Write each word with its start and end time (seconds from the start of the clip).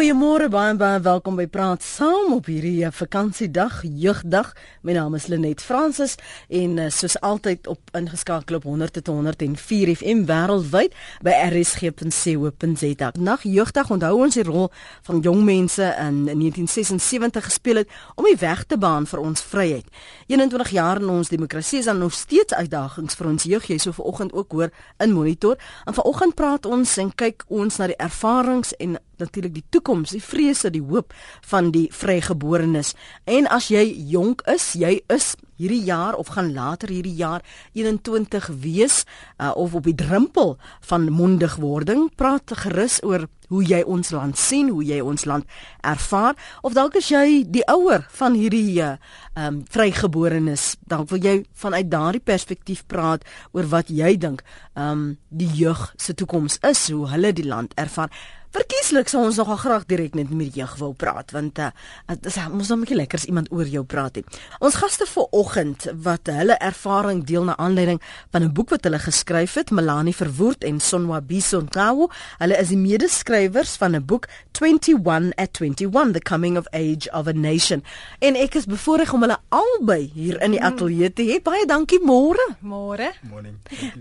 Goeiemôre 0.00 0.46
baie 0.48 0.72
baie 0.80 1.00
welkom 1.04 1.34
by 1.36 1.44
Praat 1.44 1.82
Saam 1.84 2.30
op 2.32 2.46
hierdie 2.48 2.86
eh, 2.86 2.88
vakansiedag, 2.88 3.82
jeugdag. 3.84 4.54
My 4.80 4.94
naam 4.96 5.12
is 5.18 5.26
Lenet 5.28 5.60
Fransis 5.60 6.14
en 6.48 6.78
uh, 6.80 6.86
soos 6.88 7.18
altyd 7.20 7.68
op 7.68 7.92
ingeskakel 7.92 8.56
op 8.56 8.64
100.104 8.64 9.92
FM 10.00 10.22
wêreldwyd 10.30 10.96
by 11.20 11.34
rsg.co.za. 11.50 13.10
Nag 13.20 13.44
jeugdag 13.44 13.92
onthou 13.92 14.14
ons 14.24 14.40
die 14.40 14.46
rol 14.48 14.70
van 15.10 15.20
jong 15.20 15.44
mense 15.44 15.84
in 15.84 16.24
1976 16.32 17.50
gespeel 17.50 17.82
het 17.82 17.92
om 18.16 18.24
die 18.24 18.40
weg 18.40 18.64
te 18.72 18.80
baan 18.80 19.04
vir 19.04 19.20
ons 19.20 19.44
vryheid. 19.52 19.92
21 20.30 20.70
jaar 20.70 21.00
in 21.02 21.08
ons 21.08 21.28
demokrasie 21.28 21.78
is 21.78 21.84
dan 21.84 21.98
nog 21.98 22.14
steeds 22.14 22.54
uitdagings 22.54 23.16
vir 23.18 23.26
ons 23.26 23.46
jeug. 23.50 23.64
Jy 23.66 23.78
sou 23.82 23.92
vanoggend 23.96 24.32
ook 24.32 24.52
hoor 24.54 24.70
in 25.02 25.10
monitor. 25.10 25.58
En 25.90 25.96
vanoggend 25.96 26.36
praat 26.38 26.66
ons 26.70 26.92
en 27.02 27.10
kyk 27.10 27.42
ons 27.48 27.78
na 27.82 27.88
die 27.90 27.98
ervarings 27.98 28.70
en 28.78 28.94
natuurlik 29.18 29.56
die 29.58 29.64
toekoms, 29.74 30.14
die 30.14 30.22
vrese, 30.22 30.70
die 30.70 30.84
hoop 30.86 31.10
van 31.50 31.72
die 31.74 31.88
vrygeborenes. 31.90 32.94
En 33.26 33.50
as 33.50 33.72
jy 33.74 33.82
jonk 34.12 34.46
is, 34.46 34.70
jy 34.78 35.00
is 35.10 35.34
hierdie 35.60 35.84
jaar 35.84 36.16
of 36.16 36.32
gaan 36.34 36.52
later 36.56 36.88
hierdie 36.88 37.16
jaar 37.18 37.44
21 37.76 38.48
wees 38.62 39.04
uh, 39.36 39.52
of 39.54 39.74
op 39.76 39.84
die 39.84 39.94
drempel 39.94 40.56
van 40.88 41.10
mondigwording, 41.12 42.08
praat 42.16 42.56
gerus 42.64 43.00
oor 43.04 43.28
hoe 43.50 43.62
jy 43.66 43.80
ons 43.82 44.12
land 44.14 44.38
sien, 44.38 44.70
hoe 44.70 44.84
jy 44.86 45.00
ons 45.02 45.26
land 45.26 45.46
ervaar. 45.82 46.38
Of 46.62 46.76
dalk 46.78 46.96
as 47.00 47.10
jy 47.10 47.42
die 47.50 47.64
ouer 47.70 48.06
van 48.14 48.38
hierdie 48.38 48.78
uh, 48.84 48.94
um 49.38 49.62
vrygeborenes, 49.70 50.76
dan 50.86 51.06
wil 51.10 51.22
jy 51.22 51.36
vanuit 51.58 51.90
daardie 51.90 52.22
perspektief 52.22 52.84
praat 52.90 53.26
oor 53.52 53.66
wat 53.74 53.90
jy 53.90 54.14
dink 54.22 54.44
um 54.78 55.16
die 55.28 55.50
jeug 55.58 55.90
se 55.98 56.14
toekoms 56.14 56.60
is, 56.66 56.86
hoe 56.94 57.10
hulle 57.10 57.34
die 57.34 57.46
land 57.46 57.74
ervaar. 57.80 58.10
Verkieslik 58.50 59.06
sou 59.06 59.20
ons 59.22 59.36
nogal 59.38 59.58
graag 59.62 59.84
direk 59.86 60.16
net 60.18 60.30
met 60.34 60.56
jeug 60.58 60.72
wil 60.80 60.90
praat 60.98 61.30
want 61.30 61.58
uh, 61.62 61.68
dit 62.10 62.24
is 62.26 62.38
mos 62.50 62.68
nog 62.68 62.78
'n 62.78 62.82
bietjie 62.82 62.96
lekker 62.96 63.18
as 63.18 63.26
iemand 63.30 63.52
oor 63.54 63.66
jou 63.66 63.84
praat 63.84 64.16
het. 64.18 64.26
Ons 64.58 64.74
gaste 64.74 65.06
vir 65.06 65.26
oggend 65.30 65.86
wat 66.02 66.26
hulle 66.26 66.56
ervaring 66.58 67.22
deel 67.24 67.44
na 67.44 67.56
aanleiding 67.56 68.00
van 68.32 68.42
'n 68.42 68.52
boek 68.52 68.70
wat 68.70 68.84
hulle 68.84 68.98
geskryf 68.98 69.54
het, 69.54 69.70
Melanie 69.70 70.16
Verwoerd 70.16 70.64
en 70.64 70.80
Sonwa 70.80 71.20
Bisonkawo. 71.20 72.08
Hulle 72.38 72.58
is 72.58 72.68
die 72.68 72.76
medeskrywers 72.76 73.76
van 73.76 73.94
'n 73.94 74.04
boek 74.04 74.26
21 74.58 75.32
at 75.36 75.60
21 75.60 76.12
The 76.12 76.20
Coming 76.20 76.58
of 76.58 76.66
Age 76.72 77.06
of 77.12 77.26
a 77.26 77.32
Nation. 77.32 77.84
En 78.18 78.34
ek 78.34 78.54
is 78.54 78.66
bevoorreg 78.66 79.12
om 79.12 79.20
hulle 79.20 79.38
albei 79.48 80.10
hier 80.14 80.42
in 80.42 80.50
die 80.50 80.62
ateljee 80.62 81.12
te 81.12 81.22
hê. 81.22 81.42
Baie 81.42 81.66
dankie 81.66 82.00
môre. 82.02 82.56
Môre. 82.60 83.12
Morning. 83.22 83.54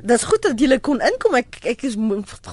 Dis 0.04 0.24
goed 0.24 0.42
dat 0.42 0.60
julle 0.60 0.80
kon 0.80 1.00
inkom. 1.00 1.36
Ek 1.36 1.60
ek 1.64 1.84
is 1.84 1.96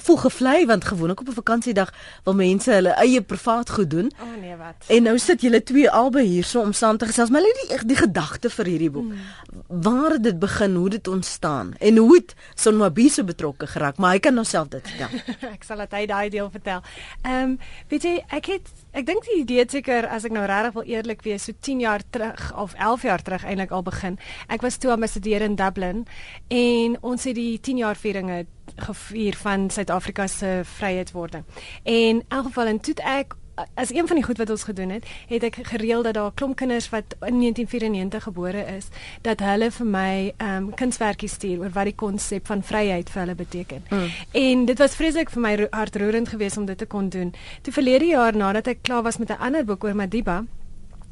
voel 0.03 0.17
gevlei 0.17 0.65
want 0.65 0.85
gewoonlik 0.85 1.19
op 1.19 1.27
'n 1.27 1.33
vakansiedag 1.33 1.86
wil 2.23 2.37
mense 2.37 2.71
hulle 2.71 2.93
eie 3.01 3.21
privaat 3.21 3.69
goed 3.69 3.89
doen. 3.89 4.11
O 4.19 4.25
oh, 4.25 4.35
nee, 4.41 4.55
wat? 4.59 4.87
En 4.93 5.03
nou 5.03 5.17
sit 5.21 5.41
julle 5.41 5.63
twee 5.63 5.89
albei 5.89 6.25
hierso 6.25 6.61
om 6.61 6.73
saam 6.73 6.97
te 6.97 7.09
gesels. 7.09 7.29
Maar 7.29 7.45
hulle 7.45 7.67
die 7.67 7.79
die 7.87 7.99
gedagte 7.99 8.49
vir 8.49 8.71
hierdie 8.73 8.91
boek. 8.91 9.11
Hmm. 9.11 9.83
Waar 9.83 10.17
het 10.17 10.23
dit 10.23 10.39
begin? 10.39 10.75
Hoe 10.75 10.89
het 10.89 10.97
dit 10.99 11.07
ontstaan? 11.07 11.73
En 11.79 11.97
hoe 11.97 12.15
het 12.15 12.35
Sonwabise 12.55 13.23
betrokke 13.23 13.67
geraak? 13.67 13.97
Maar 13.97 14.17
hy 14.17 14.19
kan 14.19 14.33
nou 14.33 14.45
self 14.45 14.67
dit 14.73 14.89
vertel. 14.89 15.21
ek 15.55 15.63
sal 15.67 15.83
dit 15.85 15.97
hy 15.99 16.05
daai 16.05 16.29
deel 16.29 16.51
vertel. 16.51 16.83
Ehm 17.21 17.43
um, 17.43 17.57
weet 17.87 18.03
jy, 18.03 18.15
ek 18.27 18.51
het 18.55 18.71
ek 18.97 19.05
dink 19.05 19.25
die 19.27 19.41
idee 19.43 19.65
seker 19.69 20.07
as 20.09 20.25
ek 20.25 20.33
nou 20.33 20.43
regtig 20.49 20.73
wil 20.73 20.87
eerlik 20.89 21.23
wees, 21.25 21.45
so 21.45 21.53
10 21.53 21.83
jaar 21.83 22.03
terug 22.09 22.47
of 22.57 22.73
11 22.81 23.03
jaar 23.05 23.21
terug 23.21 23.43
eintlik 23.45 23.73
al 23.75 23.83
begin. 23.85 24.17
Ek 24.49 24.63
was 24.65 24.79
toe 24.81 24.91
ambassadeur 24.95 25.45
in 25.45 25.57
Dublin 25.59 26.05
en 26.49 26.97
ons 27.05 27.27
het 27.29 27.37
die 27.37 27.59
10 27.61 27.83
jaar 27.83 27.99
vieringe 27.99 28.45
gevier 28.87 29.37
van 29.43 29.69
Suid-Afrika 29.69 30.27
se 30.27 30.61
vryheidswording. 30.77 31.45
En 31.83 31.93
in 32.17 32.23
elk 32.27 32.49
geval 32.49 32.73
en 32.73 32.79
toe 32.81 32.95
ek 33.05 33.37
as 33.73 33.93
een 33.93 34.07
van 34.07 34.15
die 34.15 34.25
goed 34.25 34.37
wat 34.37 34.49
ons 34.49 34.63
gedoen 34.63 34.89
het, 34.89 35.05
het 35.27 35.43
ek 35.43 35.59
gereël 35.71 36.03
dat 36.05 36.13
daar 36.13 36.31
klomp 36.33 36.55
kinders 36.55 36.89
wat 36.89 37.15
in 37.25 37.39
1994 37.39 38.23
gebore 38.23 38.65
is, 38.77 38.89
dat 39.21 39.39
hulle 39.39 39.71
vir 39.71 39.85
my 39.85 40.33
ehm 40.37 40.55
um, 40.55 40.73
kunswerkies 40.73 41.37
stuur 41.37 41.59
oor 41.59 41.73
wat 41.73 41.89
die 41.89 41.95
konsep 41.95 42.47
van 42.47 42.63
vryheid 42.63 43.09
vir 43.09 43.21
hulle 43.21 43.35
beteken. 43.35 43.83
Mm. 43.89 44.09
En 44.31 44.65
dit 44.65 44.77
was 44.77 44.95
vreeslik 44.95 45.29
vir 45.33 45.41
my 45.41 45.55
hartroerend 45.71 46.29
geweest 46.29 46.57
om 46.57 46.65
dit 46.65 46.77
te 46.77 46.85
kon 46.85 47.09
doen. 47.09 47.33
Toe 47.61 47.73
verlede 47.73 48.05
jaar 48.05 48.35
nadat 48.35 48.67
ek 48.67 48.81
klaar 48.81 49.03
was 49.03 49.17
met 49.17 49.29
'n 49.29 49.41
ander 49.41 49.65
boek 49.65 49.83
oor 49.83 49.95
Madiba, 49.95 50.43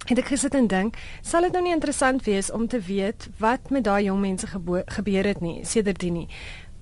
het 0.05 0.17
ek 0.17 0.25
gesit 0.25 0.53
en 0.53 0.67
dink, 0.67 0.97
sal 1.21 1.41
dit 1.41 1.51
nou 1.51 1.63
nie 1.63 1.73
interessant 1.73 2.23
wees 2.25 2.51
om 2.51 2.67
te 2.67 2.79
weet 2.79 3.29
wat 3.37 3.69
met 3.69 3.83
daai 3.83 4.03
jong 4.03 4.21
mense 4.21 4.47
gebeur 4.85 5.25
het 5.25 5.41
nie, 5.41 5.65
sedertdien 5.65 6.13
nie. 6.13 6.27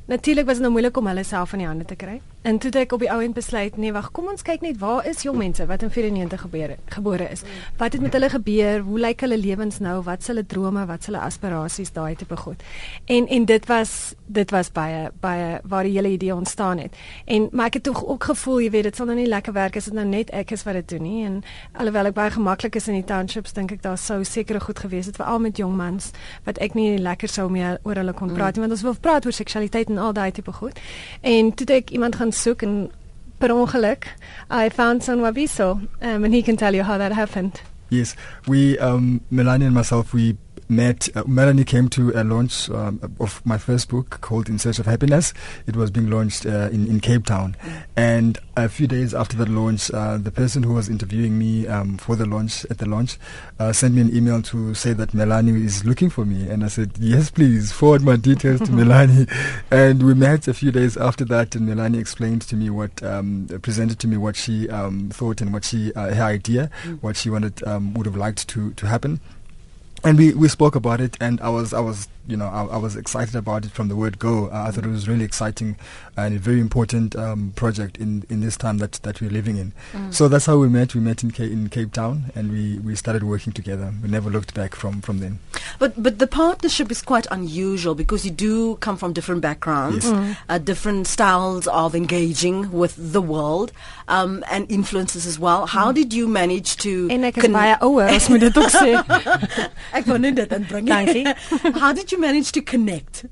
Natuurlik 0.05 0.45
was 0.45 0.59
dit 0.59 0.65
nou 0.65 0.71
moeilik 0.71 0.97
om 0.97 1.07
hulle 1.07 1.23
self 1.23 1.53
in 1.53 1.59
die 1.63 1.67
hande 1.67 1.85
te 1.85 1.95
kry. 1.95 2.21
En 2.43 2.57
toe 2.59 2.71
ek 2.81 2.91
op 2.91 2.99
die 2.99 3.11
ou 3.11 3.21
end 3.23 3.35
besluit, 3.37 3.77
nee, 3.79 3.93
wag, 3.95 4.09
kom 4.11 4.27
ons 4.27 4.43
kyk 4.43 4.63
net 4.65 4.79
waar 4.81 5.05
is 5.07 5.21
jong 5.23 5.37
mense 5.39 5.63
wat 5.69 5.83
in 5.85 5.91
94 5.91 6.41
gebore 6.43 6.75
gebore 6.91 7.27
is. 7.31 7.43
Wat 7.79 7.95
het 7.95 8.01
met 8.03 8.13
hulle 8.13 8.29
gebeur? 8.29 8.81
Hoe 8.83 8.99
lyk 8.99 9.23
hulle 9.23 9.37
lewens 9.39 9.79
nou? 9.79 10.01
Wat 10.03 10.19
is 10.19 10.27
hulle 10.27 10.43
drome? 10.45 10.83
Wat 10.89 10.99
is 10.99 11.07
hulle 11.11 11.21
aspirasies 11.23 11.93
daai 11.95 12.15
tipe 12.19 12.35
goed? 12.37 12.63
En 13.05 13.27
en 13.27 13.45
dit 13.45 13.69
was 13.71 13.93
dit 14.27 14.51
was 14.51 14.71
baie 14.75 15.11
baie 15.23 15.61
waar 15.63 15.87
die 15.87 15.93
hele 15.95 16.11
idee 16.17 16.35
ontstaan 16.35 16.83
het. 16.83 16.95
En 17.25 17.47
maar 17.51 17.71
ek 17.71 17.79
het 17.79 17.83
tog 17.83 18.03
ook 18.05 18.23
gevoel, 18.23 18.59
jy 18.65 18.69
weet, 18.75 18.83
dit 18.89 18.99
sal 18.99 19.07
nou 19.07 19.17
nie 19.17 19.27
lekker 19.27 19.53
werk 19.53 19.79
as 19.79 19.87
dit 19.87 19.95
nou 19.95 20.05
net 20.07 20.29
ek 20.35 20.51
is 20.51 20.63
wat 20.67 20.73
dit 20.81 20.89
doen 20.97 21.07
nie. 21.07 21.23
En 21.25 21.39
alhoewel 21.79 22.11
ek 22.11 22.17
baie 22.19 22.35
gemaklik 22.35 22.75
is 22.75 22.89
in 22.91 22.99
die 22.99 23.07
townships, 23.07 23.55
dink 23.55 23.71
ek 23.71 23.83
daar 23.87 23.97
sou 23.97 24.19
seker 24.27 24.59
goed 24.61 24.83
gewees 24.83 25.07
het 25.07 25.15
veral 25.15 25.39
met 25.39 25.57
jong 25.57 25.77
mans 25.79 26.11
wat 26.43 26.59
ek 26.59 26.75
nie 26.75 26.97
lekker 26.99 27.31
sou 27.31 27.47
mee 27.49 27.77
oor 27.83 28.03
hulle 28.03 28.13
kon 28.13 28.35
praat 28.35 28.57
nie, 28.57 28.63
mm. 28.63 28.67
want 28.67 28.77
ons 28.79 28.85
wil 28.89 28.99
praat 28.99 29.25
oor 29.25 29.35
seksualiteit 29.35 29.89
en 29.89 29.97
al 29.97 30.13
daai 30.13 30.31
tipe 30.35 30.51
goed. 30.51 30.79
En 31.21 31.53
toe 31.55 31.67
ek 31.79 31.95
iemand 31.95 32.19
gaan 32.19 32.32
soek 32.33 32.63
en 32.63 32.89
per 33.39 33.51
ongeluk 33.51 34.07
I 34.49 34.69
found 34.69 35.03
Son 35.03 35.19
Wabiso 35.21 35.71
um, 36.01 36.23
and 36.23 36.33
he 36.33 36.41
can 36.41 36.57
tell 36.57 36.75
you 36.75 36.83
how 36.83 36.97
that 36.97 37.11
happened. 37.11 37.61
Yes, 37.89 38.15
we 38.47 38.77
um, 38.79 39.21
Melanie 39.29 39.65
and 39.65 39.75
myself 39.75 40.13
we 40.13 40.37
met 40.69 41.09
uh, 41.15 41.23
Melanie 41.25 41.63
came 41.63 41.89
to 41.89 42.11
a 42.15 42.23
launch 42.23 42.69
um, 42.69 42.99
of 43.19 43.45
my 43.45 43.57
first 43.57 43.89
book 43.89 44.21
called 44.21 44.49
In 44.49 44.59
Search 44.59 44.79
of 44.79 44.85
Happiness. 44.85 45.33
It 45.67 45.75
was 45.75 45.91
being 45.91 46.09
launched 46.09 46.45
uh, 46.45 46.69
in, 46.71 46.87
in 46.87 46.99
Cape 46.99 47.25
Town. 47.25 47.55
And 47.95 48.37
a 48.55 48.69
few 48.69 48.87
days 48.87 49.13
after 49.13 49.35
the 49.37 49.45
launch, 49.45 49.91
uh, 49.91 50.17
the 50.17 50.31
person 50.31 50.63
who 50.63 50.73
was 50.73 50.89
interviewing 50.89 51.37
me 51.37 51.67
um, 51.67 51.97
for 51.97 52.15
the 52.15 52.25
launch, 52.25 52.65
at 52.65 52.77
the 52.77 52.87
launch, 52.87 53.17
uh, 53.59 53.71
sent 53.73 53.95
me 53.95 54.01
an 54.01 54.15
email 54.15 54.41
to 54.43 54.73
say 54.73 54.93
that 54.93 55.13
Melanie 55.13 55.63
is 55.63 55.85
looking 55.85 56.09
for 56.09 56.25
me. 56.25 56.47
And 56.49 56.63
I 56.63 56.67
said, 56.67 56.91
yes, 56.99 57.29
please, 57.29 57.71
forward 57.71 58.03
my 58.03 58.15
details 58.15 58.61
to 58.61 58.71
Melanie. 58.73 59.27
And 59.71 60.03
we 60.03 60.13
met 60.13 60.47
a 60.47 60.53
few 60.53 60.71
days 60.71 60.97
after 60.97 61.25
that, 61.25 61.55
and 61.55 61.67
Melanie 61.67 61.99
explained 61.99 62.43
to 62.43 62.55
me 62.55 62.69
what, 62.69 63.01
um, 63.03 63.47
presented 63.61 63.99
to 63.99 64.07
me 64.07 64.17
what 64.17 64.35
she 64.35 64.69
um, 64.69 65.09
thought 65.09 65.41
and 65.41 65.53
what 65.53 65.65
she, 65.65 65.93
uh, 65.93 66.13
her 66.13 66.23
idea, 66.23 66.69
mm. 66.83 67.01
what 67.01 67.15
she 67.17 67.29
wanted, 67.29 67.65
um, 67.67 67.93
would 67.93 68.05
have 68.05 68.15
liked 68.15 68.47
to, 68.49 68.71
to 68.73 68.87
happen 68.87 69.19
and 70.03 70.17
we, 70.17 70.33
we 70.33 70.47
spoke 70.47 70.75
about 70.75 70.99
it 71.01 71.17
and 71.21 71.39
I 71.41 71.49
was 71.49 71.73
I 71.73 71.79
was 71.79 72.07
you 72.27 72.37
know 72.37 72.47
I, 72.47 72.65
I 72.65 72.77
was 72.77 72.95
excited 72.95 73.35
about 73.35 73.65
it 73.65 73.71
from 73.71 73.87
the 73.87 73.95
word 73.95 74.19
go. 74.19 74.49
I 74.51 74.71
thought 74.71 74.85
it 74.85 74.89
was 74.89 75.07
really 75.07 75.25
exciting 75.25 75.75
and 76.15 76.35
a 76.35 76.39
very 76.39 76.59
important 76.59 77.15
um, 77.15 77.53
project 77.55 77.97
in, 77.97 78.23
in 78.29 78.41
this 78.41 78.55
time 78.55 78.77
that, 78.77 78.93
that 79.03 79.19
we're 79.19 79.31
living 79.31 79.57
in. 79.57 79.73
Mm. 79.93 80.13
so 80.13 80.27
that's 80.27 80.45
how 80.45 80.57
we 80.57 80.69
met. 80.69 80.93
We 80.93 81.01
met 81.01 81.23
in, 81.23 81.31
Cape, 81.31 81.51
in 81.51 81.69
Cape 81.69 81.91
Town 81.91 82.31
and 82.35 82.51
we, 82.51 82.77
we 82.79 82.95
started 82.95 83.23
working 83.23 83.51
together. 83.51 83.91
We 84.01 84.09
never 84.09 84.29
looked 84.29 84.53
back 84.53 84.75
from, 84.75 85.01
from 85.01 85.19
then. 85.19 85.39
But 85.79 86.01
but 86.01 86.19
the 86.19 86.27
partnership 86.27 86.91
is 86.91 87.01
quite 87.01 87.25
unusual 87.31 87.95
because 87.95 88.25
you 88.25 88.31
do 88.31 88.75
come 88.77 88.97
from 88.97 89.13
different 89.13 89.41
backgrounds 89.41 90.05
yes. 90.05 90.13
mm. 90.13 90.37
uh, 90.49 90.57
different 90.59 91.07
styles 91.07 91.67
of 91.67 91.95
engaging 91.95 92.71
with 92.71 92.95
the 92.97 93.21
world 93.21 93.71
um, 94.07 94.43
and 94.51 94.69
influences 94.71 95.25
as 95.25 95.39
well. 95.39 95.65
How 95.65 95.91
mm. 95.91 95.95
did 95.95 96.13
you 96.13 96.27
manage 96.27 96.77
to 96.77 97.07
en 97.09 97.23
ek 97.23 97.37
is 97.37 97.49
baie 97.49 97.75
ouer 97.81 98.09
as 98.13 98.29
moet 98.29 98.45
dit 98.45 98.57
ook 98.57 98.69
sê. 98.69 98.93
Ek 99.97 100.05
wou 100.09 100.17
net 100.19 100.37
dit 100.39 100.53
inbring. 100.57 100.87
Dankie. 100.87 101.25
How 101.79 101.93
did 101.93 102.11
you 102.11 102.12
manage 102.17 102.51
to 102.53 102.61
connect? 102.61 103.25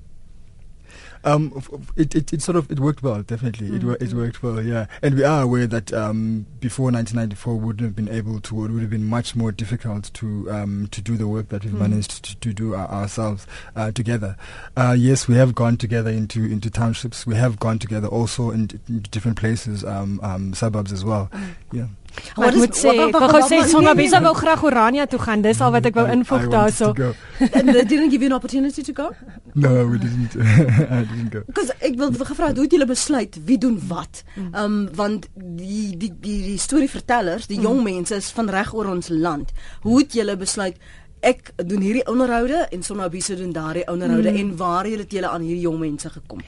Um, 1.24 1.62
it, 1.96 2.16
it, 2.16 2.34
it 2.34 2.42
sort 2.42 2.56
of 2.56 2.72
it 2.72 2.80
worked 2.80 3.03
well, 3.03 3.22
definitely. 3.22 3.69
Mm-hmm. 3.69 3.92
It, 3.92 4.02
it 4.02 4.14
worked 4.14 4.42
well, 4.42 4.62
yeah. 4.62 4.88
And 5.02 5.16
we 5.16 5.24
are 5.24 5.44
aware 5.44 5.68
that 5.68 5.94
um, 5.94 6.47
before 6.59 6.86
1994, 6.86 7.56
we 7.56 7.66
wouldn't 7.66 7.86
have 7.86 7.96
been 7.96 8.10
able 8.10 8.39
to. 8.42 8.66
It 8.66 8.72
would 8.72 8.81
have 8.81 8.89
been 8.89 9.06
much 9.06 9.36
more 9.36 9.51
difficult 9.51 10.12
to 10.16 10.51
um, 10.51 10.88
to 10.92 11.01
do 11.01 11.18
the 11.18 11.28
work 11.28 11.50
that 11.50 11.63
we've 11.63 11.74
mm. 11.74 11.80
managed 11.80 12.24
to, 12.24 12.39
to 12.39 12.54
do 12.54 12.75
ourselves 12.75 13.45
uh, 13.75 13.92
together. 13.92 14.36
Uh, 14.75 14.95
yes, 14.98 15.27
we 15.27 15.36
have 15.36 15.54
gone 15.54 15.77
together 15.77 16.10
into 16.10 16.44
into 16.44 16.69
townships. 16.69 17.25
We 17.27 17.36
have 17.36 17.60
gone 17.60 17.80
together 17.80 18.07
also 18.07 18.50
in, 18.50 18.80
in 18.88 19.01
different 19.12 19.38
places, 19.38 19.84
um, 19.84 20.19
um, 20.24 20.54
suburbs 20.54 20.92
as 20.92 21.06
well. 21.06 21.30
Mm. 21.31 21.56
Yeah. 21.72 21.88
Wat 22.36 22.56
moet 22.56 22.75
sê? 22.75 22.94
Ek 23.08 23.16
wou 23.16 23.42
sê 23.48 23.62
Songa 23.69 23.94
Bisa 23.98 24.22
wou 24.24 24.34
graag 24.38 24.63
Orania 24.63 25.08
toe 25.08 25.19
gaan. 25.19 25.44
Dis 25.46 25.62
al 25.62 25.74
wat 25.75 25.88
ek 25.90 25.98
wou 25.98 26.06
invoeg 26.12 26.48
daarso. 26.52 26.92
Didn't 27.40 28.12
give 28.12 28.22
you 28.22 28.30
an 28.30 28.38
opportunity 28.38 28.84
to 28.84 28.94
go? 28.94 29.10
No, 29.54 29.88
we 29.88 29.98
didn't. 29.98 30.36
I 31.00 31.04
didn't 31.08 31.31
go. 31.31 31.44
Because 31.48 31.74
ek 31.80 31.98
wil 32.00 32.13
gevra 32.13 32.52
hoe 32.54 32.66
het 32.66 32.75
julle 32.78 32.88
besluit 32.90 33.38
wie 33.46 33.58
doen 33.58 33.80
wat? 33.90 34.24
Ehm 34.38 34.56
um, 34.63 34.80
want 34.96 35.28
die 35.36 35.98
die 35.98 36.13
die, 36.22 36.40
die 36.52 36.58
storievertellers, 36.60 37.48
die 37.52 37.60
jong 37.62 37.84
mense 37.84 38.16
is 38.16 38.31
van 38.36 38.50
reg 38.52 38.74
oor 38.74 38.92
ons 38.92 39.12
land. 39.12 39.54
Hoe 39.86 40.02
het 40.04 40.18
julle 40.18 40.38
besluit 40.38 40.78
ek 41.22 41.52
doen 41.69 41.84
hierdie 41.86 42.06
onderhoude 42.10 42.66
en 42.74 42.84
Songa 42.84 43.10
Bisa 43.10 43.36
doen 43.38 43.52
daardie 43.54 43.86
onderhoude 43.88 44.31
mm. 44.31 44.38
en 44.42 44.58
waar 44.58 44.90
het 44.90 45.12
julle 45.12 45.30
aan 45.30 45.46
hierdie 45.46 45.68
jong 45.68 45.80
mense 45.80 46.10
gekom? 46.10 46.42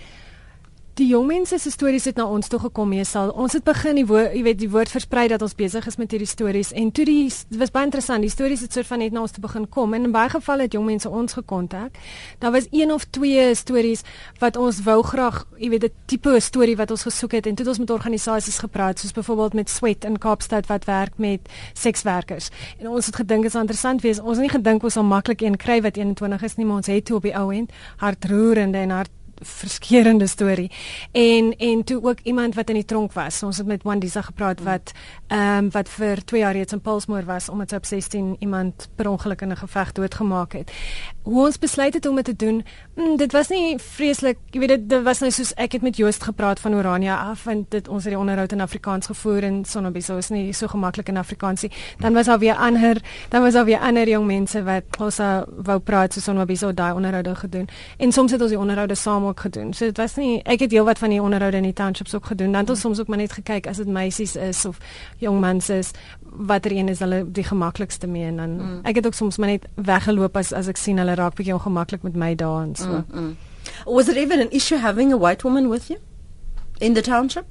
Die 0.99 1.07
jong 1.09 1.25
mense 1.25 1.57
se 1.57 1.71
stories 1.73 2.05
het 2.05 2.19
na 2.19 2.25
ons 2.29 2.49
toe 2.51 2.59
gekom 2.61 2.91
meestal. 2.93 3.31
Ons 3.33 3.55
het 3.57 3.63
begin 3.65 3.97
die 3.97 4.05
woord, 4.05 4.35
jy 4.37 4.43
weet, 4.45 4.59
die 4.59 4.69
woord 4.69 4.91
versprei 4.93 5.23
dat 5.31 5.41
ons 5.41 5.55
besig 5.57 5.87
is 5.89 5.97
met 5.97 6.11
hierdie 6.13 6.29
stories 6.29 6.69
en 6.77 6.91
toe 6.93 7.05
die 7.09 7.23
dit 7.25 7.57
was 7.57 7.71
baie 7.73 7.87
interessant. 7.87 8.21
Die 8.21 8.29
stories 8.29 8.61
het 8.61 8.75
soort 8.77 8.89
van 8.91 9.01
net 9.01 9.15
na 9.15 9.23
ons 9.23 9.33
toe 9.33 9.41
begin 9.41 9.65
kom 9.73 9.95
en 9.97 10.05
in 10.05 10.13
baie 10.13 10.29
gevalle 10.29 10.67
het 10.67 10.77
jong 10.77 10.85
mense 10.85 11.09
ons 11.09 11.33
gekontak. 11.39 11.97
Daar 12.43 12.53
was 12.53 12.67
een 12.69 12.93
of 12.93 13.07
twee 13.09 13.47
stories 13.57 14.03
wat 14.43 14.59
ons 14.61 14.83
wou 14.85 14.99
graag, 15.07 15.43
jy 15.57 15.71
weet, 15.73 15.83
'n 15.89 15.93
tipe 16.05 16.39
storie 16.39 16.77
wat 16.77 16.91
ons 16.91 17.07
gesoek 17.09 17.31
het 17.31 17.47
en 17.47 17.55
toe 17.55 17.65
het 17.65 17.73
ons 17.73 17.79
met 17.79 17.89
organisasies 17.89 18.59
gepraat, 18.59 18.99
soos 18.99 19.11
byvoorbeeld 19.11 19.53
met 19.53 19.69
Sweat 19.69 20.05
in 20.05 20.17
Kaapstad 20.17 20.67
wat 20.67 20.85
werk 20.85 21.17
met 21.17 21.41
sekswerkers. 21.73 22.49
En 22.79 22.87
ons 22.87 23.05
het 23.05 23.15
gedink 23.15 23.41
dit 23.43 23.53
is 23.53 23.59
interessant 23.59 24.01
wees. 24.01 24.19
Ons 24.19 24.37
het 24.37 24.45
nie 24.45 24.61
gedink 24.61 24.83
ons 24.83 24.93
sal 24.93 25.03
maklik 25.03 25.41
een 25.41 25.57
kry 25.57 25.81
wat 25.81 25.97
21 25.97 26.43
is 26.43 26.55
nie, 26.55 26.65
maar 26.65 26.75
ons 26.75 26.87
het 26.87 27.05
toe 27.05 27.15
op 27.15 27.23
die 27.23 27.35
ou 27.35 27.51
end 27.53 27.71
hartroerende 27.97 28.77
en 28.77 28.89
hart 28.89 29.09
verskeurende 29.45 30.27
storie. 30.27 30.71
En 31.11 31.55
en 31.57 31.83
toe 31.83 32.03
ook 32.03 32.19
iemand 32.23 32.55
wat 32.55 32.69
in 32.69 32.75
die 32.75 32.85
tronk 32.85 33.13
was. 33.13 33.43
Ons 33.43 33.57
het 33.57 33.67
met 33.67 33.83
Wandisa 33.83 34.21
gepraat 34.21 34.61
wat 34.61 34.91
um, 35.33 35.69
wat 35.71 35.89
vir 35.89 36.21
2 36.25 36.41
jaar 36.41 36.53
reeds 36.53 36.73
in 36.73 36.81
Pulsmoor 36.81 37.25
was 37.25 37.49
omdat 37.49 37.69
sy 37.69 37.75
op 37.75 37.85
16 37.85 38.35
iemand 38.39 38.87
per 38.95 39.09
ongeluk 39.09 39.41
in 39.41 39.51
'n 39.51 39.57
geveg 39.57 39.91
doodgemaak 39.91 40.53
het. 40.53 40.71
Hoe 41.23 41.45
ons 41.45 41.59
besluit 41.59 41.93
het 41.93 42.05
om 42.05 42.15
dit 42.15 42.25
te 42.25 42.35
doen, 42.35 42.65
mm, 42.95 43.17
dit 43.17 43.31
was 43.31 43.47
nie 43.49 43.77
vreeslik, 43.79 44.37
jy 44.51 44.59
weet 44.59 44.69
dit, 44.69 44.89
dit 44.89 45.03
was 45.03 45.19
nou 45.19 45.31
soos 45.31 45.53
ek 45.53 45.71
het 45.71 45.81
met 45.81 45.97
Joost 45.97 46.23
gepraat 46.23 46.59
van 46.59 46.75
Orania 46.75 47.29
af 47.29 47.45
en 47.45 47.65
dit 47.69 47.87
ons 47.87 48.03
het 48.03 48.11
die 48.11 48.19
onderhoud 48.19 48.51
in 48.51 48.61
Afrikaans 48.61 49.05
gevoer 49.05 49.43
en 49.43 49.65
Sonobiso 49.65 50.17
is 50.17 50.29
nie 50.29 50.53
so 50.53 50.67
gemaklik 50.67 51.07
in 51.07 51.17
Afrikaans 51.17 51.61
nie. 51.61 51.71
Dan 51.99 52.13
was 52.13 52.25
daar 52.25 52.39
weer 52.39 52.55
ander, 52.55 53.01
dan 53.29 53.41
was 53.41 53.53
daar 53.53 53.65
weer 53.65 53.79
ander 53.79 54.09
jong 54.09 54.25
mense 54.25 54.63
wat 54.63 54.83
ons 54.99 55.17
wou 55.47 55.79
praat 55.79 56.13
so 56.13 56.19
Sonobiso 56.19 56.73
daai 56.73 56.93
onderhoude 56.93 57.35
gedoen. 57.35 57.67
En 57.97 58.11
soms 58.11 58.31
het 58.31 58.41
ons 58.41 58.49
die 58.49 58.59
onderhoude 58.59 58.95
saam 58.95 59.25
ook 59.25 59.39
gedoen. 59.39 59.73
So 59.73 59.85
dit 59.85 59.97
was 59.97 60.15
nie 60.15 60.41
ek 60.43 60.59
het 60.59 60.71
heelwat 60.71 60.97
van 60.97 61.09
die 61.09 61.21
onderhoude 61.21 61.57
in 61.57 61.63
die 61.63 61.73
townships 61.73 62.15
ook 62.15 62.25
gedoen. 62.25 62.51
Dan 62.51 62.61
het 62.61 62.69
ons 62.69 62.79
soms 62.79 62.99
ook 62.99 63.07
maar 63.07 63.17
net 63.17 63.31
gekyk 63.31 63.67
as 63.67 63.77
dit 63.77 63.87
meisies 63.87 64.35
is 64.35 64.65
of 64.65 64.77
jong 65.23 65.39
mans 65.41 65.69
is 65.73 65.91
watter 66.21 66.71
een 66.71 66.89
is 66.89 66.99
hulle 67.03 67.23
die 67.31 67.45
gemaklikste 67.45 68.07
mee 68.07 68.25
en 68.25 68.37
dan 68.41 68.55
mm. 68.57 68.79
ek 68.89 68.95
het 69.01 69.05
ook 69.09 69.17
soms 69.17 69.37
maar 69.37 69.49
net 69.55 69.67
weggeloop 69.75 70.37
as 70.37 70.53
as 70.53 70.69
ek 70.71 70.77
sien 70.81 71.01
hulle 71.01 71.15
raak 71.19 71.37
bietjie 71.39 71.55
ongemaklik 71.55 72.03
met 72.03 72.15
my 72.15 72.35
daar 72.35 72.61
en 72.63 72.75
so. 72.75 73.03
Mm, 73.03 73.19
mm. 73.21 73.35
Was 73.85 74.09
it 74.09 74.15
even 74.15 74.39
an 74.39 74.51
issue 74.51 74.77
having 74.77 75.13
a 75.13 75.17
white 75.17 75.43
woman 75.43 75.69
with 75.69 75.89
you 75.89 75.99
in 76.79 76.93
the 76.93 77.01
township? 77.01 77.45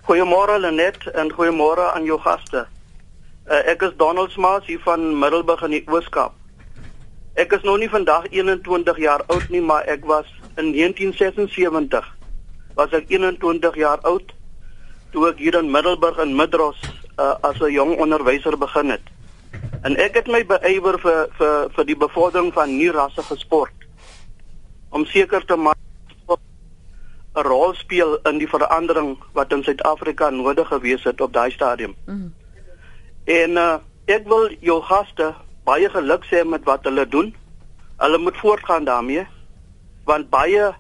Goeiemôre 0.05 0.59
Lenet 0.61 1.11
en 1.15 1.33
goeiemôre 1.33 1.93
aan 1.95 2.05
jou 2.05 2.21
gaste. 2.21 2.67
Uh, 3.49 3.69
ek 3.69 3.83
is 3.83 3.93
Donald 3.97 4.31
Smaas 4.33 4.67
hier 4.67 4.81
van 4.85 5.19
Middelburg 5.19 5.63
in 5.65 5.71
die 5.77 5.85
Ooskaap. 5.89 6.33
Ek 7.35 7.53
is 7.53 7.65
nou 7.67 7.75
nie 7.81 7.91
vandag 7.91 8.29
21 8.31 8.99
jaar 9.03 9.25
oud 9.27 9.49
nie, 9.51 9.61
maar 9.61 9.85
ek 9.91 10.05
was 10.07 10.29
in 10.57 10.71
1976 10.73 12.13
was 12.75 12.93
ek 12.95 13.11
21 13.11 13.75
jaar 13.81 13.99
oud 14.07 14.33
toe 15.15 15.29
ek 15.31 15.39
hier 15.39 15.55
in 15.59 15.71
Middelburg 15.71 16.19
in 16.23 16.35
Midros 16.35 16.81
uh, 17.23 17.39
as 17.47 17.61
'n 17.63 17.71
jong 17.71 17.95
onderwyser 18.03 18.59
begin 18.59 18.91
het. 18.91 19.07
En 19.87 19.97
ek 19.97 20.19
het 20.19 20.27
my 20.27 20.43
beywer 20.43 20.99
vir 20.99 21.29
vir 21.39 21.71
vir 21.77 21.85
die 21.87 21.97
bevordering 21.97 22.51
van 22.53 22.77
nuwe 22.77 22.97
rassige 22.99 23.37
sport 23.39 23.87
om 24.91 25.07
seker 25.07 25.47
te 25.47 25.57
maak 25.57 25.79
'n 27.35 27.47
rol 27.47 27.75
speel 27.75 28.19
in 28.31 28.39
die 28.39 28.51
verandering 28.51 29.19
wat 29.33 29.53
in 29.53 29.63
Suid-Afrika 29.63 30.31
nodig 30.31 30.69
gewees 30.69 31.05
het 31.05 31.21
op 31.21 31.33
daai 31.33 31.51
stadium. 31.51 31.95
Mm. 32.07 32.35
En 33.25 33.51
uh, 33.51 33.79
ek 34.07 34.27
wil 34.29 34.51
jou 34.61 34.83
gaste 34.83 35.35
baie 35.65 35.89
geluk 35.91 36.27
sê 36.31 36.45
met 36.45 36.65
wat 36.65 36.85
hulle 36.85 37.07
doen. 37.09 37.35
Hulle 37.99 38.19
moet 38.19 38.37
voortgaan 38.37 38.85
daarmee 38.85 39.27
want 40.05 40.31
baie 40.31 40.75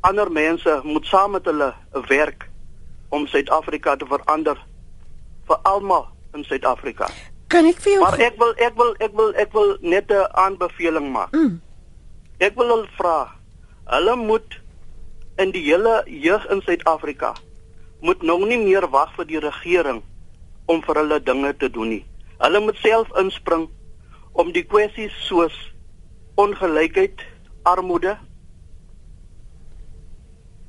ander 0.00 0.32
mense 0.32 0.80
moet 0.82 1.06
saam 1.06 1.30
met 1.30 1.44
hulle 1.44 1.72
werk 2.08 2.48
om 3.14 3.26
Suid-Afrika 3.30 3.94
te 3.96 4.08
verander 4.10 4.58
vir 5.48 5.62
almal 5.70 6.08
in 6.34 6.44
Suid-Afrika. 6.48 7.08
Kan 7.52 7.68
ek 7.70 7.78
vir 7.84 7.94
jou 7.94 8.02
Maar 8.02 8.18
ek 8.26 8.38
wil 8.40 8.54
ek 8.66 8.74
wil 8.80 8.92
ek 9.06 9.14
wil 9.14 9.32
ek 9.44 9.52
wil 9.54 9.76
net 9.80 10.10
'n 10.10 10.26
aanbeveling 10.44 11.12
maak. 11.12 11.32
Mm. 11.32 11.60
Ek 12.38 12.56
wil 12.58 12.68
hulle 12.74 12.90
vra. 12.98 13.30
Hulle 13.86 14.16
moet 14.16 14.58
in 15.38 15.50
die 15.50 15.62
hele 15.62 16.02
jeug 16.06 16.46
in 16.50 16.62
Suid-Afrika 16.62 17.34
moet 18.00 18.22
nou 18.22 18.44
nie 18.46 18.58
meer 18.58 18.84
wag 18.90 19.14
vir 19.16 19.24
die 19.24 19.40
regering 19.40 20.02
om 20.66 20.82
vir 20.82 21.00
hulle 21.00 21.20
dinge 21.22 21.54
te 21.56 21.70
doen 21.70 21.88
nie. 21.88 22.04
Hulle 22.38 22.60
moet 22.60 22.76
self 22.76 23.08
inspring 23.20 23.68
om 24.32 24.52
die 24.52 24.64
kwessies 24.64 25.14
soos 25.28 25.54
ongelykheid, 26.34 27.22
armoede 27.62 28.18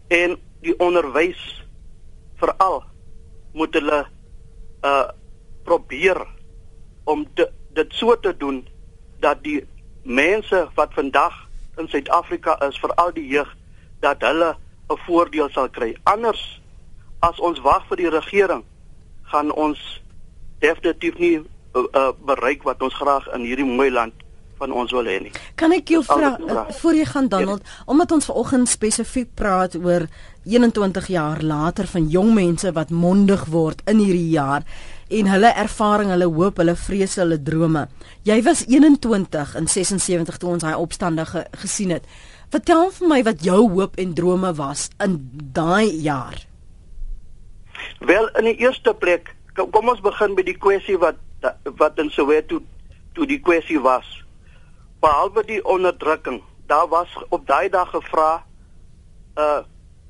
en 0.08 0.38
die 0.62 0.76
onderwys 0.80 1.65
veral 2.42 2.84
moet 3.54 3.74
hulle 3.74 4.06
uh 4.84 5.08
probeer 5.66 6.20
om 7.10 7.26
te, 7.34 7.48
dit 7.74 7.94
so 7.98 8.14
te 8.22 8.38
doen 8.38 8.60
dat 9.20 9.40
die 9.44 9.64
mense 10.04 10.68
wat 10.78 10.94
vandag 10.94 11.34
in 11.82 11.88
Suid-Afrika 11.90 12.54
is, 12.68 12.78
veral 12.78 13.10
die 13.16 13.26
jeug, 13.28 13.50
dat 14.00 14.22
hulle 14.22 14.56
'n 14.90 15.00
voordeel 15.08 15.50
sal 15.50 15.70
kry. 15.70 15.96
Anders 16.04 16.62
as 17.20 17.40
ons 17.40 17.60
wag 17.60 17.88
vir 17.90 17.98
die 17.98 18.10
regering, 18.10 18.64
gaan 19.24 19.52
ons 19.52 20.02
definitief 20.60 21.18
nie 21.18 21.38
uh, 21.40 21.84
uh, 21.92 22.12
bereik 22.26 22.64
wat 22.64 22.82
ons 22.82 22.94
graag 22.94 23.28
in 23.34 23.42
hierdie 23.42 23.66
mooi 23.66 23.90
land 23.92 24.14
van 24.58 24.72
ons 24.72 24.92
wil 24.92 25.08
hê 25.10 25.20
nie. 25.20 25.32
Kan 25.60 25.74
ek 25.76 25.90
jou 25.92 26.04
vra 26.06 26.38
voor 26.80 26.94
jy 26.94 27.06
gaan 27.06 27.28
Donald, 27.28 27.66
ja. 27.66 27.84
omdat 27.92 28.12
ons 28.12 28.26
vanoggend 28.26 28.70
spesifiek 28.70 29.34
praat 29.36 29.76
oor 29.76 30.08
21 30.46 31.08
jaar 31.08 31.42
later 31.42 31.88
van 31.90 32.08
jong 32.10 32.34
mense 32.34 32.72
wat 32.72 32.90
mondig 32.94 33.46
word 33.50 33.82
in 33.90 34.00
hierdie 34.00 34.30
jaar, 34.36 34.66
en 35.10 35.30
hulle 35.30 35.52
ervaring, 35.54 36.10
hulle 36.14 36.28
hoop, 36.30 36.58
hulle 36.62 36.76
vrese, 36.78 37.22
hulle 37.22 37.38
drome. 37.42 37.86
Jy 38.26 38.40
was 38.46 38.64
21 38.70 39.56
in 39.60 39.68
76 39.70 40.40
toe 40.42 40.50
ons 40.56 40.66
daai 40.66 40.78
opstande 40.78 41.26
ge 41.30 41.46
gesien 41.62 41.94
het. 41.94 42.06
Vertel 42.54 42.90
vir 42.98 43.10
my 43.10 43.22
wat 43.26 43.44
jou 43.46 43.62
hoop 43.76 44.00
en 44.02 44.14
drome 44.18 44.54
was 44.58 44.90
in 45.04 45.20
daai 45.54 45.90
jaar. 46.02 46.38
Wel 48.00 48.30
in 48.40 48.50
die 48.50 48.58
eerste 48.66 48.94
plek, 48.94 49.34
kom, 49.54 49.70
kom 49.74 49.90
ons 49.94 50.02
begin 50.02 50.36
by 50.38 50.46
die 50.46 50.58
kwessie 50.58 50.98
wat 51.02 51.22
wat 51.78 52.00
in 52.02 52.10
Soweto 52.10 52.58
toe 53.14 53.26
die 53.30 53.38
kwessie 53.38 53.78
was. 53.78 54.08
Behalwe 55.04 55.44
die 55.46 55.60
onderdrukking, 55.62 56.40
daar 56.66 56.88
was 56.90 57.12
op 57.30 57.46
daai 57.46 57.70
dag 57.70 57.92
gevra 57.94 58.44
uh 59.38 59.62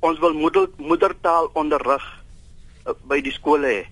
ons 0.06 0.20
wil 0.22 0.34
moeder, 0.38 0.70
moedertaal 0.78 1.50
onderrig 1.54 2.06
uh, 2.86 2.94
by 3.10 3.22
die 3.26 3.34
skole 3.34 3.72
hê. 3.72 3.84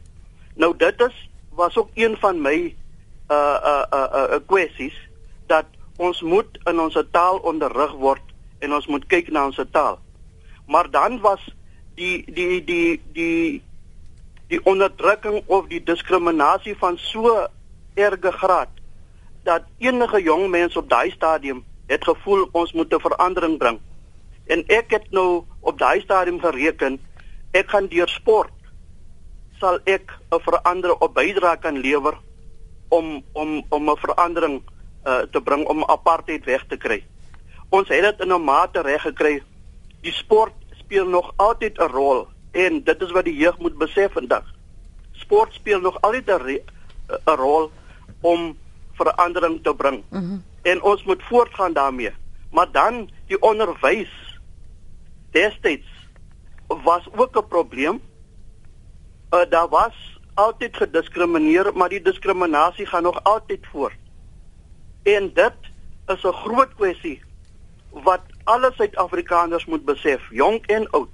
Nou 0.55 0.73
dit 0.77 1.01
is 1.07 1.17
was 1.57 1.77
ook 1.77 1.89
een 1.93 2.17
van 2.21 2.39
my 2.41 2.57
uh 3.31 3.57
uh 3.71 3.85
uh, 3.93 4.07
uh 4.35 4.39
kwessies 4.49 4.95
dat 5.47 5.65
ons 5.97 6.21
moet 6.21 6.57
in 6.69 6.79
ons 6.79 6.97
taal 7.11 7.37
onderrig 7.45 7.93
word 8.01 8.33
en 8.59 8.73
ons 8.73 8.87
moet 8.89 9.05
kyk 9.07 9.29
na 9.29 9.45
ons 9.49 9.59
taal. 9.71 9.99
Maar 10.67 10.89
dan 10.89 11.19
was 11.21 11.43
die 11.95 12.23
die 12.25 12.63
die 12.65 13.01
die 13.13 13.61
die 14.49 14.61
onderdrukking 14.69 15.43
of 15.45 15.69
die 15.69 15.83
diskriminasie 15.83 16.75
van 16.77 16.97
so 16.97 17.47
erge 17.93 18.31
graad 18.31 18.69
dat 19.43 19.63
enige 19.77 20.21
jong 20.23 20.49
mens 20.49 20.75
op 20.79 20.89
daai 20.89 21.11
stadium 21.11 21.63
het 21.87 22.03
gevoel 22.03 22.47
ons 22.51 22.73
moet 22.73 22.93
'n 22.93 22.99
verandering 22.99 23.57
bring. 23.57 23.79
En 24.45 24.63
ek 24.67 24.91
het 24.91 25.11
nou 25.11 25.43
op 25.59 25.77
daai 25.77 26.01
stadium 26.01 26.39
gereken 26.39 26.99
ek 27.51 27.69
gaan 27.69 27.87
deur 27.87 28.09
sport 28.09 28.53
sal 29.59 29.79
ek 29.85 30.11
'n 30.31 30.41
verandering 30.43 30.99
op 30.99 31.13
bydra 31.13 31.55
kan 31.55 31.77
lewer 31.77 32.17
om 32.89 33.23
om 33.33 33.63
om 33.69 33.89
'n 33.89 33.97
verandering 33.97 34.61
uh, 35.05 35.23
te 35.31 35.41
bring 35.41 35.65
om 35.67 35.83
apartheid 35.83 36.45
weg 36.45 36.65
te 36.67 36.77
kry. 36.77 37.03
Ons 37.69 37.87
het 37.87 38.01
dit 38.01 38.19
in 38.25 38.33
'n 38.33 38.43
mate 38.43 38.81
reg 38.81 39.01
gekry. 39.01 39.43
Die 40.01 40.11
sport 40.11 40.53
speel 40.79 41.07
nog 41.07 41.33
altyd 41.35 41.77
'n 41.77 41.91
rol 41.91 42.27
en 42.51 42.83
dit 42.83 43.01
is 43.01 43.11
wat 43.11 43.25
die 43.25 43.37
jeug 43.37 43.57
moet 43.57 43.77
besef 43.77 44.11
vandag. 44.11 44.43
Sport 45.11 45.53
speel 45.53 45.79
nog 45.79 46.01
altyd 46.01 46.27
'n 46.27 46.59
'n 47.07 47.35
rol 47.35 47.71
om 48.21 48.57
verandering 48.93 49.63
te 49.63 49.75
bring. 49.75 50.03
Mm 50.09 50.19
-hmm. 50.19 50.43
En 50.61 50.81
ons 50.81 51.03
moet 51.03 51.23
voortgaan 51.23 51.73
daarmee. 51.73 52.11
Maar 52.51 52.71
dan 52.71 53.09
die 53.27 53.41
onderwys 53.41 54.32
destyds 55.33 55.89
was 56.67 57.07
ook 57.15 57.37
'n 57.37 57.47
probleem. 57.47 58.01
Uh 59.33 59.49
daar 59.49 59.69
was 59.69 59.95
altyd 60.33 60.77
gediskrimineer, 60.77 61.71
maar 61.73 61.89
die 61.89 62.01
diskriminasie 62.01 62.85
gaan 62.85 63.03
nog 63.03 63.23
altyd 63.23 63.65
voort. 63.71 63.99
En 65.03 65.31
dit 65.33 65.57
is 66.07 66.23
'n 66.23 66.31
groot 66.31 66.75
kwessie 66.75 67.21
wat 67.89 68.21
alle 68.43 68.71
Suid-Afrikaners 68.75 69.65
moet 69.65 69.85
besef, 69.85 70.21
jonk 70.29 70.65
en 70.65 70.89
oud. 70.89 71.09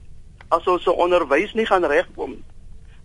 As 0.47 0.67
ons 0.67 0.83
se 0.83 0.91
onderwys 0.91 1.53
nie 1.53 1.65
gaan 1.65 1.85
regkom 1.85 2.29
nie, 2.29 2.43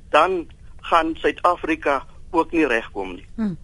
dan 0.08 0.50
gaan 0.80 1.16
Suid-Afrika 1.16 2.06
ook 2.30 2.52
nie 2.52 2.66
regkom 2.66 3.14
nie. 3.14 3.26
Hmm. 3.34 3.56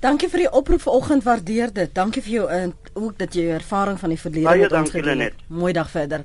Dankie 0.00 0.28
vir 0.28 0.38
die 0.38 0.50
oproep 0.52 0.80
vanoggend, 0.80 1.24
waardeer 1.24 1.72
dit. 1.72 1.94
Dankie 1.94 2.22
vir 2.22 2.32
jou 2.32 2.48
en 2.48 2.68
uh, 2.68 3.02
ook 3.02 3.18
dat 3.18 3.34
jy 3.34 3.42
jou 3.48 3.54
ervaring 3.54 3.98
van 3.98 4.08
die 4.08 4.20
verlede 4.20 4.58
met 4.58 4.72
ons 4.72 4.90
gedeel 4.90 5.18
het. 5.18 5.34
Mooi 5.48 5.72
dag 5.72 5.90
verder. 5.90 6.24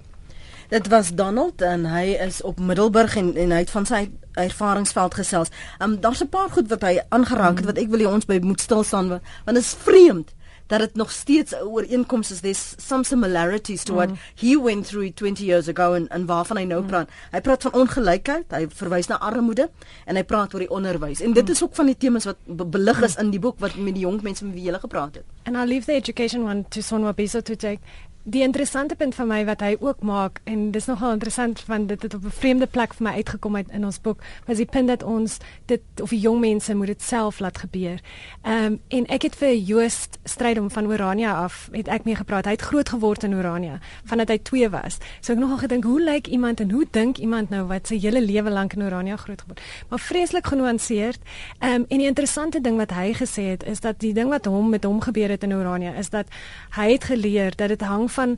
Dit 0.71 0.87
was 0.87 1.13
Donald 1.13 1.61
en 1.61 1.85
hy 1.85 2.15
is 2.15 2.41
op 2.41 2.59
Middelburg 2.59 3.15
en 3.19 3.35
en 3.35 3.51
hy 3.51 3.57
het 3.59 3.71
van 3.75 3.85
sy 3.85 4.05
ervaringsveld 4.39 5.17
gesels. 5.19 5.49
Um 5.83 5.97
daar's 5.99 6.23
'n 6.23 6.29
paar 6.31 6.49
goed 6.49 6.69
wat 6.71 6.81
hy 6.81 7.01
aangeraak 7.09 7.57
het 7.57 7.65
wat 7.65 7.77
ek 7.77 7.89
wil 7.89 7.99
hê 7.99 8.07
ons 8.07 8.25
by 8.25 8.39
moet 8.39 8.61
stil 8.61 8.83
staan 8.83 9.09
want 9.09 9.21
dit 9.45 9.57
is 9.57 9.75
vreemd 9.83 10.31
dat 10.67 10.79
dit 10.79 10.95
nog 10.95 11.11
steeds 11.11 11.51
'n 11.51 11.63
ooreenkoms 11.63 12.31
is. 12.31 12.39
There's 12.39 12.73
some 12.77 13.03
similarities 13.03 13.83
to 13.83 13.93
what 13.93 14.09
mm. 14.09 14.17
he 14.35 14.61
went 14.61 14.87
through 14.87 15.13
20 15.13 15.43
years 15.43 15.67
ago 15.67 15.93
en 15.93 16.07
en 16.07 16.25
waarvan 16.25 16.57
hy 16.57 16.63
nou 16.63 16.81
mm. 16.81 16.87
praat. 16.87 17.09
Hy 17.31 17.41
praat 17.41 17.61
van 17.61 17.73
ongelykheid, 17.73 18.45
hy 18.47 18.67
verwys 18.69 19.07
na 19.07 19.19
armoede 19.19 19.69
en 20.05 20.15
hy 20.15 20.23
praat 20.23 20.53
oor 20.53 20.59
die 20.59 20.69
onderwys. 20.69 21.21
En 21.21 21.33
dit 21.33 21.45
mm. 21.45 21.51
is 21.51 21.63
ook 21.63 21.75
van 21.75 21.85
die 21.85 21.97
temas 21.97 22.23
wat 22.23 22.37
be 22.45 22.65
belig 22.65 23.01
is 23.01 23.15
mm. 23.15 23.23
in 23.23 23.29
die 23.29 23.39
boek 23.39 23.59
wat 23.59 23.75
met 23.75 23.93
die 23.93 24.03
jong 24.03 24.21
mense 24.21 24.45
met 24.45 24.53
wie 24.53 24.63
jy 24.63 24.69
gele 24.69 24.79
gepraat 24.79 25.15
het. 25.15 25.25
And 25.43 25.57
I'll 25.57 25.67
leave 25.67 25.85
the 25.85 25.93
education 25.93 26.43
one 26.43 26.65
to 26.69 26.81
Sonwa 26.81 27.13
Biso 27.13 27.41
to 27.41 27.55
take 27.55 27.79
die 28.23 28.43
interessante 28.45 28.95
punt 28.95 29.15
vir 29.17 29.25
my 29.25 29.39
wat 29.47 29.63
hy 29.65 29.75
ook 29.79 30.03
maak 30.05 30.41
en 30.45 30.69
dis 30.71 30.85
nogal 30.85 31.15
interessant 31.15 31.63
want 31.65 31.87
dit 31.89 32.01
het 32.01 32.13
op 32.13 32.23
'n 32.25 32.29
vreemde 32.29 32.67
plek 32.67 32.93
vir 32.93 33.03
my 33.03 33.13
uitgekom 33.13 33.55
uit 33.55 33.69
in 33.71 33.85
ons 33.85 34.01
boek 34.01 34.21
was 34.45 34.57
die 34.57 34.65
punt 34.65 34.87
dat 34.87 35.03
ons 35.03 35.37
dit 35.65 35.81
of 36.01 36.09
die 36.09 36.19
jong 36.19 36.39
mense 36.39 36.75
moet 36.75 36.87
dit 36.87 37.01
self 37.01 37.39
laat 37.39 37.57
gebeur. 37.57 37.99
Ehm 38.41 38.65
um, 38.65 38.79
en 38.87 39.05
ek 39.07 39.21
het 39.21 39.35
vir 39.35 39.55
Joost 39.55 40.19
Strydom 40.23 40.69
van 40.71 40.87
Orania 40.87 41.33
af 41.33 41.69
het 41.71 41.87
ek 41.87 42.03
mee 42.03 42.15
gepraat. 42.15 42.45
Hy 42.45 42.51
het 42.51 42.61
groot 42.61 42.89
geword 42.89 43.23
in 43.23 43.35
Orania 43.35 43.79
vandat 44.05 44.29
hy 44.29 44.37
2 44.37 44.69
was. 44.69 44.97
So 45.21 45.33
ek 45.33 45.39
nogal 45.39 45.57
gedink 45.57 45.83
hoe 45.83 46.01
lyk 46.01 46.27
iemand 46.27 46.59
en 46.59 46.71
hoe 46.71 46.85
dink 46.91 47.17
iemand 47.17 47.49
nou 47.49 47.65
wat 47.67 47.87
sy 47.87 47.99
hele 47.99 48.21
lewe 48.21 48.49
lank 48.49 48.73
in 48.73 48.83
Orania 48.83 49.15
groot 49.15 49.41
geword. 49.41 49.61
Maar 49.89 49.99
vreeslik 49.99 50.45
genuanceerd. 50.47 51.19
Ehm 51.59 51.73
um, 51.73 51.85
en 51.89 51.97
die 51.97 52.07
interessante 52.07 52.61
ding 52.61 52.77
wat 52.77 52.91
hy 52.91 53.13
gesê 53.13 53.41
het 53.41 53.63
is 53.63 53.79
dat 53.79 53.99
die 53.99 54.13
ding 54.13 54.29
wat 54.29 54.45
hom 54.45 54.69
met 54.69 54.83
hom 54.83 55.01
gebeur 55.01 55.29
het 55.29 55.43
in 55.43 55.53
Orania 55.53 55.93
is 55.93 56.09
dat 56.09 56.27
hy 56.69 56.91
het 56.91 57.03
geleer 57.03 57.55
dat 57.55 57.67
dit 57.67 57.81
hang 57.81 58.10
van 58.11 58.37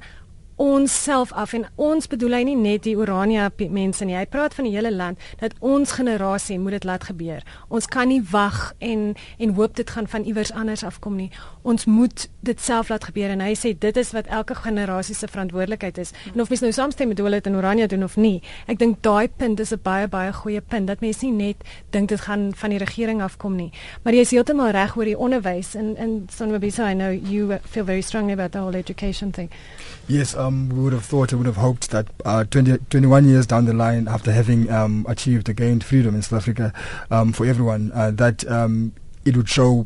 ons 0.55 1.03
self 1.03 1.31
af 1.33 1.53
en 1.53 1.65
ons 1.75 2.07
bedoel 2.07 2.37
hy 2.37 2.43
nie 2.43 2.55
net 2.55 2.83
die 2.83 2.95
Orania 2.97 3.49
mense 3.57 4.05
nie. 4.05 4.15
Hy 4.15 4.25
praat 4.29 4.53
van 4.53 4.67
die 4.67 4.73
hele 4.75 4.91
land 4.93 5.19
dat 5.39 5.53
ons 5.59 5.91
generasie 5.97 6.59
moet 6.59 6.77
dit 6.77 6.83
laat 6.83 7.03
gebeur. 7.03 7.41
Ons 7.69 7.87
kan 7.87 8.07
nie 8.07 8.21
wag 8.31 8.73
en 8.79 9.13
en 9.39 9.55
hoop 9.57 9.75
dit 9.75 9.89
gaan 9.89 10.07
van 10.07 10.23
iewers 10.23 10.51
anders 10.51 10.83
afkom 10.83 11.15
nie. 11.15 11.29
Ons 11.61 11.85
moet 11.85 12.27
dit 12.41 12.61
self 12.61 12.89
laat 12.89 13.03
gebeur 13.03 13.33
en 13.33 13.41
hy 13.41 13.53
sê 13.57 13.73
dit 13.79 13.97
is 13.97 14.11
wat 14.11 14.27
elke 14.27 14.55
generasie 14.55 15.15
se 15.15 15.27
verantwoordelikheid 15.27 15.97
is. 15.97 16.13
En 16.33 16.41
of 16.41 16.49
mens 16.49 16.61
nou 16.61 16.71
saamstem 16.71 17.07
met 17.07 17.17
hulle 17.17 17.41
dit 17.41 17.47
in 17.51 17.55
Orania 17.55 17.87
doen 17.87 18.03
of 18.03 18.15
nie, 18.15 18.41
ek 18.67 18.79
dink 18.79 19.01
daai 19.01 19.27
punt 19.27 19.59
is 19.59 19.73
'n 19.73 19.79
baie 19.83 20.07
baie 20.07 20.33
goeie 20.33 20.61
punt 20.61 20.87
dat 20.87 21.01
mense 21.01 21.25
nie 21.25 21.31
net 21.31 21.57
dink 21.91 22.09
dit 22.09 22.21
gaan 22.21 22.53
van 22.55 22.69
die 22.69 22.79
regering 22.79 23.21
afkom 23.21 23.55
nie. 23.55 23.71
Maar 24.03 24.13
jy 24.13 24.19
is 24.19 24.31
heeltemal 24.31 24.71
reg 24.71 24.95
oor 24.97 25.05
die 25.05 25.17
onderwys 25.17 25.75
en 25.75 25.95
en 25.97 26.27
Sonwabisa 26.29 26.91
I 26.91 26.93
know 26.93 27.11
you 27.11 27.57
feel 27.65 27.85
very 27.85 28.01
strongly 28.01 28.33
about 28.33 28.51
the 28.51 28.59
whole 28.59 28.77
education 28.77 29.31
thing. 29.31 29.49
Yes, 30.07 30.35
um, 30.43 30.69
we 30.69 30.81
would 30.83 30.93
have 30.93 31.05
thought, 31.05 31.31
we 31.31 31.37
would 31.37 31.47
have 31.47 31.57
hoped 31.57 31.89
that 31.91 32.07
uh, 32.25 32.43
20, 32.43 32.77
21 32.89 33.25
years 33.25 33.47
down 33.47 33.65
the 33.65 33.73
line, 33.73 34.07
after 34.07 34.31
having 34.31 34.69
um, 34.69 35.05
achieved, 35.07 35.49
a 35.49 35.53
gained 35.53 35.83
freedom 35.83 36.15
in 36.15 36.21
South 36.21 36.39
Africa 36.41 36.73
um, 37.11 37.33
for 37.33 37.45
everyone, 37.45 37.91
uh, 37.93 38.11
that 38.11 38.49
um, 38.49 38.93
it 39.25 39.37
would 39.37 39.49
show, 39.49 39.85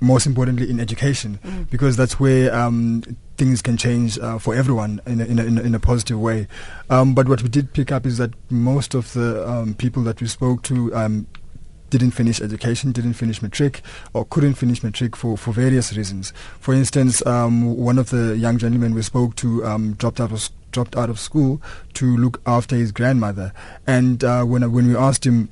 most 0.00 0.26
importantly, 0.26 0.68
in 0.70 0.78
education, 0.80 1.38
mm. 1.42 1.68
because 1.70 1.96
that's 1.96 2.20
where 2.20 2.54
um, 2.54 3.02
things 3.36 3.62
can 3.62 3.76
change 3.76 4.18
uh, 4.18 4.38
for 4.38 4.54
everyone 4.54 5.00
in 5.06 5.20
a, 5.20 5.24
in, 5.24 5.38
a, 5.38 5.44
in, 5.44 5.58
a, 5.58 5.62
in 5.62 5.74
a 5.74 5.80
positive 5.80 6.20
way. 6.20 6.46
Um, 6.90 7.14
but 7.14 7.28
what 7.28 7.42
we 7.42 7.48
did 7.48 7.72
pick 7.72 7.90
up 7.90 8.06
is 8.06 8.18
that 8.18 8.32
most 8.50 8.94
of 8.94 9.12
the 9.14 9.74
people 9.78 10.02
that 10.04 10.20
we 10.20 10.26
spoke 10.26 10.62
to 10.64 10.92
didn't 11.98 12.10
finish 12.10 12.40
education, 12.40 12.90
didn't 12.90 13.12
finish 13.12 13.40
matric, 13.40 13.80
or 14.14 14.24
couldn't 14.24 14.54
finish 14.54 14.82
matric 14.82 15.14
for, 15.14 15.38
for 15.38 15.52
various 15.52 15.96
reasons. 15.96 16.32
For 16.58 16.74
instance, 16.74 17.24
um, 17.24 17.76
one 17.76 17.98
of 17.98 18.10
the 18.10 18.36
young 18.36 18.58
gentlemen 18.58 18.94
we 18.94 19.02
spoke 19.02 19.36
to 19.36 19.64
um, 19.64 19.92
dropped 19.92 20.20
out 20.20 20.32
of 20.32 20.48
dropped 20.72 20.96
out 20.96 21.08
of 21.08 21.20
school 21.20 21.62
to 21.92 22.16
look 22.16 22.40
after 22.46 22.74
his 22.74 22.90
grandmother, 22.90 23.52
and 23.86 24.24
uh, 24.24 24.42
when 24.42 24.72
when 24.72 24.88
we 24.88 24.96
asked 24.96 25.24
him 25.24 25.50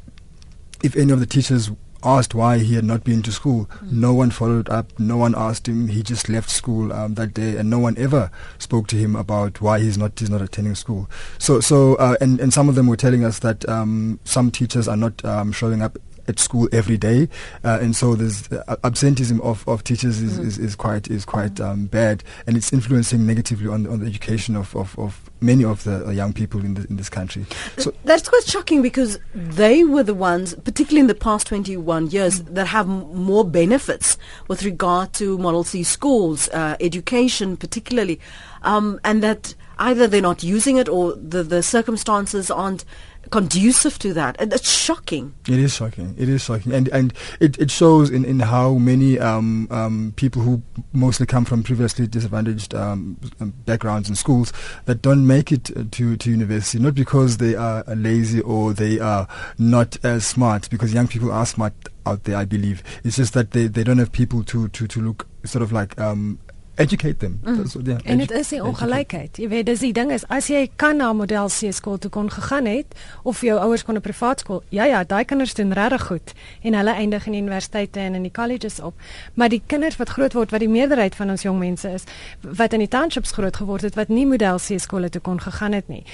if 0.83 0.97
any 0.97 1.13
of 1.13 1.21
the 1.21 1.27
teachers 1.27 1.71
asked 2.03 2.35
why 2.35 2.59
he 2.59 2.75
had 2.75 2.85
not 2.85 3.05
been 3.05 3.23
to 3.23 3.31
school. 3.31 3.67
Mm. 3.85 3.93
No 3.93 4.13
one 4.13 4.31
followed 4.33 4.69
up. 4.69 4.99
No 4.99 5.17
one 5.17 5.37
asked 5.37 5.69
him. 5.69 5.87
He 5.87 6.03
just 6.03 6.29
left 6.29 6.51
school 6.51 6.93
um, 6.93 7.15
that 7.15 7.35
day, 7.35 7.57
and 7.57 7.71
no 7.71 7.79
one 7.79 7.97
ever 7.97 8.33
spoke 8.59 8.89
to 8.89 8.97
him 8.97 9.15
about 9.15 9.61
why 9.61 9.79
he's 9.79 9.97
not 9.97 10.19
he's 10.19 10.29
not 10.29 10.43
attending 10.43 10.75
school. 10.75 11.09
So 11.39 11.61
so 11.61 11.95
uh, 11.97 12.17
and 12.21 12.41
and 12.41 12.53
some 12.53 12.69
of 12.69 12.75
them 12.75 12.89
were 12.89 12.97
telling 12.97 13.25
us 13.25 13.39
that 13.39 13.69
um, 13.69 14.19
some 14.25 14.51
teachers 14.51 14.89
are 14.89 14.97
not 14.97 15.25
um, 15.25 15.53
showing 15.53 15.83
up 15.83 15.97
at 16.29 16.39
school 16.39 16.69
every 16.73 16.97
day, 16.97 17.29
uh, 17.65 17.79
and 17.81 17.95
so 17.97 18.15
there's 18.15 18.51
uh, 18.53 18.77
absenteeism 18.85 19.41
of, 19.41 19.67
of 19.69 19.85
teachers 19.85 20.21
is, 20.21 20.39
mm. 20.39 20.45
is, 20.45 20.59
is, 20.59 20.77
quite 20.77 21.09
is 21.09 21.25
quite 21.25 21.61
um, 21.61 21.87
bad, 21.87 22.23
and 22.47 22.57
it's 22.57 22.73
influencing 22.73 23.27
negatively 23.27 23.69
on, 23.69 23.85
the, 23.85 23.91
on 23.91 24.01
the 24.01 24.07
education 24.07 24.57
of, 24.57 24.75
of, 24.77 24.99
of 24.99 25.31
many 25.41 25.65
of 25.65 25.85
the 25.85 26.11
young 26.15 26.33
people 26.33 26.61
in, 26.61 26.75
the, 26.75 26.87
in 26.89 26.97
this 26.97 27.09
country. 27.09 27.45
So 27.79 27.93
that's 28.05 28.29
quite 28.29 28.45
shocking 28.45 28.83
because 28.83 29.19
they 29.35 29.85
were 29.85 30.03
the 30.03 30.15
ones, 30.15 30.55
particularly 30.55 31.01
in 31.01 31.07
the 31.07 31.15
past 31.15 31.47
21 31.49 32.11
years, 32.11 32.43
mm. 32.43 32.55
that 32.55 32.67
have 32.67 32.89
m- 32.89 33.15
more 33.15 33.45
benefits 33.45 34.19
with 34.49 34.63
regard 34.63 35.13
to 35.15 35.39
Model 35.39 35.65
C 35.65 35.83
schools, 35.83 36.49
uh, 36.51 36.77
education 36.81 37.57
particularly, 37.57 38.21
um, 38.63 39.01
and 39.05 39.23
that 39.23 39.55
either 39.79 40.07
they're 40.07 40.23
not 40.23 40.43
using 40.43 40.77
it 40.77 40.89
or 40.89 41.15
the, 41.17 41.43
the 41.43 41.63
circumstances 41.63 42.51
aren't 42.51 42.85
conducive 43.31 43.99
to 44.01 44.13
that. 44.15 44.37
And 44.39 44.53
it's 44.53 44.71
shocking. 44.71 45.35
It 45.49 45.59
is 45.59 45.75
shocking. 45.75 46.15
It 46.19 46.29
is 46.29 46.43
shocking, 46.43 46.73
and 46.73 46.89
and 46.89 47.13
it, 47.41 47.59
it 47.59 47.71
shows 47.71 48.11
in, 48.11 48.25
in 48.25 48.41
how 48.41 48.75
many 48.75 49.19
um, 49.19 49.69
um, 49.71 50.13
people 50.17 50.43
who 50.43 50.63
mostly 50.93 51.27
come 51.27 51.45
from 51.45 51.63
previously 51.63 52.07
disadvantaged 52.07 52.75
um, 52.75 53.17
um 53.41 53.55
backgrounds 53.65 54.09
and 54.09 54.19
schools 54.19 54.53
that 54.85 55.03
don't 55.03 55.27
make 55.27 55.53
it 55.53 55.71
to 55.93 56.17
to 56.17 56.31
university, 56.31 56.79
not 56.79 56.95
because 56.95 57.39
they 57.39 57.55
are 57.55 57.85
lazy 57.95 58.41
or 58.41 58.73
they 58.73 58.99
are 58.99 59.27
not 59.59 60.03
as 60.05 60.27
smart, 60.27 60.69
because 60.71 60.93
young 60.93 61.09
people 61.09 61.33
are 61.33 61.47
smart 61.47 61.75
out 62.07 62.25
there, 62.25 62.37
I 62.37 62.45
believe. 62.45 62.83
It's 63.05 63.17
just 63.17 63.35
that 63.35 63.53
they, 63.53 63.67
they 63.67 63.85
don't 63.85 63.99
have 63.99 64.13
people 64.13 64.43
to, 64.45 64.69
to, 64.69 64.87
to 64.87 65.01
look 65.01 65.27
sort 65.45 65.63
of 65.63 65.73
like 65.73 65.99
um, 66.01 66.39
educate 66.75 67.17
them. 67.17 67.41
Mm. 67.45 67.67
So, 67.67 67.81
yeah, 67.85 67.99
en 68.05 68.19
dit 68.19 68.31
is 68.31 68.49
die 68.49 68.63
ongelykheid. 68.65 69.37
Jy 69.37 69.49
weet, 69.49 69.67
dis 69.67 69.83
die 69.85 69.93
ding 69.93 70.13
is 70.13 70.25
as 70.33 70.49
jy 70.49 70.65
kan 70.77 70.97
na 70.97 71.13
model 71.13 71.51
C 71.53 71.73
skool 71.73 71.99
toe 72.01 72.11
kon 72.11 72.31
gegaan 72.33 72.67
het 72.67 72.97
of 73.29 73.43
jou 73.45 73.59
ouers 73.61 73.85
kon 73.85 73.97
'n 73.97 74.01
privaat 74.01 74.41
skool. 74.41 74.63
Ja 74.69 74.85
ja, 74.85 75.05
daai 75.05 75.25
kinders 75.25 75.55
doen 75.55 75.73
regtig 75.73 76.07
goed 76.07 76.33
en 76.63 76.75
hulle 76.75 76.95
eindig 76.95 77.27
in 77.27 77.35
universiteite 77.35 78.01
en 78.01 78.15
in 78.15 78.23
die 78.23 78.33
colleges 78.33 78.81
op. 78.81 78.95
Maar 79.35 79.49
die 79.49 79.63
kinders 79.67 79.97
wat 79.97 80.09
groot 80.09 80.33
word 80.33 80.51
wat 80.51 80.61
die 80.61 80.69
meerderheid 80.69 81.15
van 81.15 81.31
ons 81.31 81.43
jong 81.43 81.59
mense 81.59 81.89
is 81.89 82.05
wat 82.41 82.73
in 82.73 82.79
die 82.79 82.89
townships 82.89 83.33
groot 83.33 83.57
geword 83.57 83.83
het 83.83 83.95
wat 83.95 84.09
nie 84.09 84.27
model 84.27 84.57
C 84.57 84.81
skole 84.81 85.09
toe 85.09 85.21
kon 85.21 85.41
gegaan 85.41 85.73
het 85.73 85.89
nie. 85.89 86.05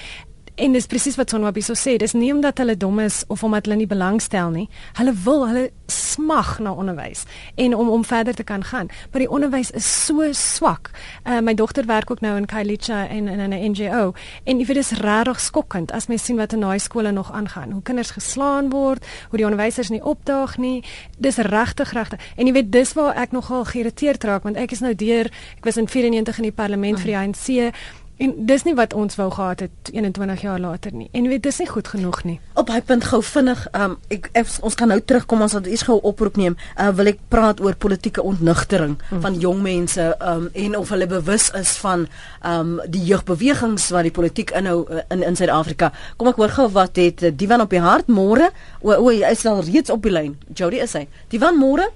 En 0.59 0.73
dis 0.75 0.87
presies 0.91 1.15
wat 1.15 1.31
Sonwabi 1.31 1.63
so 1.63 1.79
sê, 1.79 1.93
dis 2.03 2.17
nie 2.19 2.33
omdat 2.35 2.59
hulle 2.59 2.75
dom 2.75 2.99
is 2.99 3.21
of 3.31 3.45
omdat 3.47 3.69
hulle 3.69 3.77
nie 3.79 3.87
belangstel 3.87 4.51
nie. 4.51 4.65
Hulle 4.99 5.13
wil, 5.23 5.45
hulle 5.47 5.69
smag 5.87 6.57
na 6.59 6.73
onderwys 6.75 7.23
en 7.55 7.77
om 7.79 7.93
om 7.95 8.03
verder 8.05 8.35
te 8.35 8.43
kan 8.43 8.65
gaan. 8.67 8.91
Maar 9.13 9.23
die 9.23 9.31
onderwys 9.31 9.71
is 9.71 9.87
so 10.07 10.27
swak. 10.35 10.91
Uh, 11.23 11.39
my 11.39 11.55
dogter 11.55 11.87
werk 11.87 12.11
ook 12.11 12.25
nou 12.27 12.35
in 12.37 12.49
Kailicha 12.51 13.07
en 13.07 13.29
in 13.29 13.55
'n 13.55 13.71
NGO 13.71 14.13
en 14.45 14.59
dit 14.59 14.77
is 14.77 14.91
regtig 14.91 15.41
skokkend 15.41 15.93
as 15.93 16.07
mens 16.07 16.25
sien 16.25 16.37
wat 16.37 16.53
in 16.53 16.61
daai 16.61 16.79
skole 16.79 17.13
nog 17.13 17.33
aangaan. 17.33 17.71
Hoe 17.71 17.83
kinders 17.83 18.11
geslaan 18.11 18.71
word, 18.71 19.07
hoe 19.29 19.39
die 19.39 19.47
onderwysers 19.47 19.89
nie 19.89 20.05
opdaag 20.05 20.59
nie. 20.59 20.85
Dis 21.19 21.37
regtig 21.37 21.93
regtig. 21.93 22.21
En 22.37 22.47
jy 22.47 22.53
weet 22.53 22.73
dis 22.73 22.93
waar 22.93 23.15
ek 23.15 23.31
nogal 23.31 23.65
geïrriteerd 23.65 24.25
raak 24.25 24.43
want 24.43 24.57
ek 24.57 24.71
is 24.71 24.81
nou 24.81 24.95
deur, 24.95 25.31
ek 25.57 25.65
was 25.65 25.77
in 25.77 25.89
94 25.89 26.37
in 26.37 26.43
die 26.43 26.53
parlement 26.53 27.01
vir 27.01 27.07
die 27.07 27.17
ANC 27.17 27.73
En 28.19 28.33
dis 28.47 28.65
nie 28.67 28.75
wat 28.75 28.95
ons 28.99 29.15
wou 29.15 29.29
gehad 29.31 29.61
het 29.61 29.91
21 29.93 30.41
jaar 30.43 30.59
later 30.59 30.95
nie. 30.95 31.07
En 31.15 31.29
weet 31.31 31.43
dis 31.43 31.59
nie 31.63 31.69
goed 31.69 31.89
genoeg 31.89 32.25
nie. 32.27 32.41
Op 32.59 32.71
hy 32.75 32.81
punt 32.83 33.05
gou 33.07 33.21
vinnig, 33.23 33.61
um, 33.79 33.95
ek, 34.11 34.27
ek 34.33 34.51
ons 34.67 34.75
kan 34.79 34.91
nou 34.91 34.99
terugkom 34.99 35.45
ons 35.47 35.55
het 35.55 35.69
eers 35.71 35.85
gou 35.87 36.01
oproep 36.03 36.41
neem. 36.41 36.57
Uh, 36.75 36.89
wil 36.99 37.13
ek 37.13 37.21
praat 37.31 37.63
oor 37.63 37.77
politieke 37.79 38.25
ontnigtering 38.27 38.97
hmm. 39.09 39.21
van 39.23 39.39
jong 39.39 39.63
mense 39.63 40.07
um, 40.19 40.49
en 40.51 40.75
of 40.81 40.91
hulle 40.91 41.07
bewus 41.07 41.47
is 41.61 41.77
van 41.79 42.09
um, 42.43 42.81
die 42.91 43.05
jeugbewegings 43.07 43.87
wat 43.95 44.09
die 44.09 44.15
politiek 44.15 44.51
inhou 44.59 44.81
uh, 44.83 45.05
in 45.15 45.23
in 45.23 45.39
Suid-Afrika. 45.39 45.93
Kom 46.19 46.33
ek 46.33 46.43
hoor 46.43 46.55
gou 46.57 46.67
wat 46.75 46.99
het 46.99 47.23
uh, 47.23 47.31
Divan 47.31 47.63
op 47.63 47.71
die 47.71 47.85
hart 47.85 48.11
môre? 48.11 48.51
O, 48.83 48.97
o 48.97 49.13
hy 49.13 49.23
is 49.31 49.47
al 49.47 49.63
reeds 49.63 49.95
op 49.95 50.03
die 50.03 50.15
lyn. 50.17 50.35
Jody 50.59 50.83
is 50.83 50.97
hy. 50.99 51.07
Divan 51.31 51.55
môre? 51.61 51.87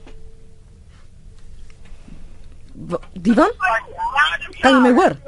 Divan? 3.19 3.51
Kan 4.63 4.79
jy 4.79 4.85
my 4.87 4.95
hoor? 4.95 5.19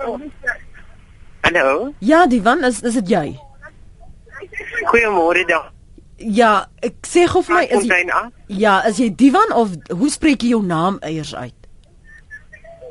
Hallo. 1.55 1.93
Ja, 1.99 2.27
Divan, 2.27 2.65
is 2.65 2.81
is 2.83 2.95
dit 2.99 3.09
jy? 3.09 3.27
Goeiemôre 4.91 5.45
dan. 5.47 5.71
Ja, 6.19 6.67
ek 6.83 7.07
sê 7.07 7.27
gou 7.31 7.43
vir 7.47 7.55
my 7.55 7.65
is 7.71 7.87
jy, 7.87 8.01
Ja, 8.49 8.81
is 8.89 8.99
jy 8.99 9.11
Divan 9.15 9.53
of 9.55 9.77
hoe 9.91 10.11
spreek 10.11 10.43
jy 10.43 10.55
jou 10.55 10.63
naam 10.67 10.99
eers 11.03 11.35
uit? 11.35 11.55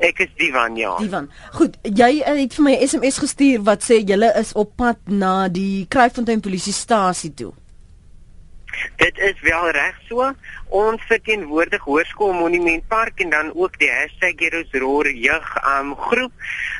Ek 0.04 0.20
is 0.24 0.32
Divan, 0.40 0.76
ja. 0.76 0.96
Divan. 1.00 1.28
Goed, 1.52 1.76
jy 1.82 2.22
het 2.24 2.56
vir 2.56 2.64
my 2.64 2.74
'n 2.76 2.88
SMS 2.88 3.18
gestuur 3.18 3.62
wat 3.68 3.84
sê 3.84 4.00
julle 4.00 4.32
is 4.40 4.52
op 4.52 4.76
pad 4.76 4.98
na 5.06 5.48
die 5.48 5.86
Kruiffontein 5.88 6.40
polisiestasie 6.40 7.34
toe. 7.34 7.52
Dit 8.96 9.18
is 9.18 9.40
wel 9.40 9.70
reg 9.70 9.98
so. 10.08 10.30
Ons 10.68 11.02
verteenwoordig 11.08 11.82
Hoërskool 11.82 12.32
Monumentpark 12.32 13.20
en 13.20 13.30
dan 13.30 13.50
ook 13.54 13.78
die 13.78 13.90
#GeroesRoar 14.20 15.10
jeug 15.10 15.56
um 15.78 15.94
groep 15.96 16.32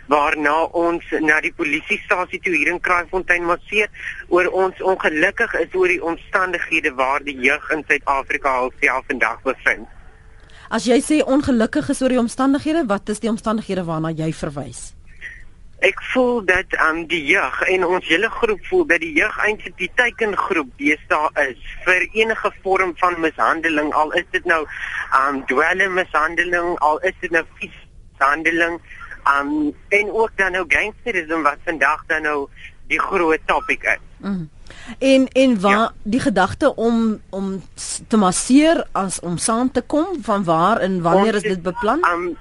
waarna 0.06 0.62
ons 0.64 1.04
na 1.20 1.40
die 1.40 1.52
polisiestasie 1.52 2.40
toe 2.40 2.54
hier 2.56 2.72
in 2.72 2.80
Kraaifontein 2.80 3.44
marseer 3.44 3.88
oor 4.28 4.46
ons 4.46 4.82
ongelukkig 4.82 5.54
is 5.54 5.74
oor 5.74 5.88
die 5.88 6.02
omstandighede 6.02 6.94
waar 6.94 7.22
die 7.24 7.36
jeug 7.40 7.70
in 7.70 7.84
Suid-Afrika 7.88 8.50
alself 8.50 9.04
vandag 9.06 9.42
bevind. 9.42 9.88
As 10.70 10.86
jy 10.88 11.00
sê 11.00 11.20
ongelukkig 11.22 11.88
is 11.88 12.02
oor 12.02 12.08
die 12.08 12.18
omstandighede, 12.18 12.86
wat 12.88 13.08
is 13.08 13.20
die 13.20 13.30
omstandighede 13.30 13.84
waarna 13.84 14.10
jy 14.10 14.32
verwys? 14.32 14.93
Ek 15.84 16.00
voel 16.12 16.40
dat 16.48 16.76
aan 16.76 17.02
um, 17.02 17.06
die 17.10 17.22
jeug 17.28 17.60
en 17.68 17.86
ons 17.86 18.06
hele 18.08 18.30
groep 18.32 18.66
voel 18.70 18.84
dat 18.92 19.02
die 19.04 19.12
jeug 19.18 19.38
eintlik 19.46 19.76
die 19.80 19.90
teikengroep 20.00 20.70
deesdae 20.80 21.30
is 21.44 21.72
vir 21.86 22.06
enige 22.20 22.52
vorm 22.64 22.94
van 23.02 23.18
mishandeling 23.24 23.92
al 23.92 24.12
is 24.20 24.28
dit 24.36 24.48
nou 24.48 24.62
um 25.20 25.42
dwelme 25.50 25.90
mishandeling 25.98 26.76
al 26.88 27.02
is 27.10 27.16
dit 27.20 27.34
nou 27.36 27.44
mishandeling 27.60 28.78
um 29.34 29.52
en 29.98 30.12
ook 30.12 30.32
dan 30.40 30.56
nou 30.56 30.64
gangsterisme 30.68 31.42
wat 31.42 31.60
vandag 31.68 32.06
dan 32.12 32.22
nou 32.28 32.38
die 32.88 33.00
groot 33.00 33.40
topik 33.46 33.82
is. 33.82 34.02
Mm. 34.18 34.48
En 34.98 35.28
en 35.28 35.60
waar 35.60 35.72
ja. 35.72 35.92
die 36.02 36.20
gedagte 36.20 36.74
om 36.74 37.20
om 37.30 37.62
te 38.08 38.16
masseer 38.16 38.84
as 38.92 39.20
om 39.20 39.36
saam 39.38 39.72
te 39.72 39.80
kom 39.80 40.06
van 40.22 40.44
waar 40.44 40.80
en 40.80 41.00
wanneer 41.02 41.34
ons 41.34 41.42
is 41.42 41.48
dit 41.56 41.62
beplan? 41.62 42.04
Um 42.12 42.36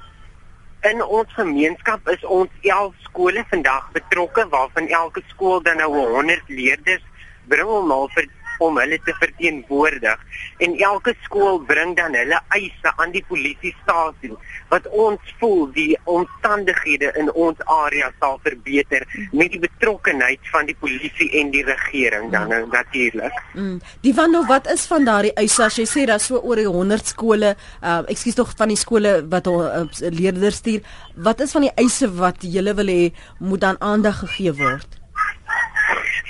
in 0.90 1.04
ons 1.04 1.34
gemeenskap 1.38 2.08
is 2.12 2.24
ons 2.38 2.52
11 2.68 2.96
skole 3.08 3.44
vandag 3.50 3.90
betrokke 3.96 4.44
waarvan 4.52 4.90
elke 4.92 5.24
skool 5.32 5.62
dan 5.64 5.80
nou 5.80 5.92
100 5.96 6.50
leerders 6.52 7.04
bring 7.52 7.70
om 7.70 7.92
al 7.92 8.10
vir 8.16 8.28
om 8.64 8.78
hulle 8.78 9.00
te 9.04 9.14
verteenwoordig. 9.20 10.20
En 10.64 10.76
elke 10.88 11.16
skool 11.24 11.60
bring 11.68 11.96
dan 11.98 12.16
hulle 12.16 12.40
eise 12.56 12.94
aan 12.96 13.12
die 13.16 13.24
polisiestasie 13.28 14.32
wat 14.74 14.88
ons 14.90 15.34
voel 15.40 15.68
die 15.76 15.94
omstandighede 16.10 17.12
in 17.20 17.30
ons 17.34 17.60
area 17.70 18.10
sal 18.20 18.40
verbeter 18.46 19.06
met 19.32 19.54
die 19.54 19.62
betrokkenheid 19.62 20.42
van 20.54 20.70
die 20.70 20.78
polisie 20.80 21.30
en 21.42 21.52
die 21.54 21.64
regering 21.68 22.32
dan 22.34 22.50
mm. 22.50 22.72
natuurlik. 22.74 23.38
Mm. 23.54 23.78
Die 24.06 24.16
van 24.18 24.34
nou 24.34 24.44
wat 24.50 24.70
is 24.74 24.88
van 24.90 25.06
daardie 25.10 25.34
eise 25.40 25.68
as 25.68 25.78
jy 25.78 25.86
sê 25.90 26.08
daar 26.10 26.22
so 26.24 26.42
oor 26.42 26.62
die 26.62 26.70
100 26.70 27.14
skole, 27.14 27.54
uh, 27.82 28.00
ekskuus 28.10 28.40
tog 28.40 28.56
van 28.58 28.74
die 28.74 28.80
skole 28.80 29.14
wat 29.30 29.48
uh, 29.52 29.86
leerders 30.10 30.62
stuur, 30.64 30.82
wat 31.30 31.46
is 31.46 31.54
van 31.54 31.68
die 31.68 31.76
eise 31.86 32.10
wat 32.18 32.42
julle 32.56 32.74
wil 32.80 32.90
hê 32.90 33.14
moet 33.40 33.62
dan 33.68 33.82
aandag 33.94 34.24
gegee 34.26 34.58
word? 34.58 35.00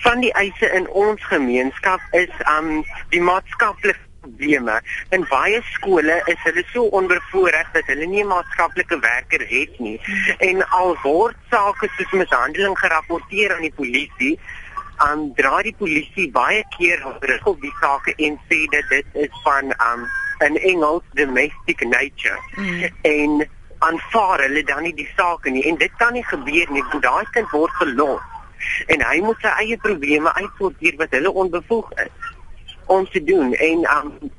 van 0.04 0.20
die 0.20 0.34
eise 0.36 0.68
in 0.76 0.84
ons 0.92 1.22
gemeenskap 1.32 2.02
is 2.12 2.32
um 2.58 2.82
die 3.14 3.22
maatskaplike 3.24 3.96
probleme. 4.24 4.80
In 5.16 5.26
baie 5.30 5.62
skole 5.74 6.18
is 6.32 6.42
hulle 6.48 6.64
so 6.72 6.88
onbevoorreg 7.00 7.72
dat 7.76 7.90
hulle 7.92 8.08
nie 8.08 8.24
'n 8.24 8.32
maatskaplike 8.34 9.00
werker 9.00 9.44
het 9.48 9.80
nie. 9.80 10.00
En 10.40 10.68
al 10.70 10.98
word 11.04 11.36
sake 11.50 11.90
soos 11.96 12.12
mishandeling 12.12 12.78
gerapporteer 12.80 13.56
aan 13.56 13.68
die 13.68 13.78
polisie, 13.82 14.40
um 15.08 15.34
dra 15.36 15.62
die 15.62 15.76
polisie 15.78 16.32
baie 16.32 16.64
keer 16.78 17.00
terug 17.20 17.46
op 17.46 17.62
die 17.62 17.76
sake 17.82 18.14
en 18.16 18.40
sê 18.50 18.60
dat 18.76 18.90
dit 18.90 19.06
is 19.14 19.34
van 19.44 19.74
um 19.90 20.08
'n 20.40 20.56
Engels 20.56 21.04
domestic 21.14 21.80
nature. 21.88 22.40
Mm. 22.56 22.84
En 23.02 23.50
aanvaar 23.80 24.40
hulle 24.40 24.64
dan 24.64 24.84
nie 24.84 24.94
die 24.94 25.10
saak 25.16 25.44
nie 25.46 25.64
en 25.64 25.76
dit 25.76 25.92
kan 25.98 26.14
nie 26.14 26.24
gebeur 26.24 26.68
nie. 26.72 26.84
Daai 27.00 27.26
kind 27.32 27.50
word 27.52 27.72
gelos 27.72 28.22
en 28.88 29.02
hy 29.02 29.20
moet 29.22 29.40
sy 29.42 29.48
eie 29.48 29.78
probleme 29.78 30.34
uitsorteer 30.34 30.96
wat 30.98 31.12
hulle 31.12 31.32
onbevoeg 31.32 31.92
is 32.06 32.33
om 32.86 33.10
te 33.10 33.24
doen. 33.24 33.54
En 33.54 33.88
um, 33.98 34.32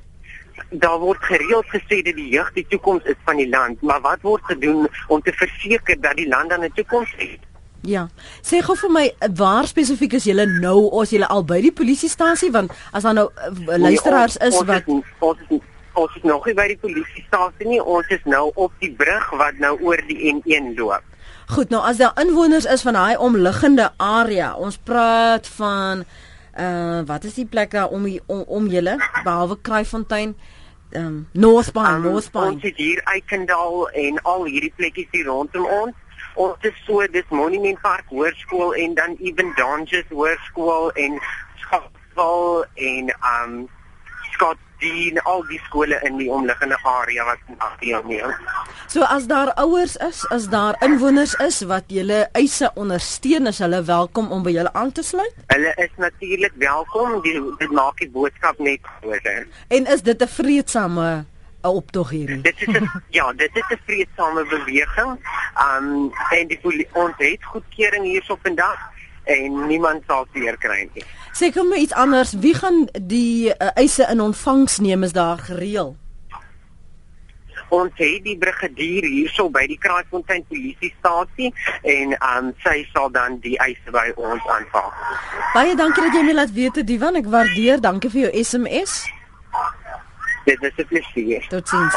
daar 0.69 0.99
word 0.99 1.23
gereeld 1.23 1.67
gesê 1.67 2.03
dat 2.03 2.15
die 2.15 2.29
jeug 2.29 2.53
die 2.53 2.67
toekoms 2.69 3.05
is 3.05 3.19
van 3.25 3.37
die 3.37 3.49
land 3.49 3.83
maar 3.83 4.01
wat 4.01 4.23
word 4.23 4.45
gedoen 4.45 4.89
om 5.09 5.23
te 5.23 5.33
verseker 5.33 6.01
dat 6.01 6.17
die 6.17 6.29
land 6.29 6.51
dan 6.51 6.65
'n 6.65 6.73
toekoms 6.75 7.15
het? 7.17 7.43
Ja. 7.85 8.09
Sê 8.41 8.63
gou 8.65 8.77
vir 8.77 8.91
my 8.91 9.05
waar 9.37 9.67
spesifiek 9.69 10.13
is 10.17 10.25
julle 10.25 10.47
nou 10.47 10.89
of 10.91 11.11
julle 11.11 11.29
al 11.29 11.45
by 11.45 11.61
die 11.61 11.73
polisiestasie? 11.73 12.51
Want 12.51 12.73
as 12.93 13.03
daar 13.03 13.15
nou 13.15 13.29
uh, 13.29 13.77
luisteraars 13.77 14.37
is 14.37 14.57
nee, 14.57 14.65
wat 14.65 14.89
ons 15.19 15.39
is, 15.49 15.61
ons 15.93 16.17
is 16.17 16.23
nog 16.23 16.47
nie 16.47 16.55
by 16.55 16.67
die 16.73 16.81
polisiestasie 16.81 17.69
nie. 17.69 17.83
Ons 17.83 18.09
is 18.09 18.25
nou 18.25 18.51
op 18.55 18.73
die 18.81 18.93
brug 18.93 19.31
wat 19.37 19.61
nou 19.61 19.77
oor 19.85 20.01
die 20.09 20.33
N1 20.33 20.73
loop. 20.79 21.05
Goed, 21.53 21.69
nou 21.69 21.83
as 21.85 22.01
daar 22.01 22.17
inwoners 22.21 22.65
is 22.65 22.83
van 22.83 22.97
daai 22.97 23.17
omliggende 23.21 23.91
area, 24.01 24.55
ons 24.57 24.79
praat 24.81 25.49
van 25.59 26.07
uh 26.59 27.03
wat 27.07 27.25
is 27.25 27.35
die 27.35 27.47
plek 27.47 27.71
daar 27.71 27.89
om 27.89 28.07
om, 28.27 28.45
om 28.47 28.67
julle 28.67 28.99
behalwe 29.25 29.59
Kraaifontein? 29.61 30.37
Ehm 30.91 31.07
um, 31.07 31.29
Northbine, 31.33 31.95
um, 31.95 32.03
Northbine. 32.03 32.53
Ons 32.53 32.63
is 32.63 32.77
hier 32.77 33.03
Eikendal 33.05 33.89
en 33.91 34.23
al 34.23 34.45
hierdie 34.45 34.73
plekkies 34.77 35.09
hier 35.11 35.27
rondom 35.27 35.67
ons. 35.67 35.95
Ons 36.35 36.67
is 36.67 36.77
so 36.87 37.07
dis 37.11 37.27
Monument 37.31 37.81
Park 37.81 38.05
Hoërskool 38.11 38.75
en 38.75 38.95
dan 38.95 39.17
Even 39.21 39.53
Dangers 39.57 40.07
Hoërskool 40.11 40.91
en 40.93 41.19
Scottsville 41.57 42.67
en 42.75 43.11
um 43.33 43.69
Scott 44.33 44.59
die 44.85 45.21
al 45.25 45.43
die 45.49 45.61
skole 45.67 45.99
in 46.09 46.19
die 46.21 46.31
omliggende 46.31 46.79
area 46.83 47.25
wat 47.29 47.73
deelneem. 47.81 48.33
So 48.93 49.07
as 49.09 49.27
daar 49.31 49.53
ouers 49.61 49.97
is, 49.97 50.23
as 50.35 50.49
daar 50.53 50.77
inwoners 50.85 51.35
is 51.43 51.63
wat 51.71 51.91
julle 51.93 52.25
eise 52.33 52.71
ondersteun, 52.75 53.49
is 53.51 53.61
hulle 53.65 53.83
welkom 53.89 54.31
om 54.35 54.45
by 54.45 54.55
julle 54.55 54.73
aan 54.73 54.93
te 54.93 55.03
sluit? 55.03 55.35
Hulle 55.53 55.75
is 55.83 55.93
natuurlik 55.97 56.57
welkom. 56.63 57.21
Die, 57.25 57.37
dit 57.59 57.71
maak 57.75 57.99
die 58.03 58.11
boodskap 58.11 58.59
net 58.59 58.85
groter. 58.99 59.47
En 59.69 59.87
is 59.87 60.03
dit 60.03 60.23
'n 60.23 60.29
vreedsame 60.29 61.25
'n 61.65 61.77
optog 61.81 62.11
hierdie? 62.11 62.41
Dit 62.43 62.61
is 62.61 62.75
'n 62.75 62.91
ja, 63.19 63.33
dit 63.33 63.51
is 63.57 63.69
'n 63.71 63.81
vreedsame 63.87 64.45
beweging. 64.47 65.13
Um 65.67 66.13
en 66.31 66.47
die 66.49 66.89
ons 66.93 67.15
het 67.17 67.45
goedkeuring 67.45 68.05
hierso 68.05 68.39
vandag 68.43 68.93
en 69.25 69.67
niemand 69.67 70.03
sal 70.07 70.27
seer 70.33 70.57
kry 70.61 70.89
nie. 70.95 71.05
Sê 71.35 71.51
kom 71.55 71.73
iets 71.73 71.93
anders, 71.93 72.35
wie 72.39 72.55
gaan 72.55 72.85
die 72.95 73.51
uh, 73.51 73.71
eise 73.75 74.07
in 74.11 74.21
ontvangs 74.21 74.79
neem 74.79 75.03
is 75.03 75.13
daar 75.13 75.39
gereël? 75.39 75.97
Ons 77.75 77.97
het 77.99 78.23
die 78.23 78.37
brigadier 78.39 79.07
hierso 79.09 79.49
by 79.51 79.65
die 79.67 79.79
Kraaifontein 79.81 80.45
polisiestasie 80.47 81.51
en 81.83 82.15
um 82.19 82.53
sy 82.63 82.85
sal 82.93 83.11
dan 83.11 83.41
die 83.43 83.57
eise 83.65 83.95
by 83.95 84.11
ons 84.15 84.45
aanvaar. 84.53 84.95
Baie 85.57 85.75
dankie 85.79 86.05
dat 86.07 86.15
jy 86.15 86.23
my 86.29 86.37
laat 86.37 86.55
weet, 86.55 86.83
Divan, 86.87 87.19
ek 87.19 87.31
waardeer. 87.33 87.83
Dankie 87.83 88.13
vir 88.13 88.27
jou 88.27 88.33
SMS. 88.45 89.01
Dit 90.45 90.63
is 90.63 90.77
'n 90.77 90.87
plesier. 90.87 91.47
Totsiens. 91.49 91.95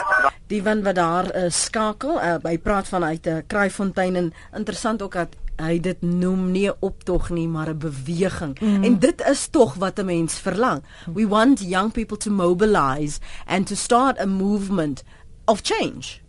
Die 0.47 0.63
van 0.63 0.83
wat 0.83 0.95
daar 0.95 1.35
uh, 1.35 1.49
skakel, 1.49 2.15
uh, 2.15 2.35
hy 2.43 2.57
praat 2.57 2.87
vanuit 2.87 3.25
'n 3.25 3.29
uh, 3.29 3.41
Kraaifontein 3.47 4.15
en 4.15 4.33
interessant 4.55 5.01
ook 5.01 5.13
dat 5.13 5.35
hy 5.57 5.79
dit 5.79 6.01
noem 6.01 6.51
nie 6.51 6.67
'n 6.69 6.75
optog 6.79 7.29
nie, 7.29 7.47
maar 7.47 7.69
'n 7.69 7.77
beweging. 7.77 8.59
Mm. 8.59 8.83
En 8.83 8.99
dit 8.99 9.21
is 9.29 9.47
tog 9.47 9.73
wat 9.73 9.99
'n 9.99 10.05
mens 10.05 10.39
verlang. 10.39 10.83
We 11.13 11.27
want 11.27 11.59
young 11.59 11.91
people 11.91 12.17
to 12.17 12.31
mobilize 12.31 13.19
and 13.45 13.67
to 13.67 13.75
start 13.75 14.19
a 14.19 14.25
movement 14.25 15.03
of 15.45 15.59
change. 15.63 16.25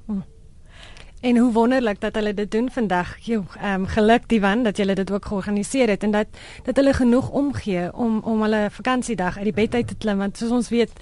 En 1.21 1.37
hoe 1.37 1.53
wonderlik 1.53 2.01
dat 2.01 2.15
hulle 2.15 2.35
dit 2.35 2.51
doen 2.51 2.71
vandag. 2.71 3.17
Jo, 3.19 3.45
ehm 3.61 3.81
um, 3.81 3.87
geluk 3.87 4.29
die 4.29 4.41
wan 4.41 4.63
dat 4.63 4.77
julle 4.77 4.95
dit 4.95 5.11
ook 5.11 5.25
georganiseer 5.25 5.89
het 5.89 6.03
en 6.03 6.11
dat 6.11 6.27
dat 6.63 6.77
hulle 6.77 6.93
genoeg 6.93 7.31
omgee 7.31 7.93
om 7.95 8.21
om 8.25 8.43
hulle 8.43 8.69
vakansiedag 8.71 9.37
uit 9.37 9.45
die 9.45 9.53
bed 9.53 9.75
uit 9.75 9.87
te 9.87 9.95
klim 9.95 10.19
want 10.19 10.37
soos 10.37 10.51
ons 10.51 10.69
weet 10.69 10.93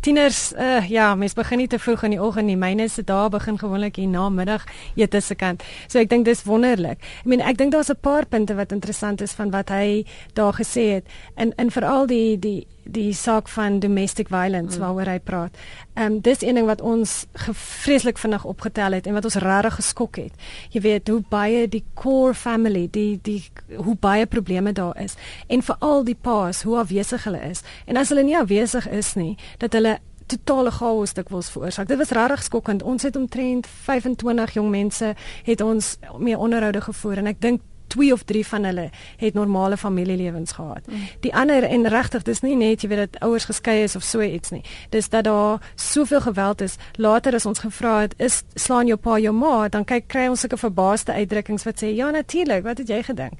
tieners 0.00 0.52
uh, 0.52 0.88
ja, 0.88 1.14
mens 1.14 1.34
begin 1.34 1.58
nie 1.58 1.68
te 1.68 1.78
vroeg 1.78 2.02
in 2.02 2.16
die 2.16 2.22
oggend 2.22 2.46
nie. 2.46 2.56
Myne 2.56 2.88
se 2.88 3.02
dae 3.02 3.28
begin 3.32 3.58
gewoonlik 3.58 3.96
hier 3.96 4.08
na 4.08 4.28
middag 4.28 4.66
ete 4.94 5.20
se 5.20 5.34
kant. 5.34 5.62
So 5.88 5.98
ek 5.98 6.10
dink 6.10 6.24
dis 6.24 6.44
wonderlik. 6.46 7.02
Ek 7.22 7.26
meen 7.26 7.40
ek 7.40 7.58
dink 7.58 7.72
daar's 7.72 7.90
'n 7.90 8.00
paar 8.00 8.26
punte 8.26 8.54
wat 8.54 8.72
interessant 8.72 9.20
is 9.20 9.32
van 9.32 9.50
wat 9.50 9.68
hy 9.68 10.04
daar 10.34 10.52
gesê 10.52 11.00
het 11.00 11.06
en 11.36 11.52
en 11.56 11.70
veral 11.70 12.06
die 12.06 12.38
die 12.38 12.66
die 12.86 13.12
saak 13.14 13.48
van 13.48 13.78
domestic 13.80 14.28
violence 14.28 14.78
mm. 14.78 14.82
waaroor 14.84 15.10
hy 15.10 15.18
praat. 15.18 15.58
Ehm 15.94 16.16
um, 16.16 16.20
dis 16.20 16.42
een 16.42 16.54
ding 16.54 16.66
wat 16.66 16.80
ons 16.80 17.26
vreeslik 17.34 18.18
vinnig 18.18 18.44
opgetel 18.44 18.92
het 18.92 19.06
en 19.06 19.16
wat 19.16 19.24
ons 19.24 19.38
regtig 19.42 19.74
geskok 19.74 20.16
het. 20.16 20.32
Jy 20.70 20.80
weet 20.80 21.08
hoe 21.08 21.22
baie 21.28 21.68
die 21.68 21.84
core 21.94 22.34
family, 22.34 22.88
die 22.90 23.18
die 23.22 23.42
hoe 23.76 23.96
baie 24.00 24.26
probleme 24.26 24.72
daar 24.72 24.96
is 25.02 25.16
en 25.46 25.62
veral 25.62 26.04
die 26.04 26.18
paas, 26.20 26.62
hoe 26.62 26.78
afwesig 26.78 27.24
hulle 27.24 27.42
is. 27.50 27.62
En 27.86 27.96
as 27.96 28.08
hulle 28.08 28.22
nie 28.22 28.38
afwesig 28.38 28.88
is 28.88 29.14
nie, 29.14 29.36
dat 29.58 29.72
hulle 29.72 29.98
totale 30.26 30.70
chaos 30.70 31.14
dikwels 31.14 31.50
veroorsaak. 31.54 31.88
Dit 31.88 31.98
was 31.98 32.10
regtig 32.10 32.42
skokkend. 32.42 32.82
Ons 32.82 33.02
het 33.06 33.16
omtrent 33.16 33.66
25 33.86 34.52
jong 34.58 34.70
mense 34.70 35.14
het 35.46 35.60
ons 35.60 35.96
mee 36.18 36.38
onderhoude 36.38 36.80
gevoer 36.80 37.22
en 37.22 37.30
ek 37.30 37.40
dink 37.40 37.62
twee 37.86 38.12
of 38.12 38.22
drie 38.22 38.46
van 38.46 38.64
hulle 38.64 38.90
het 39.16 39.34
normale 39.34 39.76
familielewens 39.76 40.52
gehad. 40.52 40.86
Mm. 40.86 41.08
Die 41.20 41.34
ander 41.34 41.62
en 41.62 41.88
regtig, 41.88 42.22
dis 42.22 42.40
nie 42.40 42.56
net 42.56 42.82
jy 42.82 42.88
weet 42.88 42.98
dat 42.98 43.20
ouers 43.22 43.44
geskei 43.44 43.82
is 43.82 43.96
of 43.96 44.02
so 44.02 44.20
iets 44.20 44.50
nie. 44.50 44.62
Dis 44.90 45.08
dat 45.08 45.24
daar 45.24 45.60
soveel 45.74 46.20
geweld 46.20 46.60
is. 46.60 46.76
Later 46.96 47.34
as 47.34 47.46
ons 47.46 47.58
gevra 47.58 48.00
het, 48.00 48.14
is 48.16 48.42
slaan 48.54 48.86
jou 48.86 48.98
pa 48.98 49.18
jou 49.18 49.34
ma, 49.34 49.68
dan 49.68 49.84
kyk 49.84 50.08
kry 50.08 50.26
ons 50.28 50.40
sulke 50.40 50.56
verbaasde 50.56 51.12
uitdrukkings 51.12 51.64
wat 51.64 51.82
sê 51.82 51.92
ja 51.94 52.10
natuurlik, 52.10 52.64
wat 52.64 52.78
het 52.78 52.88
jy 52.88 53.02
gedink? 53.02 53.32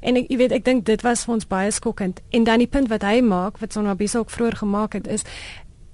En 0.00 0.16
ek 0.16 0.30
jy 0.30 0.36
weet 0.36 0.52
ek 0.52 0.64
dink 0.64 0.86
dit 0.86 1.02
was 1.02 1.24
vir 1.26 1.34
ons 1.34 1.48
baie 1.48 1.70
skokkend. 1.70 2.20
En 2.30 2.44
dan 2.44 2.62
die 2.62 2.70
punt 2.70 2.88
wat 2.92 3.02
hy 3.06 3.20
maak 3.24 3.58
wat 3.62 3.72
Sonwabisa 3.72 4.18
ook 4.18 4.30
vroeër 4.30 4.56
gemaak 4.62 4.92
het 4.98 5.06
is 5.06 5.26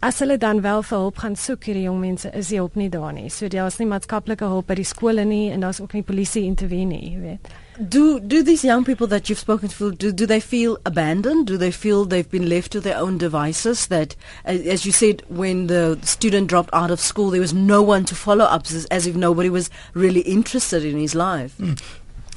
As 0.01 0.21
hulle 0.23 0.39
dan 0.39 0.61
wel 0.63 0.83
vir 0.87 0.99
hulp 0.99 1.17
gaan 1.19 1.35
soek 1.35 1.65
hierdie 1.67 1.89
jong 1.89 1.99
mense, 1.99 2.31
is 2.31 2.53
die 2.53 2.59
hulp 2.61 2.77
nie 2.79 2.87
daar 2.89 3.11
nie. 3.13 3.27
So 3.35 3.49
daar's 3.51 3.81
nie 3.81 3.89
maatskaplike 3.91 4.47
hulp 4.47 4.69
by 4.71 4.77
die 4.79 4.87
skole 4.87 5.25
nie 5.27 5.49
en 5.51 5.67
daar's 5.67 5.81
ook 5.83 5.97
nie 5.97 6.05
polisie 6.07 6.45
intervene 6.47 6.93
nie, 6.93 7.17
jy 7.17 7.23
weet. 7.25 7.51
Do 7.79 8.21
do 8.21 8.43
these 8.43 8.63
young 8.63 8.85
people 8.85 9.09
that 9.09 9.29
you've 9.29 9.43
spoken 9.43 9.69
to 9.69 9.91
do 9.91 10.13
do 10.13 10.27
they 10.27 10.41
feel 10.41 10.79
abandoned? 10.85 11.47
Do 11.47 11.57
they 11.59 11.73
feel 11.73 12.05
they've 12.05 12.31
been 12.31 12.49
left 12.49 12.71
to 12.73 12.81
their 12.81 12.99
own 12.99 13.19
devices? 13.19 13.89
That, 13.89 14.15
as 14.45 14.87
you 14.87 14.93
said, 14.93 15.23
when 15.29 15.67
the 15.67 15.99
student 16.03 16.47
dropped 16.47 16.71
out 16.73 16.93
of 16.93 17.01
school, 17.01 17.31
there 17.31 17.41
was 17.41 17.55
no 17.55 17.83
one 17.83 18.05
to 18.05 18.15
follow 18.15 18.45
up, 18.45 18.67
as, 18.67 18.85
as 18.87 19.07
if 19.07 19.17
nobody 19.17 19.51
was 19.51 19.69
really 19.95 20.21
interested 20.21 20.85
in 20.85 20.99
his 20.99 21.17
life. 21.17 21.59
Mm. 21.59 21.81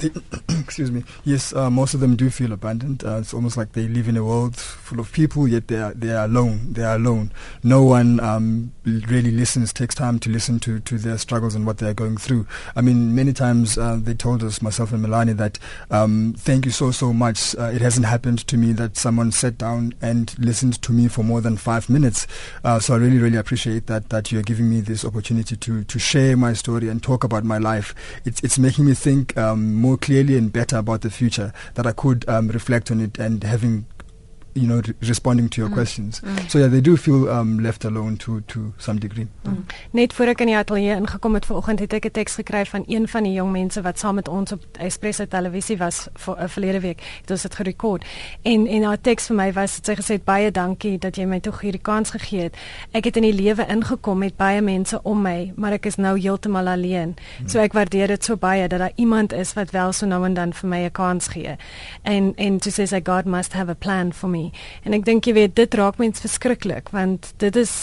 excuse 0.50 0.92
me. 0.92 1.04
Yes, 1.24 1.54
uh, 1.54 1.70
most 1.70 1.94
of 1.94 2.00
them 2.00 2.16
do 2.16 2.30
feel 2.30 2.52
abandoned. 2.52 3.04
Uh, 3.04 3.18
it's 3.18 3.34
almost 3.34 3.58
like 3.58 3.74
they 3.74 3.88
live 3.88 4.08
in 4.08 4.18
a 4.18 4.24
world 4.24 4.56
full 4.56 5.00
of 5.00 5.12
people, 5.12 5.48
yet 5.48 5.68
they 5.68 5.78
are 5.78 5.94
they 5.94 6.12
are 6.12 6.26
alone. 6.26 6.74
They 6.74 6.84
are 6.84 6.96
alone. 6.96 7.32
No 7.64 7.84
one 7.84 8.20
um, 8.20 8.72
really 8.86 9.32
listens. 9.32 9.74
Takes 9.74 9.96
time 9.96 10.20
to 10.20 10.30
listen 10.30 10.60
to, 10.62 10.80
to 10.80 10.98
their 10.98 11.18
struggles 11.18 11.56
and 11.56 11.66
what 11.66 11.78
they 11.78 11.88
are 11.88 11.94
going 11.94 12.18
through. 12.18 12.48
I 12.76 12.82
mean, 12.82 13.16
many 13.16 13.34
times 13.34 13.78
uh, 13.78 14.00
they 14.02 14.14
told 14.14 14.44
us, 14.44 14.62
myself 14.62 14.92
and 14.92 15.06
Milani, 15.06 15.36
that 15.38 15.60
um, 15.90 16.36
thank 16.38 16.66
you 16.66 16.72
so 16.72 16.92
so 16.92 17.14
much. 17.14 17.56
Uh, 17.56 17.72
it 17.74 17.82
hasn't 17.82 18.06
happened 18.06 18.46
to 18.48 18.58
me 18.58 18.72
that 18.74 18.98
someone 18.98 19.32
sat 19.32 19.58
down 19.58 19.94
and 20.02 20.38
listened 20.40 20.82
to 20.82 20.92
me 20.92 21.08
for 21.08 21.24
more 21.24 21.42
than 21.42 21.58
five 21.58 21.90
minutes. 21.90 22.28
Uh, 22.64 22.80
so 22.80 22.94
I 22.94 22.98
really 22.98 23.20
really 23.20 23.38
appreciate 23.38 23.88
that 23.88 24.10
that 24.10 24.32
you're 24.32 24.42
giving 24.42 24.70
me 24.70 24.82
this 24.82 25.06
opportunity 25.06 25.56
to 25.56 25.84
to 25.84 26.00
share 26.00 26.36
my 26.38 26.54
story 26.54 26.88
and 26.90 27.02
talk 27.02 27.24
about 27.24 27.44
my 27.44 27.58
life. 27.58 27.94
It's 28.26 28.42
it's 28.44 28.58
making 28.58 28.86
me 28.86 28.94
think 28.94 29.38
um, 29.38 29.76
more 29.76 29.91
more 29.92 29.98
clearly 29.98 30.38
and 30.38 30.54
better 30.54 30.78
about 30.78 31.02
the 31.02 31.10
future 31.10 31.52
that 31.74 31.86
I 31.86 31.92
could 31.92 32.24
um, 32.30 32.48
reflect 32.48 32.92
on 32.92 33.02
it 33.02 33.20
and 33.20 33.44
having 33.44 33.86
you 34.54 34.68
know 34.68 34.80
re 34.80 34.94
responding 35.00 35.50
to 35.50 35.62
your 35.62 35.70
mm. 35.70 35.74
questions. 35.74 36.20
Mm. 36.20 36.50
So 36.50 36.60
yeah, 36.60 36.68
they 36.68 36.82
do 36.82 36.98
feel 36.98 37.30
um, 37.30 37.60
left 37.60 37.86
alone 37.86 38.18
to 38.18 38.42
to 38.42 38.74
some 38.78 39.00
degree. 39.00 39.28
Mm. 39.44 39.66
Net 39.92 40.14
voor 40.14 40.26
ek 40.26 40.42
in 40.42 40.52
die 40.52 40.58
ateljee 40.58 40.96
ingekom 40.96 41.34
het 41.34 41.46
vanoggend 41.46 41.80
het 41.80 41.94
ek 41.94 42.06
'n 42.06 42.12
teks 42.12 42.36
gekry 42.36 42.66
van 42.66 42.84
een 42.88 43.08
van 43.08 43.24
die 43.24 43.34
jong 43.34 43.52
mense 43.52 43.82
wat 43.82 44.00
saam 44.00 44.16
met 44.16 44.28
ons 44.28 44.52
op 44.52 44.64
Espresso 44.80 45.28
televisie 45.28 45.78
was 45.78 46.08
vir 46.14 46.36
'n 46.36 46.44
uh, 46.44 46.48
verlede 46.48 46.80
week. 46.80 47.02
Het 47.22 47.32
ons 47.32 47.42
dit 47.42 47.56
gerekord. 47.56 48.06
En 48.42 48.68
en 48.68 48.84
haar 48.84 49.02
teks 49.02 49.28
vir 49.28 49.36
my 49.36 49.54
was 49.54 49.80
sy 49.82 49.96
gesê 49.96 50.24
baie 50.24 50.52
dankie 50.52 50.98
dat 50.98 51.16
jy 51.16 51.26
my 51.26 51.40
tog 51.40 51.62
hierdie 51.62 51.82
kans 51.82 52.10
gegee 52.10 52.42
het. 52.42 52.56
Ek 52.92 53.04
het 53.04 53.16
in 53.16 53.24
die 53.24 53.34
lewe 53.34 53.66
ingekom 53.68 54.18
met 54.18 54.36
baie 54.36 54.62
mense 54.62 55.00
om 55.04 55.22
my, 55.22 55.54
maar 55.56 55.72
ek 55.72 55.86
is 55.86 55.96
nou 55.96 56.20
heeltemal 56.20 56.68
alleen. 56.68 57.16
Mm. 57.40 57.48
So 57.48 57.60
ek 57.60 57.74
waardeer 57.74 58.08
dit 58.08 58.24
so 58.24 58.36
baie 58.36 58.68
dat 58.68 58.80
daar 58.80 58.92
iemand 58.96 59.34
is 59.34 59.54
wat 59.54 59.72
wel 59.72 59.92
so 59.92 60.06
nou 60.06 60.26
en 60.26 60.34
dan 60.34 60.54
vir 60.54 60.70
my 60.70 60.84
'n 60.86 60.92
kans 60.92 61.28
gee. 61.28 61.56
En 62.04 62.34
en 62.36 62.60
to 62.60 62.70
say 62.70 63.02
God 63.04 63.26
must 63.26 63.54
have 63.54 63.70
a 63.70 63.76
plan 63.76 64.14
for 64.14 64.30
me 64.30 64.41
nie. 64.42 64.52
En 64.84 64.98
ek 64.98 65.06
dink 65.08 65.30
jy 65.30 65.36
weet 65.38 65.56
dit 65.56 65.80
raak 65.80 66.02
mens 66.02 66.24
verskriklik 66.24 66.92
want 66.96 67.34
dit 67.44 67.56
is 67.56 67.76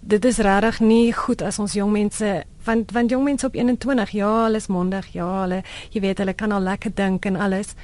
dit 0.00 0.24
is 0.24 0.40
regtig 0.44 0.80
nie 0.84 1.12
goed 1.12 1.42
as 1.42 1.58
ons 1.58 1.74
jong 1.76 1.92
mense 1.92 2.32
want 2.64 2.92
want 2.96 3.10
jong 3.10 3.24
mense 3.26 3.46
op 3.46 3.56
21 3.58 4.14
ja, 4.16 4.30
hulle 4.46 4.60
is 4.62 4.70
mondig, 4.72 5.10
ja, 5.16 5.28
hulle 5.42 5.62
jy 5.92 6.04
weet 6.04 6.22
hulle 6.22 6.36
kan 6.38 6.52
al 6.52 6.64
lekker 6.64 6.94
dink 6.94 7.26
en 7.26 7.36
alles. 7.36 7.74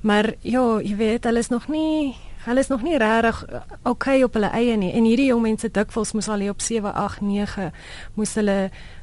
Maar 0.00 0.34
ja, 0.46 0.78
jy 0.82 0.96
weet 0.96 1.24
hulle 1.26 1.42
is 1.42 1.50
nog 1.50 1.68
nie 1.68 2.16
hulle 2.48 2.60
is 2.60 2.70
nog 2.70 2.82
nie 2.82 2.96
regtig 2.96 3.44
okay 3.82 4.22
op 4.22 4.36
hulle 4.38 4.50
eie 4.56 4.76
nie. 4.76 4.92
En 4.96 5.04
hierdie 5.04 5.28
jong 5.28 5.42
mense 5.44 5.68
dikwels 5.68 6.14
moes 6.16 6.28
al 6.32 6.44
hier 6.44 6.54
op 6.54 6.62
7, 6.64 6.94
8, 6.94 7.20
9 7.20 7.70
moes 8.16 8.34
hulle 8.38 8.58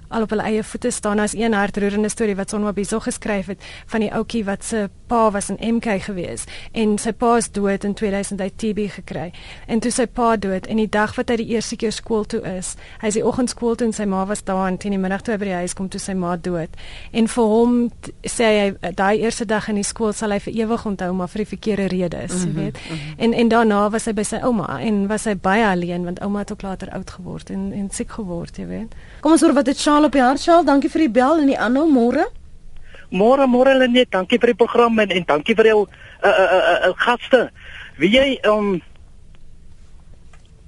al 0.07 0.25
op 0.25 0.29
hulle 0.29 0.43
eie 0.43 0.63
voete 0.63 0.91
staan. 0.91 1.19
As 1.19 1.33
een 1.35 1.53
hartroerende 1.53 2.09
storie 2.09 2.35
wat 2.35 2.49
Sonwa 2.49 2.73
Biso 2.73 2.99
geskryf 2.99 3.47
het 3.47 3.63
van 3.85 3.99
die 3.99 4.11
ouetjie 4.13 4.43
wat 4.45 4.63
se 4.63 4.89
pa 5.07 5.31
was 5.31 5.49
in 5.49 5.75
MK 5.75 6.01
gewees 6.07 6.45
en 6.71 6.97
sy 6.97 7.11
pa 7.13 7.35
is 7.37 7.49
dood 7.53 7.83
in 7.83 7.93
2000 7.93 8.41
hy 8.41 8.49
TB 8.49 8.87
gekry. 8.97 9.31
En 9.67 9.79
toe 9.79 9.91
sy 9.91 10.05
pa 10.05 10.35
dood 10.35 10.67
en 10.67 10.81
die 10.81 10.89
dag 10.89 11.15
wat 11.15 11.29
hy 11.29 11.37
die 11.41 11.47
eerste 11.53 11.77
keer 11.79 11.93
skool 11.93 12.25
toe 12.29 12.41
is 12.55 12.73
hy 13.01 13.11
is 13.11 13.19
die 13.19 13.25
oggendskool 13.25 13.77
toe 13.77 13.87
en 13.89 13.95
sy 13.95 14.07
ma 14.09 14.23
was 14.25 14.43
daar 14.47 14.67
en 14.67 14.79
teen 14.81 14.95
die 14.95 15.01
middag 15.01 15.25
toe 15.25 15.37
by 15.37 15.49
die 15.49 15.57
huis 15.61 15.75
kom 15.77 15.89
toe 15.89 16.01
sy 16.01 16.15
ma 16.17 16.35
dood. 16.35 16.73
En 17.13 17.29
vir 17.31 17.51
hom 17.53 17.77
sê 18.25 18.51
hy 18.55 18.93
daai 18.97 19.21
eerste 19.21 19.45
dag 19.45 19.69
in 19.69 19.79
die 19.81 19.87
skool 19.87 20.13
sal 20.13 20.33
hy 20.35 20.39
vir 20.47 20.57
ewig 20.65 20.85
onthou 20.89 21.11
maar 21.13 21.31
vir 21.33 21.45
die 21.45 21.51
verkeerde 21.53 21.87
redes 21.93 22.33
jy 22.33 22.49
mm 22.49 22.55
-hmm, 22.55 22.63
weet. 22.63 22.77
mm 22.77 22.95
-hmm. 22.95 23.19
en 23.23 23.33
en 23.33 23.49
daarna 23.49 23.89
was 23.89 24.05
hy 24.05 24.13
by 24.13 24.23
sy 24.23 24.39
ouma 24.41 24.79
en 24.81 25.07
was 25.07 25.25
hy 25.25 25.35
baie 25.35 25.65
alleen 25.65 26.03
want 26.03 26.19
ouma 26.19 26.39
het 26.39 26.51
ook 26.51 26.61
later 26.61 26.89
oud 26.89 27.09
geword 27.09 27.49
en 27.49 27.71
en 27.73 27.89
siek 27.91 28.11
geword 28.11 28.57
jy 28.57 28.67
weet. 28.67 28.95
Kom 29.21 29.31
ons 29.31 29.41
hoor 29.41 29.53
wat 29.53 29.65
dit 29.65 29.77
Charles 29.95 30.09
op 30.09 30.15
die 30.17 30.21
hart 30.21 30.41
Charles 30.43 30.65
dankie 30.67 30.89
vir 30.91 31.05
die 31.05 31.13
bel 31.15 31.37
en 31.39 31.47
die 31.47 31.55
aanhou 31.55 31.85
môre 31.87 32.25
Môre 33.15 33.45
môre 33.47 33.77
Lenet, 33.77 34.09
dankie 34.11 34.39
vir 34.41 34.51
die 34.51 34.57
program 34.59 34.99
en, 34.99 35.13
en 35.13 35.23
dankie 35.23 35.55
vir 35.55 35.69
jou 35.69 35.85
uh 35.85 36.27
uh 36.27 36.47
uh, 36.57 36.89
uh 36.89 36.95
gaste. 36.99 37.45
Wie 38.01 38.09
jy 38.11 38.35
um 38.49 38.81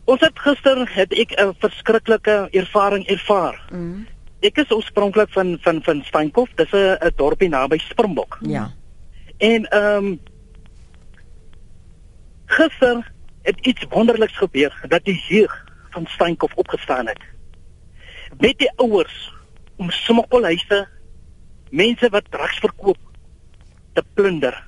Ons 0.07 0.23
het 0.23 0.39
gister 0.39 0.85
het 0.87 1.11
ek 1.11 1.35
'n 1.35 1.51
verskriklike 1.59 2.37
ervaring 2.55 3.03
ervaar. 3.11 3.59
Mm. 3.71 4.07
Ek 4.39 4.63
is 4.63 4.71
oorspronklik 4.71 5.29
van 5.35 5.57
van 5.59 5.83
van 5.83 6.03
Steenkop. 6.07 6.47
Dis 6.55 6.71
'n 6.71 6.95
'n 6.95 7.11
dorpie 7.17 7.49
naby 7.49 7.77
Springbok. 7.77 8.39
Ja. 8.41 8.71
En 9.37 9.67
um 9.75 10.19
gister 12.45 13.11
het 13.41 13.59
iets 13.65 13.83
wonderliks 13.89 14.37
gebeur 14.37 14.71
dat 14.87 15.03
die 15.03 15.19
jeug 15.27 15.65
van 15.91 16.05
Steenkop 16.07 16.51
opgestaan 16.55 17.07
het. 17.07 17.19
Met 18.39 18.57
die 18.57 18.71
ouers 18.75 19.33
om 19.77 19.89
smokkelhuise 19.89 20.87
mense 21.69 22.09
wat 22.09 22.31
drugs 22.31 22.59
verkoop 22.59 22.97
te 23.93 24.03
plunder. 24.13 24.65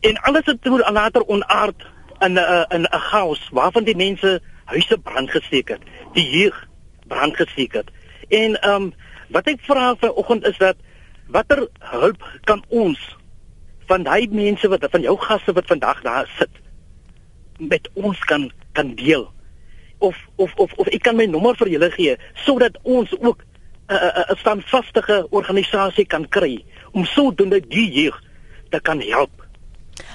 En 0.00 0.16
alles 0.28 0.46
het 0.46 0.62
toe 0.62 0.92
later 0.92 1.26
onaard 1.26 1.86
in 2.18 2.38
'n 2.38 2.66
in 2.68 2.82
'n 2.82 2.98
chaos 3.10 3.48
waarvan 3.52 3.84
die 3.84 3.96
mense 3.96 4.40
huise 4.64 4.98
brand 4.98 5.30
gesteek 5.30 5.68
het. 5.68 5.82
Die 6.12 6.30
jeug 6.30 6.68
brand 7.06 7.36
gesteek 7.36 7.72
het. 7.72 7.90
En 8.28 8.60
ehm 8.60 8.82
um, 8.82 8.94
wat 9.28 9.46
ek 9.46 9.60
vra 9.60 9.94
vanoggend 9.98 10.46
is 10.46 10.58
dat 10.58 10.76
watter 11.26 11.68
hulp 11.78 12.22
kan 12.44 12.64
ons 12.68 13.16
van 13.86 14.02
daai 14.02 14.28
mense 14.30 14.68
wat 14.68 14.86
van 14.90 15.00
jou 15.00 15.16
gaste 15.18 15.52
wat 15.52 15.66
vandag 15.66 16.02
daar 16.02 16.30
sit 16.38 16.50
met 17.58 17.90
ons 17.94 18.18
kan 18.18 18.50
kan 18.72 18.94
deel 18.94 19.32
of 19.98 20.16
of 20.36 20.52
of 20.56 20.72
of 20.78 20.88
ek 20.92 21.02
kan 21.02 21.16
my 21.16 21.26
nommer 21.26 21.54
vir 21.56 21.68
julle 21.68 21.90
gee 21.96 22.16
sodat 22.44 22.78
ons 22.82 23.12
ook 23.20 23.42
'n 23.42 23.94
uh, 23.94 24.00
'n 24.00 24.20
uh, 24.20 24.30
uh, 24.30 24.36
standvastige 24.38 25.26
organisasie 25.30 26.06
kan 26.06 26.28
kry 26.28 26.64
om 26.92 27.04
sodoende 27.04 27.60
die 27.60 27.90
jeug 27.92 28.22
te 28.70 28.80
kan 28.80 29.00
help 29.00 29.45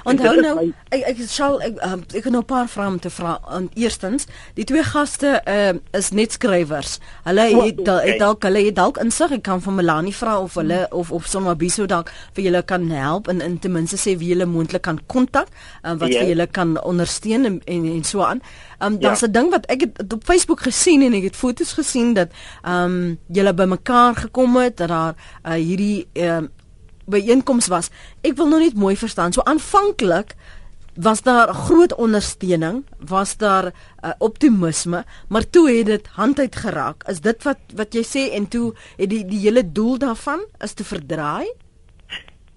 Onthou 0.04 0.42
nou, 0.42 0.74
ek 0.90 1.04
ek 1.12 1.18
sal 1.28 1.62
ek, 1.62 1.78
um, 1.86 2.04
ek 2.14 2.24
het 2.24 2.34
nou 2.34 2.42
'n 2.42 2.46
paar 2.46 2.68
vrae 2.68 2.88
om 2.88 3.00
te 3.00 3.10
vra. 3.10 3.40
En 3.52 3.70
eerstens, 3.74 4.26
die 4.54 4.64
twee 4.64 4.84
gaste 4.84 5.42
uh, 5.48 5.74
is 5.92 6.10
net 6.12 6.32
skrywers. 6.32 7.00
Hulle 7.24 7.42
het 7.66 7.86
dalk 7.86 8.20
dalk 8.20 8.44
hulle 8.44 8.66
het 8.66 8.76
dalk 8.76 8.98
insig 8.98 9.32
ek 9.32 9.44
kan 9.44 9.62
van 9.62 9.76
Melanie 9.76 10.16
vra 10.16 10.40
of 10.40 10.56
hulle 10.60 10.88
hmm. 10.88 11.00
of 11.00 11.12
of 11.12 11.28
sommer 11.28 11.56
Biso 11.56 11.86
dalk 11.86 12.12
vir 12.34 12.44
julle 12.44 12.64
kan 12.64 12.90
help 12.90 13.28
en 13.28 13.42
in 13.42 13.60
ten 13.60 13.72
minste 13.72 13.98
sê 13.98 14.18
wie 14.18 14.32
julle 14.34 14.46
moontlik 14.46 14.82
kan 14.82 15.00
kontak 15.08 15.48
um, 15.84 15.98
wat 15.98 16.10
yeah. 16.10 16.22
vir 16.22 16.28
ja. 16.30 16.34
julle 16.36 16.48
kan 16.48 16.76
ondersteun 16.82 17.46
en 17.46 17.62
en, 17.66 17.86
en 17.86 18.04
so 18.04 18.24
aan. 18.24 18.42
Um 18.82 19.00
daar's 19.00 19.22
'n 19.22 19.26
ja. 19.26 19.32
ding 19.40 19.52
wat 19.52 19.66
ek 19.66 19.82
het 19.82 20.14
op 20.14 20.24
Facebook 20.24 20.62
gesien 20.62 21.02
en 21.02 21.14
ek 21.14 21.24
het 21.24 21.36
foto's 21.36 21.74
gesien 21.74 22.14
dat 22.14 22.30
um 22.64 23.20
julle 23.28 23.54
bymekaar 23.54 24.16
gekom 24.16 24.56
het 24.58 24.78
dat 24.78 24.90
daar 24.90 25.16
uh, 25.46 25.54
hierdie 25.54 26.08
um, 26.14 26.50
byeenkoms 27.06 27.68
was. 27.68 27.90
Ek 28.22 28.36
wil 28.38 28.50
nou 28.52 28.60
net 28.62 28.76
mooi 28.76 28.96
verstaan. 28.98 29.34
So 29.34 29.42
aanvanklik 29.46 30.36
was 30.96 31.22
daar 31.22 31.54
groot 31.54 31.96
ondersteuning, 31.96 32.84
was 33.00 33.38
daar 33.38 33.72
uh, 33.72 34.12
optimisme, 34.20 35.06
maar 35.28 35.50
toe 35.50 35.70
het 35.72 35.86
dit 35.86 36.08
handuit 36.08 36.56
geraak. 36.56 37.04
Is 37.08 37.22
dit 37.22 37.44
wat 37.44 37.60
wat 37.76 37.96
jy 37.96 38.04
sê 38.04 38.28
en 38.36 38.48
toe 38.48 38.74
het 38.98 39.10
die 39.10 39.24
die 39.26 39.40
hele 39.40 39.64
doel 39.72 39.98
daarvan 39.98 40.44
is 40.60 40.74
te 40.74 40.84
verdraai? 40.84 41.48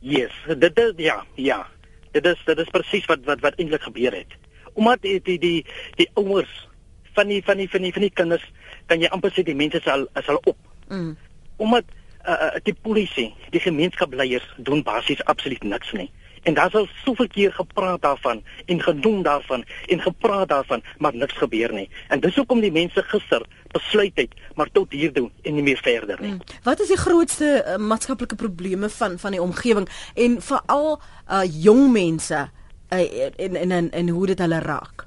Yes, 0.01 0.35
dit 0.59 0.79
is 0.79 0.93
ja, 0.97 1.25
ja. 1.35 1.67
Dit 2.13 2.27
is 2.27 2.43
dit 2.47 2.59
is 2.59 2.71
presies 2.71 3.07
wat 3.07 3.25
wat 3.25 3.41
wat 3.41 3.59
eintlik 3.59 3.83
gebeur 3.83 4.13
het. 4.13 4.35
Omdat 4.75 5.03
die 5.03 5.21
die 5.23 5.39
die 5.39 5.67
die 5.97 6.11
ouers 6.15 6.69
van 7.15 7.31
die 7.31 7.43
van 7.45 7.57
die 7.57 7.71
van 7.71 7.83
die 7.83 7.93
van 7.93 8.03
die 8.03 8.13
kinders 8.13 8.45
kan 8.87 9.01
jy 9.01 9.09
amper 9.15 9.33
sê 9.33 9.45
die 9.47 9.57
mense 9.57 9.81
sal 9.85 10.09
sal 10.27 10.41
op. 10.43 10.59
Mm. 10.89 11.15
Omdat 11.57 11.85
uh, 12.29 12.51
die 12.63 12.75
polisie, 12.75 13.35
die 13.51 13.61
gemeenskapsleiers 13.61 14.47
doen 14.57 14.83
basies 14.83 15.25
absoluut 15.25 15.63
niks 15.63 15.93
nie. 15.93 16.11
En 16.45 16.55
daar 16.55 16.71
sal 16.71 16.87
soveel 17.05 17.29
keer 17.29 17.53
gepraat 17.53 18.03
daarvan 18.03 18.43
en 18.67 18.83
gedoen 18.83 19.23
daarvan 19.23 19.65
en 19.87 20.01
gepraat 20.01 20.49
daarvan, 20.49 20.83
maar 20.99 21.15
niks 21.17 21.37
gebeur 21.41 21.73
nie. 21.73 21.89
En 22.09 22.21
dis 22.21 22.35
hoekom 22.35 22.61
die 22.61 22.73
mense 22.73 23.03
gister 23.03 23.47
besluit 23.73 24.13
het 24.15 24.35
maar 24.55 24.69
tot 24.73 24.93
hier 24.93 25.13
doen 25.13 25.33
en 25.43 25.55
nie 25.55 25.63
meer 25.63 25.81
verder 25.83 26.21
nie. 26.21 26.31
Hmm. 26.31 26.41
Wat 26.63 26.81
is 26.81 26.89
die 26.89 27.01
grootste 27.01 27.65
uh, 27.67 27.77
maatskaplike 27.77 28.37
probleme 28.37 28.89
van 28.89 29.19
van 29.19 29.31
die 29.31 29.43
omgewing 29.43 29.89
en 30.15 30.37
veral 30.43 31.01
uh 31.31 31.43
jong 31.63 31.93
mense 31.93 32.45
uh, 32.91 33.01
en, 33.37 33.57
en 33.57 33.71
en 33.71 33.91
en 33.91 34.09
hoe 34.09 34.27
dit 34.27 34.39
hulle 34.39 34.61
raak? 34.61 35.07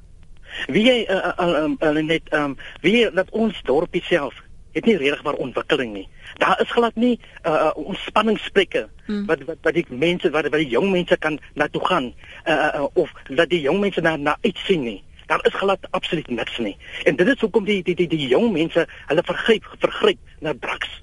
Wie 0.68 0.84
jy 0.84 1.06
uh, 1.06 1.32
uh, 1.38 1.48
uh, 1.48 1.72
uh, 1.80 2.04
net 2.04 2.30
ehm 2.30 2.44
um, 2.44 2.58
wie 2.82 3.12
dat 3.12 3.30
ons 3.30 3.62
dorpie 3.64 4.04
self 4.04 4.42
het 4.78 4.86
nie 4.86 4.98
regtig 4.98 5.24
maar 5.26 5.40
ontwikkeling 5.42 5.94
nie. 5.94 6.06
Daar 6.38 6.62
is 6.62 6.72
glad 6.72 6.96
nie 6.96 7.16
uh, 7.44 7.52
uh 7.52 7.72
ontspanningsplekke 7.76 8.88
hmm. 9.06 9.26
wat 9.26 9.44
wat 9.50 9.58
wat 9.62 9.74
die 9.74 9.86
mense 9.90 10.30
wat 10.30 10.50
wat 10.52 10.62
die 10.62 10.70
jong 10.70 10.92
mense 10.94 11.18
kan 11.18 11.40
na 11.54 11.68
toe 11.68 11.84
gaan 11.86 12.14
uh, 12.46 12.54
uh 12.54 12.86
of 12.94 13.12
dat 13.30 13.50
die 13.50 13.62
jong 13.62 13.82
mense 13.82 14.02
na 14.02 14.16
na 14.16 14.38
uitsien 14.42 14.84
nie. 14.84 15.02
Daar 15.28 15.46
is 15.46 15.54
glad 15.54 15.88
absoluut 15.90 16.30
niks 16.30 16.58
nie. 16.58 16.78
En 17.04 17.16
dit 17.16 17.28
is 17.28 17.40
hoekom 17.40 17.66
die 17.66 17.82
die 17.84 17.96
die 17.96 18.08
die 18.08 18.28
jong 18.28 18.52
mense 18.52 18.88
hulle 19.08 19.24
vergryp 19.24 19.66
vergryp 19.80 20.20
na 20.40 20.54
drugs. 20.60 21.02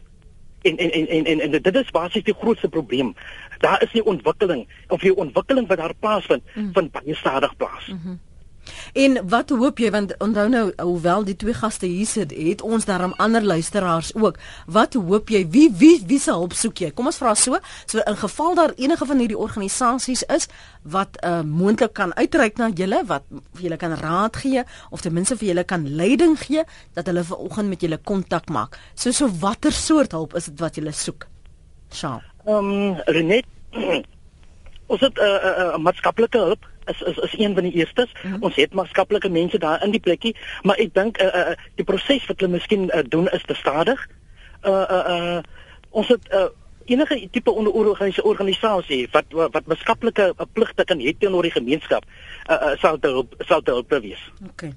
En 0.62 0.76
en 0.76 0.90
en 0.90 1.08
en 1.08 1.24
en, 1.24 1.40
en 1.40 1.50
dit 1.62 1.76
is 1.76 1.90
basies 1.90 2.24
die 2.24 2.37
grootste 2.40 2.68
probleem. 2.68 3.14
Daar 3.58 3.82
is 3.82 3.92
nie 3.92 4.04
ontwikkeling 4.04 4.68
of 4.88 5.00
die 5.00 5.16
ontwikkeling 5.16 5.66
wat 5.68 5.78
daar 5.78 5.94
plaasvind 5.94 6.42
hmm. 6.52 6.72
van 6.72 6.90
baie 6.90 7.14
stadig 7.14 7.56
plaas. 7.56 7.87
Mm 7.87 8.00
-hmm. 8.02 8.20
En 8.92 9.18
wat 9.29 9.50
hoop 9.50 9.79
jy 9.79 9.90
want 9.90 10.14
onthou 10.22 10.48
nou 10.48 10.64
hoewel 10.83 11.24
die 11.24 11.37
twee 11.37 11.55
gaste 11.55 11.87
hier 11.87 12.07
sit, 12.07 12.33
het 12.37 12.62
ons 12.62 12.87
daarom 12.88 13.14
ander 13.22 13.44
luisteraars 13.44 14.12
ook. 14.14 14.38
Wat 14.66 14.94
hoop 14.94 15.31
jy 15.33 15.44
wie 15.50 15.68
wie 15.79 15.96
wie 16.07 16.20
se 16.20 16.33
hulp 16.33 16.55
soek 16.59 16.85
jy? 16.85 16.90
Kom 16.94 17.11
ons 17.11 17.18
vra 17.20 17.35
so, 17.38 17.59
so 17.87 18.03
in 18.07 18.16
geval 18.16 18.55
daar 18.55 18.74
enige 18.77 19.07
van 19.07 19.22
hierdie 19.22 19.38
organisasies 19.38 20.24
is 20.33 20.48
wat 20.83 21.18
uh, 21.24 21.40
moontlik 21.42 21.94
kan 21.96 22.14
uitreik 22.14 22.59
na 22.61 22.68
julle 22.68 23.03
wat 23.09 23.24
vir 23.55 23.68
julle 23.68 23.81
kan 23.81 23.96
raad 24.00 24.37
gee 24.37 24.64
of 24.90 25.00
ten 25.00 25.14
minste 25.14 25.37
vir 25.40 25.53
julle 25.53 25.64
kan 25.64 25.87
leiding 25.88 26.37
gee 26.40 26.64
dat 26.94 27.07
hulle 27.11 27.24
vanoggend 27.24 27.68
met 27.68 27.81
julle 27.81 27.98
kontak 27.98 28.48
maak. 28.48 28.79
So 28.94 29.12
so 29.12 29.29
watter 29.40 29.72
soort 29.72 30.12
hulp 30.12 30.35
is 30.35 30.50
dit 30.50 30.61
wat 30.61 30.77
julle 30.81 30.92
soek? 30.92 31.27
Sjoe. 31.94 32.20
Ehm 32.46 32.70
um, 32.70 33.00
Renet 33.07 33.46
ons 34.92 35.00
het 35.00 35.18
'n 35.18 35.22
uh, 35.22 35.44
uh, 35.48 35.59
uh, 35.64 35.77
maatskaplike 35.79 36.38
hulp 36.38 36.66
is 36.87 37.01
is 37.01 37.16
is 37.16 37.38
een 37.38 37.55
van 37.55 37.62
die 37.62 37.73
eerstes. 37.73 38.12
Mm 38.23 38.33
-hmm. 38.33 38.42
Ons 38.42 38.57
het 38.57 38.75
maatskaplike 38.75 39.29
mense 39.29 39.59
daar 39.59 39.85
in 39.85 39.90
die 39.90 40.01
plekkie, 40.01 40.37
maar 40.62 40.77
ek 40.77 40.94
dink 40.94 41.20
uh, 41.20 41.27
uh, 41.27 41.57
die 41.75 41.85
proses 41.85 42.27
wat 42.27 42.40
hulle 42.40 42.53
miskien 42.53 42.90
uh, 42.90 43.03
doen 43.09 43.29
is 43.29 43.42
te 43.47 43.55
stadig. 43.55 44.09
Uh 44.62 44.85
uh, 44.90 45.05
uh 45.09 45.38
ons 45.90 46.09
het 46.09 46.33
uh, 46.33 46.47
enige 46.87 47.18
tipe 47.33 47.51
onderorganisasie 47.51 48.25
organisasie 48.25 49.01
wat 49.12 49.33
wat 49.35 49.66
maatskaplike 49.70 50.31
pligte 50.53 50.85
kan 50.85 51.01
hê 51.01 51.14
teenoor 51.18 51.47
die 51.47 51.55
gemeenskap 51.55 52.05
uh, 52.05 52.55
uh, 52.55 52.73
sal 52.81 52.99
te 52.99 53.12
hulp, 53.12 53.35
sal 53.49 53.62
te 53.62 53.75
hulp 53.75 53.92
wees. 54.05 54.20
OK. 54.49 54.68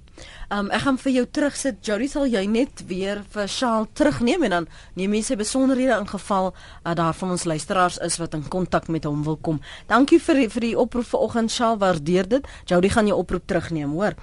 Um 0.54 0.72
ek 0.72 0.86
gaan 0.86 1.00
vir 1.02 1.14
jou 1.18 1.26
terugsit. 1.40 1.80
Jody 1.84 2.08
sal 2.12 2.28
jy 2.32 2.46
net 2.50 2.84
weer 2.90 3.24
vir 3.34 3.50
Shaal 3.52 3.88
terugneem 3.98 4.48
en 4.48 4.56
dan 4.58 4.70
neem 5.00 5.18
jy 5.18 5.24
sy 5.32 5.40
besonderhede 5.40 5.98
in 6.00 6.10
geval 6.10 6.54
uh, 6.54 6.94
daar 6.98 7.16
van 7.18 7.36
ons 7.36 7.48
luisteraars 7.50 8.02
is 8.06 8.20
wat 8.22 8.38
in 8.38 8.46
kontak 8.48 8.88
met 8.88 9.08
hom 9.10 9.24
wil 9.28 9.40
kom. 9.42 9.62
Dankie 9.88 10.20
vir 10.24 10.48
vir 10.54 10.70
die 10.70 10.76
oproep 10.78 11.10
vanoggend 11.12 11.52
Shaal, 11.52 11.80
waardeer 11.82 12.30
dit. 12.30 12.54
Jody 12.70 12.92
gaan 12.94 13.10
jou 13.10 13.18
oproep 13.20 13.48
terugneem, 13.48 13.92
hoor. 13.98 14.16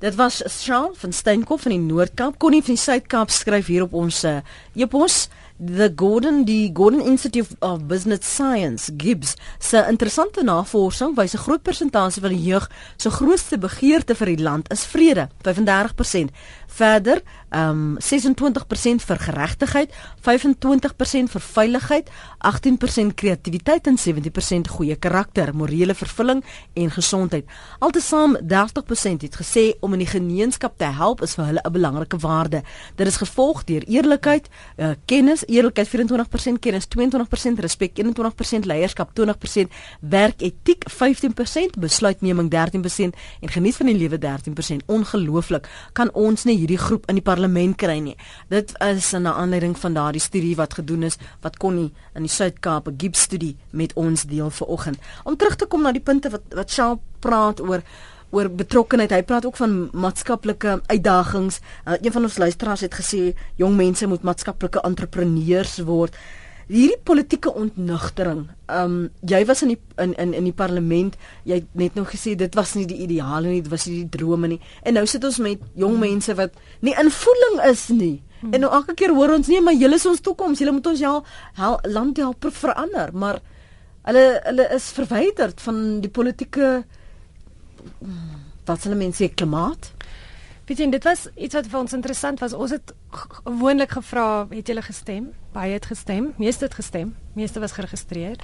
Dit 0.00 0.14
was 0.14 0.42
Shaal 0.62 0.90
van 0.94 1.12
Steenkop 1.12 1.60
van 1.60 1.72
die 1.72 1.80
Noord-Kaap. 1.80 2.36
Connie 2.38 2.60
van 2.62 2.76
die 2.76 2.82
Suid-Kaap 2.82 3.32
skryf 3.32 3.70
hier 3.72 3.86
op 3.86 3.94
ons 3.96 4.24
uh, 4.28 4.42
e-pos 4.76 5.26
the 5.58 5.92
Gordon 5.96 6.44
die 6.44 6.70
Gordon 6.72 7.00
Institute 7.00 7.56
of 7.60 7.86
Business 7.86 8.34
Science 8.34 8.92
Gibbs 8.96 9.34
se 9.58 9.84
interessante 9.88 10.42
navorsing 10.44 11.16
wys 11.16 11.34
'n 11.34 11.38
groot 11.38 11.62
persentasie 11.62 12.22
van 12.22 12.30
die 12.30 12.42
jeug 12.42 12.70
se 12.96 13.10
grootste 13.10 13.58
begeerte 13.58 14.14
vir 14.14 14.26
die 14.26 14.42
land 14.42 14.70
is 14.70 14.84
vrede 14.84 15.28
35% 15.42 16.30
verder 16.66 17.22
um 17.50 17.96
26% 17.98 19.04
vir 19.06 19.18
geregtigheid 19.18 19.92
25% 20.20 21.30
vir 21.32 21.40
veiligheid 21.40 22.10
18% 22.44 23.14
kreatiwiteit 23.14 23.86
en 23.86 23.96
70% 23.96 24.68
goeie 24.68 24.96
karakter 24.96 25.54
morele 25.54 25.94
vervulling 25.94 26.44
en 26.74 26.90
gesondheid. 26.90 27.46
Altesaam 27.78 28.36
30% 28.36 29.24
het 29.26 29.36
gesê 29.40 29.64
om 29.80 29.92
in 29.92 30.04
die 30.04 30.10
gemeenskap 30.10 30.76
te 30.78 30.84
help 30.84 31.22
is 31.22 31.34
vir 31.34 31.46
hulle 31.46 31.64
'n 31.64 31.72
belangrike 31.72 32.18
waarde. 32.18 32.62
Dit 32.96 33.06
is 33.06 33.16
gevolg 33.16 33.64
deur 33.64 33.82
eerlikheid 33.86 34.48
uh, 34.76 34.94
kennis 35.06 35.45
eerlikheid 35.48 35.88
24% 35.88 36.60
kennis 36.60 36.88
22% 36.92 37.62
respek 37.64 37.96
21% 38.00 38.66
leierskap 38.66 39.12
20% 39.18 39.72
werketiek 40.00 40.86
15% 40.90 41.78
besluitneming 41.80 42.50
13% 42.52 43.18
en 43.40 43.54
geniet 43.56 43.76
van 43.76 43.86
die 43.86 43.96
lewe 43.96 44.18
13% 44.18 44.86
ongelooflik. 44.86 45.68
Kan 45.92 46.12
ons 46.12 46.44
nie 46.44 46.56
hierdie 46.58 46.80
groep 46.80 47.06
in 47.10 47.20
die 47.20 47.24
parlement 47.24 47.76
kry 47.76 47.98
nie? 47.98 48.16
Dit 48.48 48.74
is 48.80 49.12
'n 49.14 49.26
aanleiding 49.26 49.78
van 49.78 49.94
daardie 49.94 50.20
studie 50.20 50.56
wat 50.56 50.74
gedoen 50.74 51.02
is 51.02 51.18
wat 51.40 51.56
kon 51.56 51.74
nie 51.74 51.92
in 52.14 52.22
die 52.22 52.32
Suid-Kaap 52.32 52.88
'n 52.88 52.96
Gibbs 52.98 53.20
studie 53.20 53.56
met 53.70 53.92
ons 53.94 54.22
deel 54.22 54.50
vanoggend. 54.50 54.98
Om 55.24 55.36
terug 55.36 55.56
te 55.56 55.66
kom 55.66 55.82
na 55.82 55.92
die 55.92 56.00
punte 56.00 56.30
wat 56.30 56.42
wat 56.50 56.70
Shaw 56.70 56.98
praat 57.20 57.60
oor 57.60 57.82
oor 58.30 58.50
betrokkenheid. 58.50 59.12
Hy 59.14 59.22
praat 59.26 59.46
ook 59.46 59.58
van 59.60 59.76
maatskaplike 59.92 60.80
uitdagings. 60.86 61.60
Uh, 61.84 61.94
een 62.00 62.12
van 62.12 62.26
ons 62.28 62.38
luisteraars 62.38 62.86
het 62.86 62.94
gesê 62.94 63.22
jong 63.60 63.76
mense 63.76 64.06
moet 64.06 64.26
maatskaplike 64.26 64.82
entrepreneurs 64.86 65.78
word. 65.86 66.16
Hierdie 66.66 66.98
politieke 66.98 67.52
ontnugtering. 67.54 68.48
Ehm 68.66 68.94
um, 68.94 69.10
jy 69.22 69.44
was 69.46 69.62
in 69.62 69.68
die 69.74 69.78
in 70.02 70.14
in 70.18 70.34
in 70.34 70.48
die 70.48 70.56
parlement. 70.56 71.14
Jy 71.44 71.60
het 71.60 71.68
net 71.78 71.94
nog 71.94 72.10
gesê 72.10 72.34
dit 72.34 72.54
was 72.58 72.74
nie 72.74 72.86
die 72.90 72.98
ideale 73.04 73.46
nie, 73.46 73.62
dit 73.62 73.70
was 73.70 73.86
nie 73.86 74.00
die 74.02 74.18
drome 74.18 74.50
nie. 74.50 74.60
En 74.82 74.98
nou 74.98 75.06
sit 75.06 75.24
ons 75.24 75.38
met 75.38 75.62
jong 75.74 75.98
mense 75.98 76.34
wat 76.34 76.58
nie 76.80 76.94
in 76.98 77.10
voeling 77.10 77.60
is 77.70 77.88
nie. 77.88 78.22
Hmm. 78.40 78.52
En 78.52 78.60
nou 78.60 78.72
elke 78.72 78.94
keer 78.94 79.14
hoor 79.14 79.36
ons 79.36 79.46
nee, 79.46 79.60
maar 79.62 79.78
julle 79.78 79.94
is 79.94 80.06
ons 80.06 80.20
toekoms. 80.20 80.58
Julle 80.58 80.74
moet 80.74 80.86
ons 80.86 81.00
ja 81.00 81.22
hel, 81.54 81.78
land 81.82 82.16
help 82.16 82.50
verander, 82.50 83.14
maar 83.14 83.38
hulle 84.02 84.26
hulle 84.42 84.66
is 84.74 84.90
verwyderd 84.94 85.60
van 85.60 86.00
die 86.02 86.10
politieke 86.10 86.84
wat 88.64 88.82
hulle 88.82 88.96
mense 88.96 89.24
sê 89.24 89.34
klimaat? 89.34 89.92
Weet 90.66 90.78
jy, 90.78 90.86
dit 90.90 91.04
was 91.06 91.28
iets 91.38 91.54
wat 91.54 91.68
vir 91.70 91.78
ons 91.78 91.92
interessant 91.94 92.40
was. 92.42 92.52
Ons 92.52 92.72
het 92.74 92.94
gewoonlik 93.44 93.92
gevra, 93.94 94.46
het 94.50 94.66
julle 94.66 94.82
gestem? 94.82 95.28
Baie 95.54 95.76
het 95.76 95.86
gestem, 95.86 96.32
meeste 96.42 96.66
het 96.66 96.74
gestem, 96.74 97.14
meeste 97.38 97.62
was 97.62 97.76
geregistreer. 97.76 98.40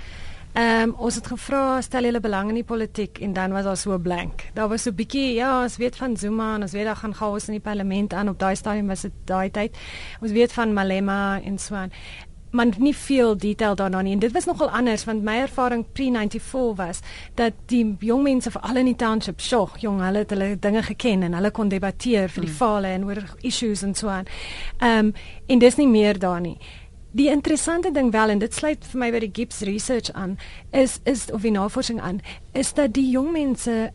Ehm 0.52 0.90
um, 0.90 0.94
ons 1.00 1.16
het 1.16 1.26
gevra 1.26 1.80
stel 1.80 2.04
julle 2.04 2.20
belang 2.20 2.50
in 2.52 2.58
die 2.58 2.66
politiek 2.68 3.18
en 3.24 3.32
dan 3.32 3.54
was 3.56 3.64
daar 3.64 3.76
so 3.76 3.98
blank. 3.98 4.42
Daar 4.54 4.68
was 4.68 4.82
so 4.82 4.90
'n 4.90 4.94
bietjie 4.94 5.34
ja, 5.34 5.62
ons 5.62 5.76
weet 5.76 5.96
van 5.96 6.16
Zuma 6.16 6.54
en 6.54 6.62
ons 6.62 6.72
weet 6.72 6.84
daar 6.84 6.96
gaan 6.96 7.14
chaos 7.14 7.48
in 7.48 7.54
die 7.54 7.60
parlement 7.60 8.12
aan 8.12 8.28
op 8.28 8.38
daai 8.38 8.56
stadium 8.56 8.86
was 8.86 9.00
dit 9.00 9.12
daai 9.24 9.50
tyd. 9.50 9.76
Ons 10.20 10.30
weet 10.30 10.52
van 10.52 10.72
Malema 10.72 11.40
en 11.40 11.58
so 11.58 11.74
aan. 11.74 11.90
Man 12.52 12.74
nie 12.78 12.94
veel 12.96 13.36
detail 13.36 13.74
daarna 13.74 14.02
nie 14.02 14.12
en 14.12 14.20
dit 14.20 14.32
was 14.32 14.44
nogal 14.44 14.70
anders 14.70 15.04
want 15.08 15.24
my 15.24 15.38
ervaring 15.46 15.84
pre-94 15.92 16.76
was 16.76 17.00
dat 17.34 17.56
die 17.72 17.96
jong 18.00 18.22
mense 18.22 18.50
veral 18.50 18.76
in 18.76 18.90
die 18.90 18.96
township, 18.96 19.40
sjoe, 19.40 19.68
jong, 19.80 20.02
hulle 20.04 20.24
het 20.24 20.30
hulle 20.30 20.56
dinge 20.60 20.82
geken 20.82 21.22
en 21.22 21.34
hulle 21.38 21.50
kon 21.50 21.72
debatteer 21.72 22.28
vir 22.28 22.46
die 22.46 22.50
mm. 22.50 22.58
fale 22.60 22.92
en 22.92 23.08
oor 23.08 23.22
issues 23.40 23.82
en 23.82 23.94
so 23.94 24.12
aan. 24.12 24.28
Ehm 24.78 25.06
um, 25.06 25.14
en 25.46 25.58
dis 25.58 25.76
nie 25.76 25.88
meer 25.88 26.18
daar 26.18 26.40
nie. 26.40 26.58
Die 27.12 27.28
interessante 27.28 27.90
ding 27.92 28.12
wel 28.12 28.28
en 28.28 28.38
dit 28.38 28.54
sluit 28.54 28.84
vir 28.92 29.00
my 29.00 29.10
by 29.12 29.18
die 29.20 29.32
Gibbs 29.32 29.60
research 29.68 30.12
aan 30.12 30.38
is 30.70 31.00
is 31.04 31.26
of 31.32 31.42
die 31.44 31.52
navorsing 31.52 32.00
aan 32.00 32.20
is 32.52 32.72
dat 32.72 32.94
die 32.96 33.10
jong 33.10 33.32
mense 33.32 33.92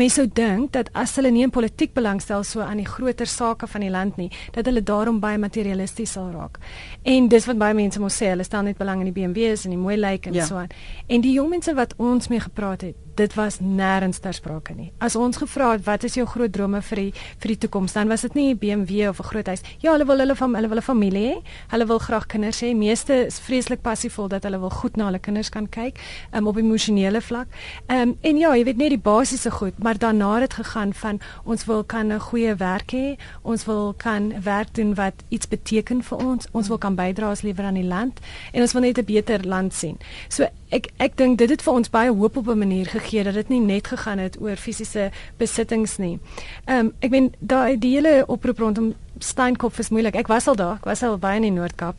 mense 0.00 0.20
sou 0.20 0.26
dink 0.26 0.72
dat 0.72 0.90
as 0.92 1.14
hulle 1.18 1.30
nie 1.34 1.44
in 1.46 1.52
politiek 1.54 1.94
belangstel 1.94 2.44
so 2.44 2.60
aan 2.64 2.80
die 2.82 2.88
groter 2.88 3.26
sake 3.26 3.66
van 3.70 3.84
die 3.84 3.90
land 3.90 4.16
nie, 4.20 4.30
dat 4.54 4.66
hulle 4.70 4.82
daarom 4.82 5.20
baie 5.20 5.38
materialisties 5.38 6.16
sal 6.16 6.30
raak. 6.34 6.58
En 7.02 7.28
dis 7.28 7.46
wat 7.46 7.58
baie 7.60 7.74
mense 7.74 8.00
mos 8.00 8.16
sê, 8.20 8.32
hulle 8.32 8.46
stel 8.46 8.66
net 8.68 8.78
belang 8.78 9.04
in 9.04 9.12
die 9.12 9.16
BMW's 9.16 9.64
en 9.64 9.76
die 9.76 9.80
mooi 9.80 9.96
lyk 10.00 10.26
en 10.30 10.38
ja. 10.40 10.46
so 10.46 10.60
aan. 10.60 10.72
En 11.06 11.24
die 11.24 11.34
jong 11.36 11.50
mense 11.56 11.74
wat 11.74 11.94
ons 11.98 12.28
mee 12.32 12.40
gepraat 12.40 12.86
het, 12.88 13.03
dit 13.16 13.34
was 13.34 13.58
nêrens 13.60 14.20
ter 14.20 14.34
sprake 14.34 14.74
nie. 14.74 14.92
As 14.98 15.16
ons 15.16 15.36
gevra 15.36 15.72
het 15.72 15.84
wat 15.86 16.04
is 16.04 16.14
jou 16.14 16.26
groot 16.26 16.52
drome 16.52 16.80
vir 16.82 16.96
die 16.96 17.12
vir 17.14 17.48
die 17.54 17.58
toekoms, 17.64 17.92
dan 17.92 18.08
was 18.08 18.22
dit 18.22 18.34
nie 18.34 18.54
'n 18.54 18.58
BMW 18.58 19.08
of 19.08 19.20
'n 19.20 19.28
groot 19.30 19.46
huis. 19.46 19.62
Ja, 19.78 19.92
hulle 19.92 20.06
wil 20.06 20.18
hulle 20.18 20.36
van 20.36 20.54
hulle 20.54 20.68
wil 20.68 20.78
'n 20.78 20.82
familie 20.82 21.34
hê. 21.34 21.42
Hulle 21.68 21.86
wil 21.86 21.98
graag 21.98 22.26
kinders 22.26 22.60
hê. 22.62 22.74
Meeste 22.74 23.26
is 23.26 23.38
vreeslik 23.38 23.80
passievol 23.82 24.28
dat 24.28 24.42
hulle 24.42 24.58
wil 24.58 24.70
goed 24.70 24.96
na 24.96 25.04
hulle 25.04 25.18
kinders 25.18 25.48
kan 25.48 25.68
kyk 25.68 25.98
um, 26.32 26.46
op 26.46 26.56
emosionele 26.56 27.20
vlak. 27.20 27.46
Ehm 27.86 28.00
um, 28.00 28.16
en 28.20 28.36
ja, 28.36 28.54
jy 28.54 28.64
weet 28.64 28.76
net 28.76 28.88
die 28.88 28.98
basiese 28.98 29.50
goed, 29.50 29.78
maar 29.78 29.98
daarna 29.98 30.40
het 30.40 30.54
gegaan 30.54 30.94
van 30.94 31.20
ons 31.44 31.64
wil 31.64 31.84
kan 31.84 32.12
'n 32.12 32.20
goeie 32.20 32.54
werk 32.54 32.92
hê. 32.92 33.16
Ons 33.42 33.64
wil 33.64 33.94
kan 33.96 34.42
werk 34.42 34.74
doen 34.74 34.94
wat 34.94 35.14
iets 35.28 35.48
beteken 35.48 36.02
vir 36.02 36.18
ons. 36.18 36.46
Ons 36.52 36.68
wil 36.68 36.78
kan 36.78 36.94
bydra 36.94 37.30
as 37.30 37.42
liewer 37.42 37.64
aan 37.64 37.74
die 37.74 37.84
land 37.84 38.20
en 38.52 38.60
ons 38.60 38.72
wil 38.72 38.82
net 38.82 38.98
'n 38.98 39.04
beter 39.04 39.46
land 39.46 39.74
sien. 39.74 39.98
So 40.28 40.46
ek 40.74 40.90
ek 40.98 41.16
dink 41.16 41.38
dit 41.38 41.50
het 41.50 41.62
vir 41.62 41.74
ons 41.74 41.90
baie 41.90 42.10
hoop 42.10 42.36
op 42.36 42.48
'n 42.48 42.58
manier 42.58 42.86
gegee 42.86 43.24
dat 43.24 43.34
dit 43.34 43.48
nie 43.48 43.60
net 43.60 43.86
gegaan 43.86 44.18
het 44.18 44.40
oor 44.40 44.56
fisiese 44.56 45.10
besittings 45.38 45.96
nie. 45.98 46.18
Ehm 46.66 46.78
um, 46.78 46.92
ek 47.00 47.10
meen 47.10 47.32
daai 47.40 47.78
die 47.78 47.94
hele 47.96 48.24
oproep 48.26 48.58
rondom 48.58 48.94
Steenkop 49.18 49.78
is 49.78 49.88
moeilik. 49.88 50.14
Ek 50.14 50.26
was 50.26 50.48
al 50.48 50.56
daar, 50.56 50.76
ek 50.76 50.84
was 50.84 51.02
al 51.02 51.18
baie 51.18 51.36
in 51.36 51.42
die 51.42 51.60
Noord-Kaap. 51.60 51.94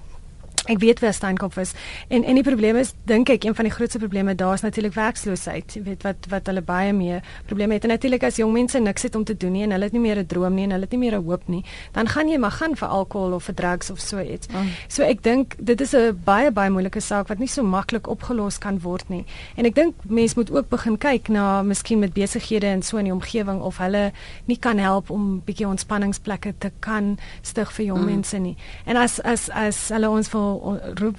Ek 0.66 0.80
weet 0.82 1.00
waar 1.00 1.14
Steenkop 1.14 1.58
is. 1.62 1.74
En 2.08 2.24
en 2.24 2.34
die 2.34 2.44
probleem 2.44 2.76
is 2.82 2.94
dink 3.06 3.30
ek 3.30 3.44
een 3.46 3.56
van 3.56 3.68
die 3.68 3.74
grootste 3.74 4.00
probleme 4.02 4.34
daar 4.36 4.54
is 4.58 4.64
natuurlik 4.66 4.96
werkloosheid. 4.98 5.76
Jy 5.78 5.82
weet 5.86 6.06
wat 6.08 6.26
wat 6.30 6.48
hulle 6.50 6.64
baie 6.66 6.94
mee 6.94 7.20
probleme 7.46 7.78
het. 7.78 7.84
En 7.86 7.94
natuurlik 7.94 8.24
as 8.26 8.40
jong 8.42 8.54
mense 8.54 8.80
niks 8.80 9.06
het 9.06 9.16
om 9.16 9.24
te 9.24 9.38
doen 9.38 9.54
nie 9.54 9.64
en 9.64 9.76
hulle 9.76 9.86
het 9.86 9.94
nie 9.94 10.02
meer 10.02 10.18
'n 10.18 10.26
droom 10.26 10.54
nie 10.54 10.64
en 10.64 10.72
hulle 10.72 10.88
het 10.88 10.92
nie 10.92 11.00
meer 11.00 11.18
'n 11.20 11.24
hoop 11.24 11.48
nie, 11.48 11.64
dan 11.92 12.08
gaan 12.08 12.28
jy 12.28 12.38
maar 12.38 12.52
gaan 12.52 12.76
vir 12.76 12.88
alkohol 12.88 13.34
of 13.34 13.44
vir 13.44 13.56
drugs 13.56 13.90
of 13.90 14.00
so 14.00 14.20
iets. 14.20 14.48
Mm. 14.48 14.70
So 14.88 15.04
ek 15.04 15.24
dink 15.24 15.56
dit 15.60 15.82
is 15.82 15.94
'n 15.94 16.20
baie 16.24 16.52
baie 16.52 16.70
moeilike 16.70 17.00
saak 17.00 17.28
wat 17.28 17.40
nie 17.40 17.48
so 17.48 17.64
maklik 17.64 18.08
opgelos 18.08 18.58
kan 18.58 18.80
word 18.80 19.10
nie. 19.10 19.26
En 19.56 19.66
ek 19.66 19.76
dink 19.76 19.94
mense 20.04 20.34
moet 20.36 20.52
ook 20.52 20.70
begin 20.70 20.98
kyk 20.98 21.30
na 21.30 21.62
miskien 21.62 22.00
met 22.00 22.14
besighede 22.14 22.68
en 22.68 22.82
so 22.82 22.98
in 22.98 23.04
die 23.04 23.14
omgewing 23.14 23.62
of 23.62 23.78
hulle 23.78 24.12
nie 24.46 24.58
kan 24.58 24.78
help 24.78 25.10
om 25.10 25.42
bietjie 25.46 25.68
ontspanningsplekke 25.68 26.54
te 26.58 26.72
kan 26.80 27.18
stig 27.42 27.72
vir 27.72 27.86
jong 27.86 28.00
mm. 28.00 28.06
mense 28.06 28.38
nie. 28.38 28.58
En 28.86 28.96
as 28.96 29.20
as 29.22 29.50
as 29.50 29.90
hulle 29.90 30.10
ons 30.10 30.32
wil 30.32 30.55
roep 31.00 31.18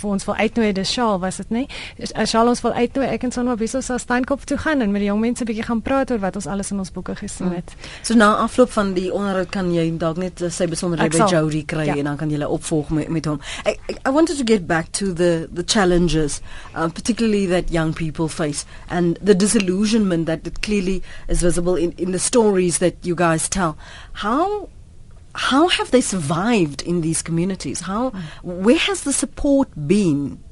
vir 0.00 0.10
ons 0.10 0.26
wil 0.28 0.34
uitnooi 0.34 0.72
dis 0.76 0.92
Shaal 0.92 1.18
was 1.22 1.40
dit 1.42 1.50
nie 1.54 1.64
as 2.14 2.30
Shaal 2.30 2.48
ons 2.50 2.62
wil 2.64 2.74
uitnooi 2.76 3.06
ek 3.08 3.26
en 3.28 3.34
Sonwa 3.34 3.56
Wissel 3.60 3.82
sal 3.82 4.00
Steenkop 4.02 4.44
toe 4.48 4.58
gaan 4.60 4.84
en 4.84 4.92
met 4.94 5.04
die 5.04 5.10
jong 5.10 5.20
mense 5.22 5.46
bietjie 5.48 5.66
gaan 5.66 5.82
praat 5.84 6.10
oor 6.10 6.22
wat 6.22 6.36
ons 6.38 6.48
alles 6.50 6.72
in 6.74 6.82
ons 6.82 6.92
boeke 6.92 7.16
gesien 7.18 7.52
het. 7.54 7.74
Mm. 7.74 7.90
So 8.02 8.18
na 8.18 8.32
afloop 8.44 8.72
van 8.74 8.92
die 8.96 9.08
onderhoud 9.12 9.50
kan 9.54 9.72
jy 9.74 9.86
dalk 10.00 10.20
net 10.22 10.42
sy 10.50 10.68
besonderhede 10.70 11.18
by 11.18 11.30
Jody 11.32 11.64
kry 11.68 11.88
ja. 11.90 11.96
en 12.00 12.10
dan 12.10 12.20
kan 12.20 12.32
jy 12.32 12.42
opvolg 12.44 12.92
met 12.94 13.10
met 13.12 13.26
hom. 13.30 13.40
I, 13.66 13.76
I 14.04 14.10
wanted 14.10 14.38
to 14.38 14.44
get 14.44 14.66
back 14.66 14.92
to 15.00 15.12
the 15.12 15.48
the 15.52 15.64
challenges 15.64 16.40
uh, 16.74 16.88
particularly 16.88 17.46
that 17.46 17.70
young 17.70 17.94
people 17.94 18.28
face 18.28 18.64
and 18.88 19.18
the 19.22 19.34
disillusionment 19.34 20.26
that 20.26 20.46
it 20.46 20.62
clearly 20.62 21.02
is 21.28 21.42
visible 21.42 21.76
in 21.76 21.92
in 21.96 22.12
the 22.12 22.22
stories 22.22 22.78
that 22.78 22.94
you 23.02 23.14
guys 23.14 23.48
tell. 23.48 23.76
How 24.12 24.68
how 25.36 25.68
have 25.68 25.90
they 25.90 26.00
survived 26.00 26.82
in 26.82 27.02
these 27.02 27.22
communities? 27.22 27.80
How, 27.80 28.10
where 28.42 28.78
has 28.78 29.04
the 29.04 29.12
support 29.12 29.68
been? 29.86 30.42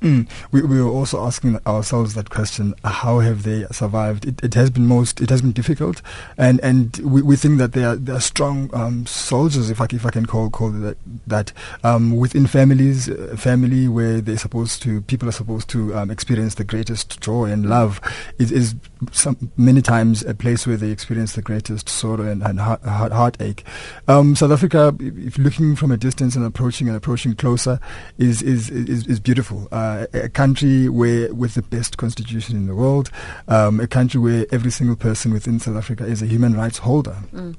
Mm. 0.00 0.28
We, 0.52 0.62
we 0.62 0.80
were 0.80 0.90
also 0.90 1.24
asking 1.24 1.58
ourselves 1.66 2.14
that 2.14 2.30
question: 2.30 2.74
How 2.84 3.18
have 3.18 3.42
they 3.42 3.66
survived? 3.70 4.26
It, 4.26 4.42
it 4.44 4.54
has 4.54 4.70
been 4.70 4.86
most, 4.86 5.20
it 5.20 5.30
has 5.30 5.42
been 5.42 5.52
difficult, 5.52 6.02
and 6.36 6.60
and 6.60 6.96
we, 6.98 7.22
we 7.22 7.36
think 7.36 7.58
that 7.58 7.72
they 7.72 7.84
are 7.84 7.96
they 7.96 8.12
are 8.12 8.20
strong 8.20 8.70
um, 8.72 9.06
soldiers, 9.06 9.70
if 9.70 9.80
I 9.80 9.86
if 9.90 10.06
I 10.06 10.10
can 10.10 10.26
call 10.26 10.50
call 10.50 10.70
that 10.70 10.98
that 11.26 11.52
um, 11.82 12.16
within 12.16 12.46
families, 12.46 13.08
uh, 13.08 13.34
family 13.36 13.88
where 13.88 14.20
they're 14.20 14.38
supposed 14.38 14.82
to 14.82 15.00
people 15.02 15.28
are 15.28 15.32
supposed 15.32 15.68
to 15.70 15.94
um, 15.96 16.10
experience 16.10 16.54
the 16.54 16.64
greatest 16.64 17.20
joy 17.20 17.46
and 17.46 17.68
love, 17.68 18.00
is 18.38 18.52
is 18.52 18.74
some, 19.12 19.50
many 19.56 19.82
times 19.82 20.22
a 20.24 20.34
place 20.34 20.66
where 20.66 20.76
they 20.76 20.90
experience 20.90 21.34
the 21.34 21.42
greatest 21.42 21.88
sorrow 21.88 22.26
and, 22.26 22.42
and 22.42 22.60
heart, 22.60 22.82
heart, 22.82 23.12
heartache. 23.12 23.64
Um, 24.06 24.36
South 24.36 24.50
Africa, 24.52 24.94
if 25.00 25.38
looking 25.38 25.76
from 25.76 25.90
a 25.90 25.96
distance 25.96 26.36
and 26.36 26.44
approaching 26.44 26.88
and 26.88 26.96
approaching 26.96 27.34
closer, 27.34 27.80
is 28.18 28.42
is 28.42 28.70
is, 28.70 29.06
is 29.06 29.20
beautiful. 29.20 29.68
Uh, 29.72 29.87
uh, 29.88 30.06
a 30.12 30.28
country 30.28 30.88
where 30.88 31.32
with 31.32 31.54
the 31.54 31.62
best 31.62 31.96
constitution 31.96 32.56
in 32.56 32.66
the 32.66 32.74
world, 32.74 33.10
um, 33.48 33.80
a 33.80 33.86
country 33.86 34.20
where 34.20 34.46
every 34.50 34.70
single 34.70 34.96
person 34.96 35.32
within 35.32 35.58
South 35.60 35.76
Africa 35.76 36.04
is 36.04 36.22
a 36.22 36.26
human 36.26 36.54
rights 36.54 36.78
holder. 36.78 37.16
Mm. 37.32 37.56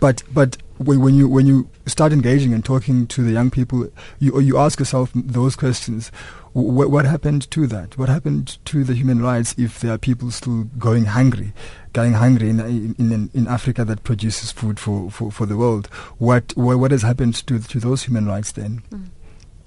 But 0.00 0.22
but 0.32 0.56
when 0.78 1.14
you 1.14 1.28
when 1.28 1.46
you 1.46 1.68
start 1.86 2.12
engaging 2.12 2.54
and 2.54 2.64
talking 2.64 3.06
to 3.08 3.22
the 3.22 3.32
young 3.32 3.50
people, 3.50 3.88
you 4.18 4.40
you 4.40 4.58
ask 4.58 4.78
yourself 4.78 5.10
those 5.14 5.56
questions. 5.56 6.10
What, 6.54 6.90
what 6.90 7.06
happened 7.06 7.50
to 7.52 7.66
that? 7.68 7.96
What 7.96 8.10
happened 8.10 8.58
to 8.66 8.84
the 8.84 8.92
human 8.94 9.22
rights 9.22 9.54
if 9.56 9.80
there 9.80 9.92
are 9.94 9.98
people 9.98 10.30
still 10.30 10.64
going 10.78 11.06
hungry, 11.06 11.52
going 11.92 12.14
hungry 12.14 12.50
in 12.50 12.60
in, 12.60 12.94
in, 12.98 13.30
in 13.32 13.46
Africa 13.46 13.84
that 13.84 14.02
produces 14.02 14.52
food 14.52 14.78
for, 14.78 15.10
for, 15.10 15.32
for 15.32 15.46
the 15.46 15.56
world? 15.56 15.86
What, 16.18 16.52
what 16.56 16.78
what 16.78 16.90
has 16.90 17.02
happened 17.02 17.34
to 17.46 17.58
to 17.58 17.80
those 17.80 18.04
human 18.04 18.26
rights 18.26 18.52
then? 18.52 18.82
Mm 18.90 19.08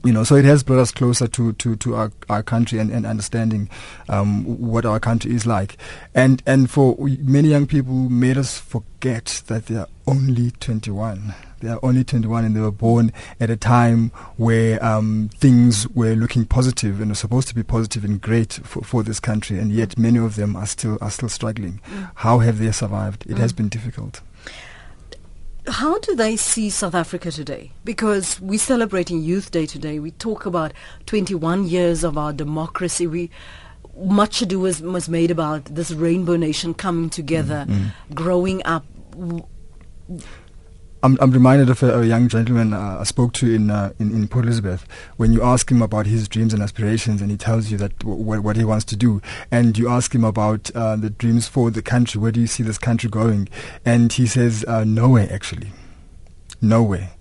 you 0.05 0.13
know, 0.13 0.23
so 0.23 0.35
it 0.35 0.45
has 0.45 0.63
brought 0.63 0.79
us 0.79 0.91
closer 0.91 1.27
to, 1.27 1.53
to, 1.53 1.75
to 1.77 1.95
our, 1.95 2.11
our 2.29 2.43
country 2.43 2.77
and, 2.77 2.91
and 2.91 3.05
understanding 3.05 3.69
um, 4.07 4.43
what 4.45 4.85
our 4.85 4.99
country 4.99 5.33
is 5.33 5.47
like. 5.47 5.77
And, 6.13 6.43
and 6.45 6.69
for 6.69 6.95
many 6.99 7.49
young 7.49 7.65
people, 7.65 7.93
made 7.93 8.37
us 8.37 8.59
forget 8.59 9.41
that 9.47 9.65
they 9.65 9.75
are 9.75 9.87
only 10.05 10.51
21. 10.51 11.33
They 11.61 11.69
are 11.69 11.79
only 11.81 12.03
21 12.03 12.45
and 12.45 12.55
they 12.55 12.59
were 12.59 12.69
born 12.69 13.11
at 13.39 13.49
a 13.49 13.57
time 13.57 14.11
where 14.37 14.83
um, 14.85 15.31
things 15.37 15.87
were 15.89 16.13
looking 16.13 16.45
positive 16.45 17.01
and 17.01 17.09
were 17.09 17.15
supposed 17.15 17.47
to 17.47 17.55
be 17.55 17.63
positive 17.63 18.05
and 18.05 18.21
great 18.21 18.53
for, 18.53 18.83
for 18.83 19.01
this 19.01 19.19
country. 19.19 19.57
And 19.57 19.71
yet 19.71 19.97
many 19.97 20.19
of 20.19 20.35
them 20.35 20.55
are 20.55 20.67
still, 20.67 20.99
are 21.01 21.09
still 21.09 21.29
struggling. 21.29 21.81
Mm. 21.89 22.11
How 22.15 22.39
have 22.39 22.59
they 22.59 22.71
survived? 22.71 23.25
It 23.25 23.37
mm. 23.37 23.39
has 23.39 23.53
been 23.53 23.69
difficult. 23.69 24.21
How 25.67 25.97
do 25.99 26.15
they 26.15 26.35
see 26.35 26.69
South 26.69 26.93
Africa 26.93 27.31
today? 27.31 27.71
Because 27.83 28.39
we're 28.39 28.59
celebrating 28.59 29.21
Youth 29.21 29.51
Day 29.51 29.65
today. 29.65 29.99
We 29.99 30.11
talk 30.11 30.45
about 30.45 30.73
21 31.07 31.67
years 31.67 32.03
of 32.03 32.17
our 32.17 32.31
democracy. 32.33 33.07
We 33.07 33.31
much 33.97 34.41
ado 34.41 34.59
was, 34.59 34.81
was 34.81 35.09
made 35.09 35.31
about 35.31 35.65
this 35.65 35.91
rainbow 35.91 36.35
nation 36.35 36.73
coming 36.73 37.09
together, 37.09 37.65
mm-hmm. 37.67 38.13
growing 38.13 38.61
up. 38.65 38.85
I'm, 41.05 41.19
I'm 41.21 41.29
reminded 41.29 41.69
of 41.69 41.83
a, 41.83 41.99
a 41.99 42.03
young 42.03 42.27
gentleman 42.27 42.73
uh, 42.73 42.97
I 42.99 43.03
spoke 43.03 43.33
to 43.33 43.53
in, 43.53 43.69
uh, 43.69 43.93
in, 43.99 44.09
in 44.09 44.27
Port 44.27 44.45
Elizabeth. 44.45 44.87
When 45.17 45.33
you 45.33 45.43
ask 45.43 45.69
him 45.69 45.83
about 45.83 46.07
his 46.07 46.27
dreams 46.27 46.51
and 46.51 46.63
aspirations, 46.63 47.21
and 47.21 47.29
he 47.29 47.37
tells 47.37 47.69
you 47.69 47.77
that 47.77 47.99
w- 47.99 48.17
w- 48.17 48.41
what 48.41 48.57
he 48.57 48.63
wants 48.63 48.85
to 48.85 48.95
do, 48.95 49.21
and 49.51 49.77
you 49.77 49.87
ask 49.87 50.15
him 50.15 50.23
about 50.23 50.71
uh, 50.73 50.95
the 50.95 51.11
dreams 51.11 51.47
for 51.47 51.69
the 51.69 51.83
country, 51.83 52.19
where 52.19 52.31
do 52.31 52.39
you 52.39 52.47
see 52.47 52.63
this 52.63 52.79
country 52.79 53.07
going? 53.07 53.47
And 53.85 54.11
he 54.11 54.25
says 54.25 54.65
uh, 54.67 54.83
nowhere, 54.83 55.31
actually, 55.31 55.73
nowhere. 56.59 57.11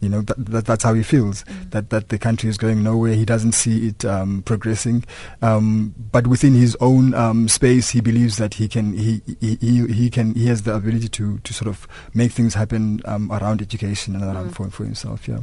You 0.00 0.08
know 0.08 0.22
that, 0.22 0.36
that 0.46 0.64
that's 0.66 0.84
how 0.84 0.94
he 0.94 1.02
feels. 1.02 1.44
Mm. 1.44 1.70
That 1.70 1.90
that 1.90 2.08
the 2.08 2.18
country 2.18 2.48
is 2.48 2.56
going 2.56 2.82
nowhere. 2.82 3.14
He 3.14 3.24
doesn't 3.24 3.52
see 3.52 3.88
it 3.88 4.04
um, 4.04 4.42
progressing. 4.42 5.04
Um, 5.42 5.94
but 6.10 6.26
within 6.26 6.54
his 6.54 6.76
own 6.80 7.14
um, 7.14 7.48
space, 7.48 7.90
he 7.90 8.00
believes 8.00 8.36
that 8.36 8.54
he 8.54 8.68
can 8.68 8.94
he, 8.94 9.22
he 9.40 9.56
he 9.60 9.86
he 9.86 10.10
can 10.10 10.34
he 10.34 10.46
has 10.46 10.62
the 10.62 10.74
ability 10.74 11.08
to 11.08 11.38
to 11.38 11.52
sort 11.52 11.68
of 11.68 11.86
make 12.14 12.32
things 12.32 12.54
happen 12.54 13.00
um, 13.04 13.30
around 13.30 13.60
education 13.60 14.14
and 14.14 14.24
around 14.24 14.50
mm. 14.50 14.54
for 14.54 14.70
for 14.70 14.84
himself. 14.84 15.28
Yeah. 15.28 15.40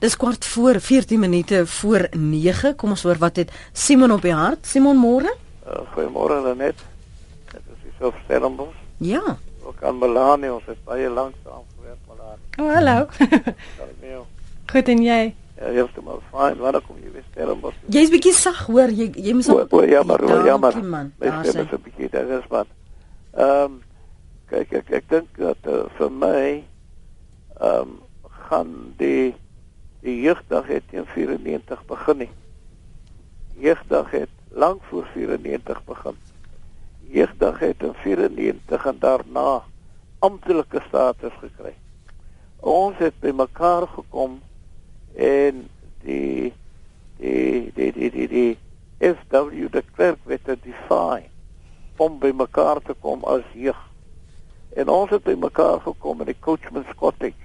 Dis 0.00 0.16
kwart 0.16 0.44
voor 0.44 0.80
14 0.80 1.20
minute 1.20 1.66
voor 1.66 2.08
9. 2.10 2.76
Kom 2.76 2.90
ons 2.90 3.02
hoor 3.02 3.18
wat 3.18 3.36
het 3.36 3.52
Simon 3.72 4.12
op 4.12 4.22
die 4.22 4.32
hart. 4.32 4.66
Simon 4.66 4.96
môre? 4.96 5.34
Uh, 5.66 5.82
Goeiemôre 5.92 6.42
Lenet. 6.42 6.78
Dit 7.52 7.60
is 7.66 7.92
so 7.98 8.14
Stellenbosch. 8.24 8.78
Ja. 8.96 9.38
ook 9.66 9.82
aan 9.82 9.98
Melanie, 9.98 10.52
ons 10.52 10.64
het 10.66 10.78
baie 10.84 11.08
lank 11.10 11.34
saam 11.44 11.64
Melanie. 12.26 12.46
Oh, 12.58 12.74
hallo. 12.74 12.96
Hallo. 13.78 14.26
Goed 14.72 14.88
en 14.88 15.02
jy? 15.02 15.34
Ja, 15.56 15.70
eerst 15.72 16.00
maar 16.04 16.20
fyn. 16.30 16.58
Wanneer 16.60 16.82
kom 16.86 16.96
jy 17.00 17.10
weer 17.14 17.24
Stellenbosch? 17.30 17.76
Jy's 17.94 18.10
bietjie 18.12 18.32
sag 18.36 18.64
hoor. 18.66 18.90
Jy 18.92 19.06
jy 19.14 19.32
moet 19.38 19.48
O, 19.54 19.62
o, 19.70 19.82
jammer, 19.88 20.20
o, 20.24 20.26
Dankie, 20.28 20.48
jammer. 20.50 20.78
man. 20.84 21.12
My 21.20 21.30
Daar 21.30 21.44
stem 21.44 21.62
sê. 21.62 21.68
is 21.68 21.72
'n 21.78 21.82
bietjie 21.86 22.08
daar 22.10 22.32
is 22.38 22.48
man. 22.50 22.66
Ehm 23.36 23.62
um, 23.64 23.82
kyk 24.50 24.72
ek 24.80 24.90
ek 25.00 25.08
dink 25.08 25.28
dat 25.38 25.58
uh, 25.66 25.84
vir 25.98 26.10
my 26.10 26.42
ehm 27.60 27.80
um, 27.80 27.94
gaan 28.48 28.74
die 28.98 29.34
die 30.02 30.20
jeugdag 30.22 30.66
het 30.66 30.82
teen 30.90 31.06
94 31.14 31.84
begin 31.86 32.18
nie. 32.18 32.30
Jeugdag 33.58 34.10
het 34.10 34.28
lank 34.52 34.82
voor 34.90 35.06
94 35.14 35.84
begin. 35.84 36.16
Jeugdag 37.08 37.58
het 37.58 37.82
in 37.82 37.94
94 38.02 38.86
en 38.86 38.98
daarna 38.98 39.62
amptelike 40.18 40.82
status 40.88 41.32
gekry. 41.40 41.74
Ons 42.60 42.96
het 42.98 43.16
by 43.20 43.32
mekaar 43.36 43.86
gekom 43.86 44.40
en 45.14 45.68
die 46.04 46.52
die 47.18 47.72
die 47.74 47.92
die 47.92 48.10
die, 48.10 48.28
die 48.28 48.58
FW 49.00 49.68
de 49.72 49.82
Klerk 49.94 50.18
het 50.28 50.46
define 50.62 51.28
om 51.96 52.18
by 52.20 52.32
mekaar 52.36 52.80
te 52.84 52.94
kom 53.00 53.24
as 53.24 53.44
jeug. 53.52 53.78
En 54.76 54.88
ons 54.92 55.10
het 55.10 55.24
by 55.24 55.34
mekaar 55.40 55.80
gekom 55.80 56.20
in 56.20 56.32
die 56.32 56.40
Coachman's 56.40 56.96
Cottage 57.00 57.44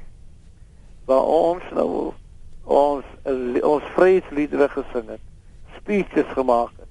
waar 1.06 1.24
ons 1.24 1.64
nou 1.76 2.14
ons 2.64 3.06
ons 3.62 3.88
vryheidsliedere 3.96 4.68
gesing 4.70 5.08
het, 5.10 5.24
speeches 5.78 6.28
gemaak 6.36 6.72
het. 6.78 6.90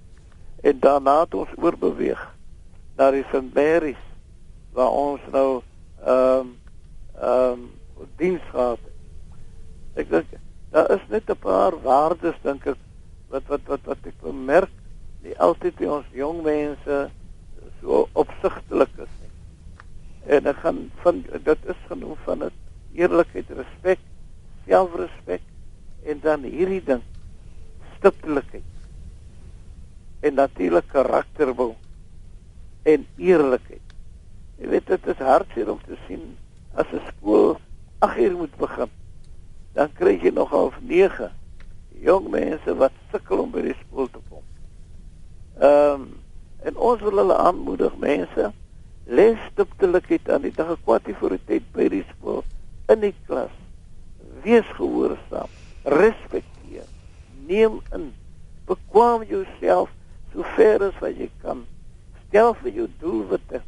En 0.60 0.80
daarna 0.80 1.20
het 1.20 1.34
ons 1.34 1.52
oorbeweeg 1.56 2.20
na 2.98 3.10
die 3.14 3.24
St. 3.30 3.54
Mary's 3.54 4.00
waar 4.76 4.90
ons 4.90 5.20
nou 5.32 5.60
ehm 6.04 6.40
um, 6.40 6.56
ehm 7.20 7.52
um, 7.52 7.68
diens 8.16 8.42
gehad 8.50 8.78
het. 8.84 8.98
Ek 9.94 10.10
dink 10.10 10.36
daar 10.70 10.90
is 10.94 11.06
net 11.08 11.30
'n 11.30 11.36
paar 11.36 11.74
waardes 11.82 12.38
dink 12.42 12.66
ek 12.66 12.78
wat 13.30 13.46
wat 13.48 13.64
wat 13.66 13.84
wat 13.84 14.06
ek 14.06 14.20
bemerk 14.22 14.70
nie 15.22 15.36
altyd 15.38 15.76
by 15.76 15.86
ons 15.86 16.06
jong 16.16 16.42
mense 16.42 17.10
so 17.80 18.08
opsigtelik 18.12 18.92
is 18.98 19.12
nie. 19.20 19.32
En 20.36 20.46
ek 20.46 20.56
gaan 20.56 20.90
van 21.02 21.22
dit 21.44 21.66
is 21.66 21.80
genoem 21.88 22.16
van 22.24 22.38
dit 22.38 22.56
eerlikheid, 22.94 23.50
respek, 23.50 24.00
selfrespek 24.66 25.42
en 26.04 26.20
dan 26.20 26.42
hierdie 26.42 26.82
ding 26.84 27.02
stiptelikheid. 27.96 28.66
En 30.20 30.34
natuurlik 30.34 30.88
karakterbou 30.88 31.74
en 32.82 33.06
eerlikheid. 33.16 33.96
Jy 34.60 34.68
weet 34.68 34.86
dit 34.86 35.06
is 35.06 35.24
hartseer 35.24 35.70
om 35.72 35.80
te 35.86 35.96
sien 36.06 36.36
as 36.74 36.86
'n 36.92 37.02
skool 37.08 37.58
8 38.00 38.18
uur 38.18 38.36
moet 38.36 38.56
begin. 38.56 38.90
Dan 39.76 39.92
kry 39.92 40.16
jy 40.22 40.32
nog 40.34 40.50
half 40.50 40.76
9 40.80 41.30
jong 42.00 42.30
mense 42.32 42.74
wat 42.80 42.92
sukkel 43.12 43.44
om 43.44 43.52
by 43.52 43.62
die 43.68 43.76
skool 43.84 44.08
te 44.08 44.22
kom. 44.28 44.44
Ehm 45.60 46.00
um, 46.00 46.08
en 46.60 46.76
ons 46.76 47.00
wil 47.00 47.16
hulle 47.16 47.36
aanmoedig 47.40 47.94
mense 47.96 48.50
les 49.08 49.38
stiptelikheid 49.48 50.28
aan 50.28 50.42
die 50.44 50.52
dag 50.52 50.74
kwart 50.84 51.08
voor 51.18 51.32
die 51.32 51.44
tyd 51.48 51.68
by 51.72 51.86
die 51.88 52.02
skool 52.10 52.42
in 52.92 53.00
die 53.00 53.14
klas. 53.26 53.54
Wees 54.44 54.68
gehoorsaam, 54.76 55.48
respekteer, 55.88 56.84
neem 57.48 57.80
in, 57.96 58.10
bekwam 58.68 59.24
jouself 59.24 59.88
so 60.34 60.44
ver 60.56 60.84
as 60.90 61.00
wat 61.00 61.16
jy 61.16 61.30
kan. 61.42 61.64
Stel 62.26 62.52
vir 62.60 62.76
jou 62.82 62.88
doelwitte 63.00 63.62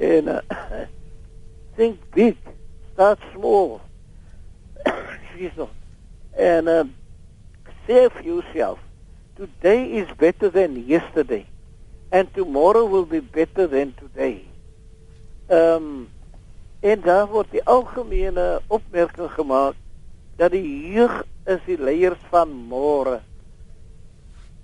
en 0.00 0.32
uh, 0.32 0.40
think 1.76 2.00
big, 2.16 2.40
start 2.96 3.18
small. 3.34 3.82
Jesus. 5.36 5.68
And 6.38 6.66
um, 6.66 6.94
say 7.86 8.08
for 8.08 8.22
yourself, 8.22 8.78
today 9.36 9.84
is 9.84 10.08
better 10.16 10.48
than 10.48 10.88
yesterday, 10.88 11.46
and 12.10 12.32
tomorrow 12.32 12.86
will 12.86 13.04
be 13.04 13.20
better 13.20 13.66
than 13.66 13.92
today. 14.00 14.46
Um, 15.50 16.08
en 16.80 17.02
daar 17.04 17.28
word 17.28 17.50
die 17.52 17.62
algemene 17.68 18.62
opmerking 18.72 19.28
gemaak 19.36 19.76
dat 20.40 20.54
die 20.56 20.92
jeug 20.92 21.20
is 21.44 21.60
die 21.68 21.76
leiers 21.76 22.20
van 22.32 22.48
môre. 22.48 23.20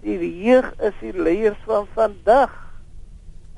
Die 0.00 0.16
jeug 0.40 0.72
is 0.80 0.96
die 1.04 1.12
leiers 1.12 1.60
van 1.68 1.84
vandag. 1.92 2.56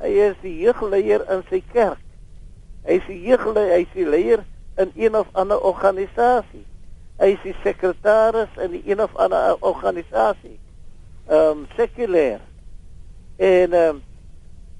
Hy 0.02 0.10
is 0.30 0.34
die 0.42 0.56
jeugleier 0.64 1.22
in 1.30 1.46
sy 1.46 1.62
kerk. 1.70 2.02
Hy 2.82 2.98
is 2.98 3.06
die 3.06 3.20
jeugleier, 3.22 3.70
hy 3.78 3.86
is 3.86 3.94
die 3.94 4.08
leier 4.10 4.44
in 4.76 4.92
een 4.94 5.16
of 5.16 5.26
ander 5.32 5.60
organisasie. 5.60 6.64
Hy 7.16 7.34
is 7.36 7.42
die 7.46 7.54
sekretaris 7.62 8.56
in 8.58 8.74
die 8.74 8.82
een 8.90 9.02
of 9.02 9.14
ander 9.16 9.56
organisasie. 9.60 10.58
Ehm 11.28 11.64
um, 11.64 11.66
sekulêr. 11.76 12.40
En 13.36 13.72
ehm 13.72 13.94
um, 13.94 14.02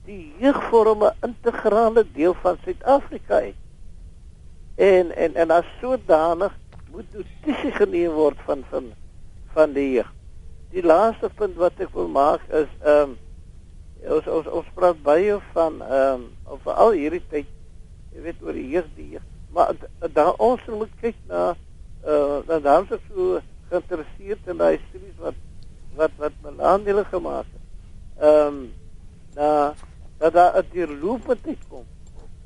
die 0.05 0.34
jeug 0.38 0.62
vorm 0.68 1.05
'n 1.05 1.16
integrale 1.20 2.05
deel 2.12 2.34
van 2.34 2.57
Suid-Afrika 2.64 3.34
uit. 3.34 3.55
En 4.74 5.16
en 5.16 5.34
en 5.34 5.51
as 5.51 5.64
sodanig 5.80 6.53
moet 6.92 7.12
notisie 7.12 7.72
geneem 7.72 8.12
word 8.12 8.36
van 8.45 8.64
van 8.70 8.92
van 9.53 9.72
die 9.72 9.90
jeug. 9.90 10.12
Die 10.70 10.82
laaste 10.82 11.30
punt 11.34 11.57
wat 11.57 11.78
ek 11.78 11.92
wil 11.95 12.09
maak 12.09 12.42
is 12.49 12.70
ehm 12.82 13.01
um, 13.01 13.18
ons 14.16 14.26
ons 14.26 14.47
ons 14.47 14.72
praat 14.74 15.03
baie 15.03 15.38
van 15.53 15.82
ehm 15.82 16.12
um, 16.12 16.26
of 16.45 16.61
veral 16.62 16.90
hierdie 16.90 17.24
tyd 17.28 17.47
jy 18.12 18.20
weet 18.26 18.42
oor 18.42 18.53
die 18.53 18.68
jeug 18.68 18.90
die 18.97 19.09
jeug. 19.16 19.34
Maar 19.55 19.74
daar 20.12 20.34
ons 20.42 20.61
moet 20.66 20.94
kyk 21.00 21.16
na 21.30 21.55
uh 22.05 22.38
dan 22.46 22.62
dan 22.62 22.86
so 22.90 23.40
geïnteresseerd 23.70 24.48
in 24.50 24.57
daai 24.57 24.80
studies 24.88 25.18
wat 25.18 25.34
wat 25.94 26.11
wat 26.18 26.32
Melanie 26.42 27.05
gemaak 27.05 27.46
het. 27.52 27.62
Ehm 28.18 28.46
um, 28.46 28.72
na 29.34 29.74
dat 30.18 30.32
daar 30.32 30.59
'n 30.59 30.66
deurlopendheid 30.72 31.62
kom 31.68 31.86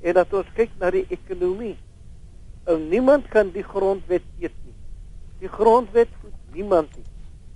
en 0.00 0.14
dat 0.14 0.32
ons 0.32 0.52
kyk 0.54 0.70
na 0.78 0.90
die 0.90 1.06
ekonomie. 1.08 1.76
En 2.64 2.88
niemand 2.88 3.28
kan 3.28 3.50
die 3.50 3.64
grondwet 3.64 4.22
eet 4.38 4.54
nie. 4.64 4.76
Die 5.38 5.48
grondwet 5.48 6.08
voed 6.20 6.36
niemand 6.52 6.96
nie. 6.96 7.04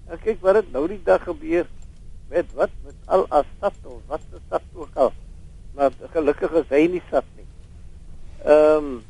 En 0.06 0.18
kyk 0.18 0.40
wat 0.40 0.54
dit 0.54 0.72
nou 0.72 0.88
die 0.88 1.02
dag 1.04 1.22
gebeur 1.22 1.66
met 2.28 2.52
wat 2.52 2.70
met 2.84 2.94
al 3.04 3.26
Assad 3.28 3.76
of 3.82 4.00
wat 4.06 4.20
se 4.30 4.40
stad 4.46 4.62
ook 4.72 4.94
al. 4.94 5.12
Maar 5.74 5.90
gelukkig 6.12 6.50
is 6.50 6.68
hy 6.68 6.86
nie 6.86 7.02
nie. 7.36 7.48
Ehm 8.44 8.76
um, 8.76 9.02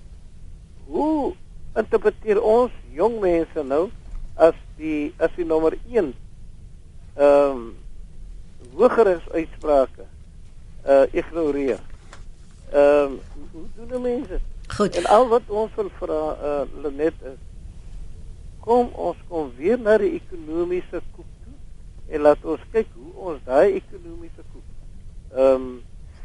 hoe 0.85 1.35
interpreteer 2.33 2.41
ons 2.41 2.73
jong 2.95 3.21
mense 3.21 3.63
nou 3.65 3.91
as 4.37 4.55
die 4.79 5.13
as 5.19 5.31
die 5.37 5.45
nommer 5.45 5.77
1 5.91 6.13
ehm 7.17 7.51
um, 7.53 7.75
hogere 8.77 9.21
uitsprake 9.35 10.07
uh 10.87 11.07
ignoreer. 11.13 11.81
Ehm 12.73 13.19
um, 13.19 13.21
hoe 13.53 13.67
doen 13.77 13.89
die 13.89 13.99
mense? 13.99 14.41
Goed. 14.77 14.97
En 14.97 15.07
al 15.07 15.29
wat 15.29 15.43
ons 15.49 15.71
wil 15.77 15.91
vra 15.99 16.21
uh 16.43 16.83
Lenet 16.83 17.15
is 17.23 17.39
kom 18.61 18.89
ons 18.95 19.17
kom 19.29 19.51
weer 19.57 19.79
na 19.79 19.99
die 19.99 20.15
ekonomiese 20.15 21.03
koek 21.13 21.31
toe 21.45 21.57
en 22.15 22.21
laat 22.23 22.45
ons 22.45 22.61
kyk 22.73 22.87
hoe 22.95 23.13
ons 23.33 23.41
daai 23.45 23.75
ekonomiese 23.77 24.45
koek 24.53 24.69
ehm 25.37 25.55
um, 25.55 25.83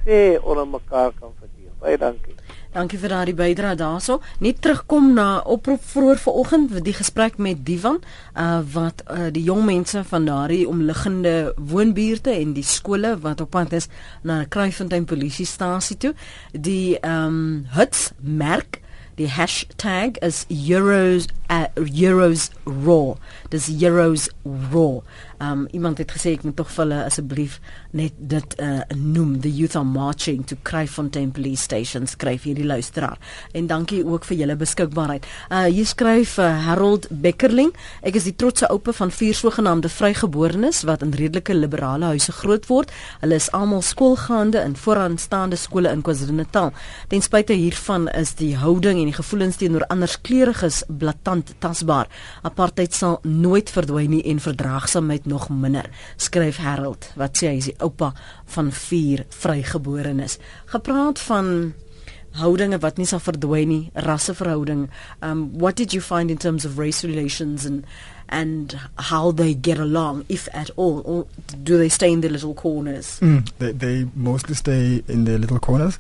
sê 0.07 0.39
onder 0.39 0.67
mekaar 0.67 1.11
kan 1.19 1.33
verdeel. 1.35 1.73
Baie 1.81 1.97
dankie. 1.99 2.35
Dankie 2.73 2.99
vir 2.99 3.09
daardie 3.09 3.35
bydrae 3.37 3.75
daarso. 3.75 4.19
Net 4.39 4.61
terugkom 4.61 5.13
na 5.13 5.39
oproep 5.39 5.83
vroeër 5.83 6.17
vanoggend 6.17 6.73
met 6.73 6.83
die 6.85 6.95
gesprek 6.97 7.37
met 7.37 7.65
Divan 7.65 8.01
uh 8.35 8.59
wat 8.73 9.03
uh, 9.11 9.29
die 9.31 9.43
jong 9.43 9.65
mense 9.65 10.03
van 10.03 10.25
daardie 10.25 10.67
omliggende 10.67 11.53
woonbuurte 11.57 12.31
en 12.31 12.53
die 12.53 12.65
skole 12.65 13.17
wat 13.19 13.41
op 13.41 13.49
pad 13.49 13.73
is 13.73 13.87
na 14.21 14.43
Kraaifontein 14.43 15.05
polisiestasie 15.05 15.97
toe. 15.97 16.13
Die 16.51 16.99
ehm 16.99 17.25
um, 17.25 17.65
huts 17.77 18.11
merk 18.19 18.81
die 19.17 19.29
hashtag 19.29 20.19
is 20.21 20.45
euros 20.49 21.25
uh, 21.49 21.65
euros 21.75 22.49
raw. 22.65 23.15
Dis 23.49 23.69
euros 23.81 24.29
raw. 24.71 25.01
Um 25.37 25.67
iemand 25.71 25.99
het 26.01 26.09
gesê 26.09 26.31
ek 26.33 26.47
moet 26.47 26.55
tog 26.57 26.69
vir 26.73 26.81
hulle 26.81 26.97
asseblief 27.05 27.59
net 27.93 28.15
dit 28.17 28.55
uh, 28.57 28.81
noem 28.97 29.35
the 29.43 29.51
youth 29.53 29.75
are 29.77 29.85
marching 29.85 30.41
to 30.49 30.57
Kraaifontein 30.65 31.29
police 31.31 31.61
station 31.61 32.07
skryf 32.09 32.47
hierdie 32.49 32.65
luisteraar. 32.65 33.19
En 33.53 33.67
dankie 33.69 34.01
ook 34.01 34.25
vir 34.25 34.39
julle 34.39 34.55
beskikbaarheid. 34.57 35.27
Uh 35.53 35.67
hier 35.69 35.85
skryf 35.85 36.37
uh, 36.41 36.47
Harold 36.65 37.05
Beckerling, 37.11 37.69
ek 38.01 38.17
is 38.17 38.25
die 38.25 38.33
trotse 38.33 38.65
oupa 38.73 38.95
van 38.97 39.13
vier 39.13 39.37
sogenaamde 39.37 39.91
vrygeborenes 39.93 40.81
wat 40.89 41.05
in 41.05 41.13
redelike 41.13 41.53
liberale 41.53 42.09
huise 42.15 42.33
groot 42.39 42.65
word. 42.71 42.89
Hulle 43.21 43.37
is 43.37 43.51
almal 43.53 43.85
skoolgaande 43.85 44.63
in 44.65 44.73
vooraanstaande 44.73 45.59
skole 45.61 45.93
in 45.93 46.01
KwaZulu-Natal. 46.01 46.73
Ten 47.13 47.21
spyte 47.21 47.53
hiervan 47.53 48.09
is 48.17 48.33
die 48.41 48.55
houding 48.57 49.03
en 49.03 49.11
die 49.11 49.19
gevoelens 49.19 49.61
teenoor 49.61 49.85
anderskleuriges 49.93 50.81
blaatant 50.89 51.36
tasbaar. 51.59 52.07
Apartheid 52.47 52.93
sal 52.93 53.19
nooit 53.23 53.69
verdwyn 53.69 54.09
nie 54.17 54.23
en 54.31 54.39
verdraagsaamheid 54.43 55.25
nog 55.25 55.49
minder, 55.49 55.89
skryf 56.17 56.61
Harold, 56.63 57.11
wat 57.15 57.37
sê 57.37 57.51
hy 57.51 57.57
is 57.61 57.71
die 57.71 57.79
oupa 57.83 58.13
van 58.55 58.71
vier 58.71 59.25
vrygeborenes. 59.29 60.37
Gepraat 60.73 61.19
van 61.27 61.73
houdinge 62.41 62.79
wat 62.83 62.97
nie 62.97 63.07
sal 63.09 63.23
verdwyn 63.23 63.67
nie, 63.71 63.91
rasseverhouding. 64.07 64.87
Um 65.21 65.49
what 65.57 65.75
did 65.75 65.93
you 65.93 66.01
find 66.01 66.31
in 66.31 66.37
terms 66.37 66.65
of 66.65 66.77
race 66.77 67.03
relations 67.03 67.65
and 67.65 67.85
and 68.29 68.77
how 68.97 69.31
they 69.31 69.53
get 69.53 69.79
along 69.79 70.25
if 70.27 70.49
at 70.53 70.69
all 70.75 71.01
or 71.05 71.27
do 71.63 71.77
they 71.77 71.89
stay 71.89 72.11
in 72.11 72.21
their 72.21 72.31
little 72.31 72.53
corners? 72.53 73.19
Mm, 73.21 73.47
they 73.59 73.71
they 73.71 74.07
mostly 74.15 74.55
stay 74.55 75.03
in 75.07 75.25
their 75.25 75.37
little 75.37 75.59
corners. 75.59 75.97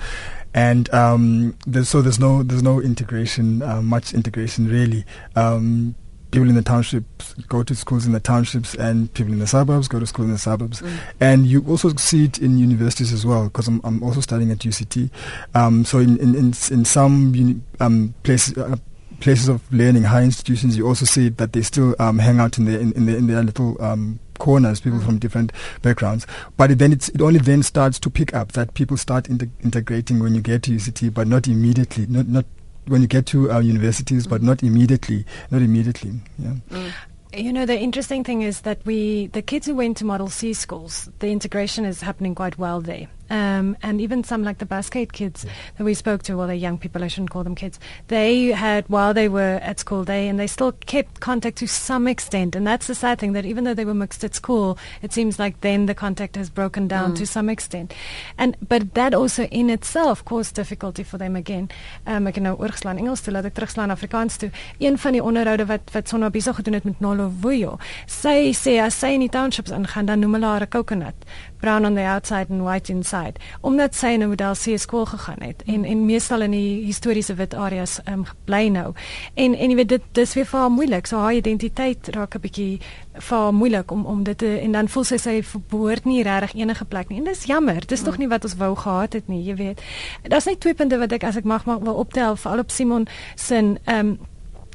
And 0.53 0.91
um, 0.91 1.55
there's, 1.67 1.89
so 1.89 2.01
there's 2.01 2.19
no 2.19 2.41
there's 2.41 2.63
no 2.63 2.81
integration, 2.81 3.61
uh, 3.61 3.81
much 3.81 4.13
integration 4.13 4.67
really. 4.67 5.05
Um, 5.35 5.93
people 6.37 6.49
in 6.49 6.55
the 6.55 6.61
townships 6.61 7.33
go 7.47 7.63
to 7.63 7.73
schools 7.73 8.05
in 8.05 8.11
the 8.11 8.19
townships 8.19 8.75
and 8.75 9.11
people 9.15 9.33
in 9.33 9.39
the 9.39 9.47
suburbs 9.47 9.87
go 9.87 9.99
to 9.99 10.05
school 10.05 10.23
in 10.23 10.31
the 10.31 10.37
suburbs. 10.37 10.83
Mm. 10.83 10.99
And 11.19 11.45
you 11.47 11.65
also 11.67 11.89
see 11.95 12.25
it 12.25 12.37
in 12.37 12.59
universities 12.59 13.11
as 13.11 13.25
well 13.25 13.45
because 13.45 13.67
I'm, 13.67 13.81
I'm 13.83 14.03
also 14.03 14.21
studying 14.21 14.51
at 14.51 14.59
UCT. 14.59 15.09
Um, 15.55 15.83
so 15.83 15.97
in, 15.97 16.19
in, 16.19 16.35
in, 16.35 16.45
in 16.45 16.85
some 16.85 17.33
uni, 17.33 17.59
um, 17.79 18.13
places, 18.21 18.55
uh, 18.55 18.75
places 19.19 19.47
of 19.47 19.63
learning, 19.73 20.03
high 20.03 20.21
institutions, 20.21 20.77
you 20.77 20.87
also 20.87 21.05
see 21.05 21.29
that 21.29 21.53
they 21.53 21.63
still 21.63 21.95
um, 21.97 22.19
hang 22.19 22.39
out 22.39 22.59
in 22.59 22.65
their, 22.65 22.79
in, 22.79 22.91
in, 22.91 23.07
their, 23.07 23.17
in 23.17 23.25
their 23.25 23.41
little 23.41 23.81
um, 23.81 24.19
corners, 24.37 24.79
people 24.79 24.99
mm. 24.99 25.05
from 25.05 25.17
different 25.17 25.51
backgrounds. 25.81 26.27
But 26.55 26.69
it 26.69 26.77
then 26.77 26.93
it's, 26.93 27.09
it 27.09 27.21
only 27.21 27.39
then 27.39 27.63
starts 27.63 27.97
to 28.01 28.11
pick 28.11 28.35
up 28.35 28.51
that 28.51 28.75
people 28.75 28.95
start 28.95 29.27
inter- 29.27 29.49
integrating 29.63 30.19
when 30.19 30.35
you 30.35 30.41
get 30.41 30.61
to 30.63 30.71
UCT, 30.71 31.15
but 31.15 31.27
not 31.27 31.47
immediately, 31.47 32.05
not, 32.05 32.27
not 32.27 32.45
when 32.87 33.01
you 33.01 33.07
get 33.07 33.25
to 33.27 33.51
uh, 33.51 33.59
universities, 33.59 34.27
mm. 34.27 34.29
but 34.29 34.41
not 34.41 34.63
immediately. 34.63 35.25
Not 35.51 35.61
immediately. 35.61 36.13
Yeah. 36.39 36.53
Mm. 36.69 36.91
You 37.33 37.53
know, 37.53 37.65
the 37.65 37.77
interesting 37.77 38.23
thing 38.23 38.41
is 38.41 38.61
that 38.61 38.79
we, 38.85 39.27
the 39.27 39.41
kids 39.41 39.67
who 39.67 39.75
went 39.75 39.97
to 39.97 40.05
Model 40.05 40.29
C 40.29 40.53
schools, 40.53 41.09
the 41.19 41.29
integration 41.29 41.85
is 41.85 42.01
happening 42.01 42.33
quite 42.33 42.57
well 42.57 42.81
there. 42.81 43.07
Um, 43.29 43.77
and 43.81 43.99
even 44.01 44.23
some 44.23 44.43
like 44.43 44.59
the 44.59 44.65
Basket 44.65 45.13
kids 45.13 45.45
that 45.77 45.83
we 45.83 45.93
spoke 45.93 46.23
to, 46.23 46.37
well, 46.37 46.47
they're 46.47 46.55
young 46.55 46.77
people, 46.77 47.03
I 47.03 47.07
shouldn't 47.07 47.31
call 47.31 47.43
them 47.43 47.55
kids. 47.55 47.79
They 48.07 48.47
had, 48.47 48.87
while 48.89 49.13
they 49.13 49.27
were 49.27 49.59
at 49.61 49.79
school 49.79 50.03
day, 50.03 50.27
and 50.27 50.39
they 50.39 50.47
still 50.47 50.73
kept 50.85 51.19
contact 51.19 51.57
to 51.57 51.67
some 51.67 52.07
extent. 52.07 52.55
And 52.55 52.65
that's 52.65 52.87
the 52.87 52.95
sad 52.95 53.19
thing, 53.19 53.33
that 53.33 53.45
even 53.45 53.63
though 53.63 53.73
they 53.73 53.85
were 53.85 53.93
mixed 53.93 54.23
at 54.23 54.35
school, 54.35 54.77
it 55.01 55.13
seems 55.13 55.39
like 55.39 55.61
then 55.61 55.85
the 55.85 55.95
contact 55.95 56.35
has 56.35 56.49
broken 56.49 56.87
down 56.87 57.13
mm. 57.13 57.17
to 57.17 57.25
some 57.25 57.49
extent. 57.49 57.93
And 58.37 58.55
But 58.67 58.93
that 58.95 59.13
also 59.13 59.43
in 59.43 59.69
itself 59.69 60.23
caused 60.25 60.55
difficulty 60.55 61.03
for 61.03 61.17
them 61.17 61.35
again. 61.35 61.69
Um, 62.05 62.27
ek 62.27 62.39
het 62.39 62.43
nou 62.43 62.55
oorgeslaan 62.59 62.99
Engels 62.99 63.23
toe, 63.23 63.33
laat 63.33 63.47
ek 63.49 63.55
terugslaan 63.57 63.93
Afrikaans 63.93 64.37
toe. 64.41 64.49
Een 64.83 64.97
van 64.97 65.15
die 65.15 65.23
onderhoude 65.23 65.67
wat, 65.69 65.91
wat 65.93 66.09
Sonna 66.09 66.29
Biso 66.33 66.53
gedoen 66.57 66.77
het 66.77 66.87
met 66.87 66.99
Nolo 67.03 67.29
Vuyo, 67.41 67.77
sy 68.05 68.51
sê 68.57 68.77
as 68.83 68.97
sy 68.99 69.13
in 69.15 69.23
die 69.25 69.31
townships 69.31 69.71
ingaan, 69.71 70.09
dan 70.09 70.23
noem 70.23 70.39
hulle 70.39 70.51
haar 70.51 70.67
'n 70.67 70.73
coconut 70.73 71.27
brown 71.59 71.85
on 71.85 71.95
the 71.95 72.01
outside 72.01 72.49
and 72.49 72.63
white 72.63 72.91
inside 72.91 73.39
omdat 73.61 73.95
sy 73.95 74.07
in 74.07 74.21
'n 74.21 74.29
model 74.29 74.53
C 74.53 74.77
skool 74.77 75.05
gegaan 75.05 75.41
het 75.41 75.63
en 75.65 75.85
en 75.85 76.05
meestal 76.05 76.41
in 76.41 76.51
die 76.51 76.85
historiese 76.85 77.33
wit 77.33 77.53
areas 77.53 77.99
um, 78.05 78.25
bly 78.45 78.67
nou. 78.67 78.93
En 79.33 79.55
en 79.55 79.69
jy 79.69 79.75
weet 79.75 79.89
dit 79.89 80.01
dis 80.11 80.33
weer 80.33 80.45
vir 80.45 80.59
haar 80.59 80.71
moeilik. 80.71 81.07
So 81.07 81.17
haar 81.17 81.33
identiteit 81.33 82.07
raak 82.15 82.35
'n 82.35 82.39
bietjie 82.39 82.79
vir 83.13 83.37
haar 83.37 83.53
moeilik 83.53 83.91
om 83.91 84.05
om 84.05 84.23
dit 84.23 84.37
te 84.37 84.59
en 84.59 84.71
dan 84.71 84.87
voel 84.87 85.03
sy 85.03 85.17
sy 85.17 85.43
behoort 85.69 86.05
nie 86.05 86.23
regtig 86.23 86.53
enige 86.53 86.85
plek 86.85 87.09
nie. 87.09 87.17
En 87.17 87.23
dis 87.23 87.43
jammer. 87.43 87.87
Dis 87.87 88.03
tog 88.03 88.17
nie 88.17 88.27
wat 88.27 88.43
ons 88.43 88.55
wou 88.55 88.75
gehad 88.75 89.13
het 89.13 89.27
nie 89.27 89.43
jy 89.43 89.55
weet. 89.55 89.81
Daar's 90.23 90.45
net 90.45 90.59
twee 90.59 90.73
punte 90.73 90.97
wat 90.97 91.11
ek 91.11 91.23
as 91.23 91.35
ek 91.35 91.43
mag 91.43 91.65
mag 91.65 91.79
wil 91.79 91.93
optel 91.93 92.35
veral 92.35 92.59
op 92.59 92.71
Simon 92.71 93.07
se 93.35 93.55
ehm 93.55 93.99
um, 93.99 94.17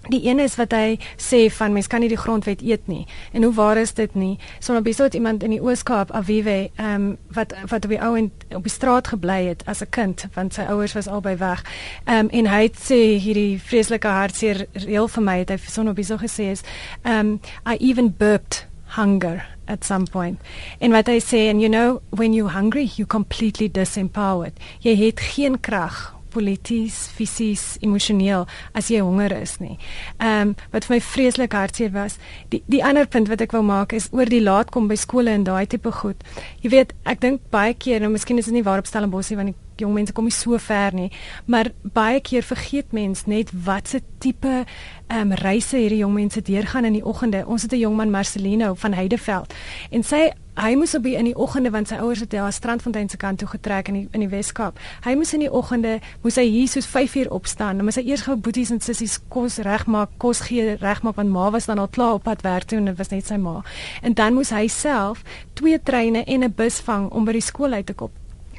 Die 0.09 0.29
een 0.29 0.39
is 0.39 0.57
wat 0.59 0.73
hy 0.75 0.99
sê 1.17 1.45
van 1.55 1.73
mens 1.73 1.87
kan 1.87 2.03
nie 2.03 2.11
die 2.11 2.19
grondwet 2.19 2.63
eet 2.63 2.89
nie. 2.91 3.05
En 3.33 3.43
hoe 3.43 3.53
waar 3.55 3.79
is 3.79 3.95
dit 3.95 4.15
nie? 4.15 4.39
Sonder 4.59 4.83
besot 4.83 5.15
iemand 5.15 5.43
in 5.43 5.55
die 5.55 5.63
Ooskaap 5.63 6.11
Avive 6.11 6.71
ehm 6.75 6.95
um, 6.95 7.17
wat 7.31 7.55
wat 7.71 7.85
op 7.85 7.91
die 7.91 8.01
ou 8.03 8.17
en 8.19 8.33
op 8.57 8.67
die 8.67 8.73
straat 8.73 9.09
gebly 9.09 9.47
het 9.47 9.63
as 9.67 9.83
'n 9.83 9.91
kind 9.91 10.27
want 10.35 10.55
sy 10.55 10.63
ouers 10.63 10.93
was 10.93 11.07
albei 11.07 11.37
weg. 11.37 11.65
Ehm 12.05 12.19
um, 12.19 12.29
en 12.29 12.47
hy 12.47 12.71
sê 12.75 13.01
hierdie 13.19 13.61
vreeslike 13.61 14.09
hartseer 14.09 14.67
reël 14.73 15.09
vir 15.09 15.23
my 15.23 15.39
het 15.39 15.49
hy 15.49 15.57
sonder 15.57 15.95
besot 15.95 16.21
gesê 16.21 16.51
is 16.51 16.63
ehm 17.03 17.19
um, 17.19 17.41
I 17.67 17.77
even 17.79 18.15
burped 18.19 18.67
hunger 18.97 19.47
at 19.67 19.85
some 19.85 20.07
point. 20.11 20.41
En 20.79 20.91
wat 20.91 21.07
hy 21.07 21.21
sê 21.21 21.49
and 21.51 21.61
you 21.61 21.69
know 21.69 22.03
when 22.11 22.33
you 22.33 22.49
hungry 22.49 22.91
you 22.97 23.07
completely 23.07 23.69
disempowered. 23.69 24.53
Jy 24.81 24.97
het 24.97 25.21
geen 25.21 25.61
krag 25.61 26.15
polities, 26.33 27.07
fisies, 27.17 27.77
emosioneel 27.85 28.47
as 28.79 28.91
jy 28.93 29.03
honger 29.05 29.35
is 29.43 29.59
nie. 29.61 29.79
Ehm 30.19 30.53
um, 30.53 30.55
wat 30.73 30.87
vir 30.89 30.97
my 30.97 31.01
vreeslik 31.05 31.53
hartseer 31.57 31.93
was, 31.95 32.19
die 32.53 32.63
die 32.73 32.83
ander 32.85 33.07
punt 33.07 33.29
wat 33.29 33.41
ek 33.45 33.53
wou 33.57 33.63
maak 33.67 33.93
is 33.93 34.09
oor 34.13 34.29
die 34.29 34.43
laat 34.43 34.71
kom 34.75 34.89
by 34.89 34.97
skole 34.97 35.31
en 35.31 35.45
daai 35.45 35.67
tipe 35.67 35.93
goed. 36.03 36.23
Jy 36.63 36.73
weet, 36.73 36.95
ek 37.05 37.21
dink 37.21 37.45
baie 37.51 37.75
keer, 37.75 38.01
nou 38.01 38.13
miskien 38.13 38.39
is 38.39 38.49
dit 38.51 38.55
nie 38.55 38.65
waar 38.67 38.83
op 38.83 38.89
Stellenbosch 38.91 39.31
nie 39.31 39.41
want 39.41 39.53
die 39.53 39.59
jong 39.83 39.95
mense 39.97 40.13
kom 40.13 40.29
nie 40.29 40.35
so 40.35 40.59
ver 40.63 40.95
nie, 40.95 41.11
maar 41.47 41.73
baie 41.83 42.21
keer 42.21 42.45
vergeet 42.47 42.93
mens 42.93 43.27
net 43.27 43.51
wat 43.67 43.89
se 43.89 44.03
tipe 44.23 44.63
ehm 44.63 45.33
um, 45.33 45.37
reise 45.43 45.77
hierdie 45.77 46.03
jong 46.03 46.15
mense 46.15 46.41
deurgaan 46.41 46.89
in 46.89 46.97
die 46.99 47.05
oggende. 47.05 47.45
Ons 47.47 47.63
het 47.63 47.73
'n 47.73 47.85
jong 47.85 47.97
man 47.97 48.11
Marcelino 48.11 48.75
van 48.75 48.93
Heideveld 48.93 49.55
en 49.91 50.03
sy 50.03 50.31
hy 50.55 50.75
moes 50.77 50.95
op 50.95 51.07
in 51.09 51.25
die 51.25 51.37
oggende 51.37 51.71
want 51.73 51.89
sy 51.89 51.97
ouers 52.03 52.21
het 52.21 52.31
daar 52.35 52.53
Strandfontein 52.53 53.09
se 53.09 53.17
kant 53.17 53.39
toe 53.41 53.49
getrek 53.49 53.89
in 53.89 53.95
die 53.95 54.09
in 54.13 54.21
die 54.21 54.29
Weskaap. 54.29 54.79
Hy 55.05 55.15
moes 55.17 55.33
in 55.33 55.41
die 55.41 55.51
oggende 55.51 55.99
moes 56.23 56.37
hy 56.37 56.45
hier 56.45 56.69
soos 56.69 56.87
5 56.87 57.15
uur 57.23 57.31
opstaan. 57.33 57.81
Dan 57.81 57.89
moes 57.89 57.97
hy 57.97 58.05
eers 58.11 58.27
gou 58.27 58.37
boeties 58.37 58.71
en 58.71 58.81
sissies 58.85 59.19
kos 59.33 59.59
regmaak, 59.65 60.13
kos 60.19 60.45
gee 60.49 60.77
regmaak 60.77 61.17
want 61.17 61.33
ma 61.33 61.51
was 61.51 61.71
dan 61.71 61.81
al 61.81 61.89
klaar 61.89 62.21
op 62.21 62.29
pad 62.29 62.45
werk 62.45 62.69
toe 62.69 62.79
en 62.79 62.91
dit 62.93 62.99
was 62.99 63.13
net 63.15 63.27
sy 63.27 63.41
ma. 63.41 63.63
En 64.03 64.15
dan 64.15 64.37
moes 64.37 64.53
hy 64.53 64.67
self 64.69 65.25
twee 65.55 65.81
treine 65.81 66.25
en 66.25 66.45
'n 66.45 66.53
bus 66.57 66.81
vang 66.81 67.11
om 67.11 67.25
by 67.25 67.33
die 67.33 67.49
skool 67.49 67.73
uit 67.73 67.87
te 67.87 67.95
kom. 67.95 68.11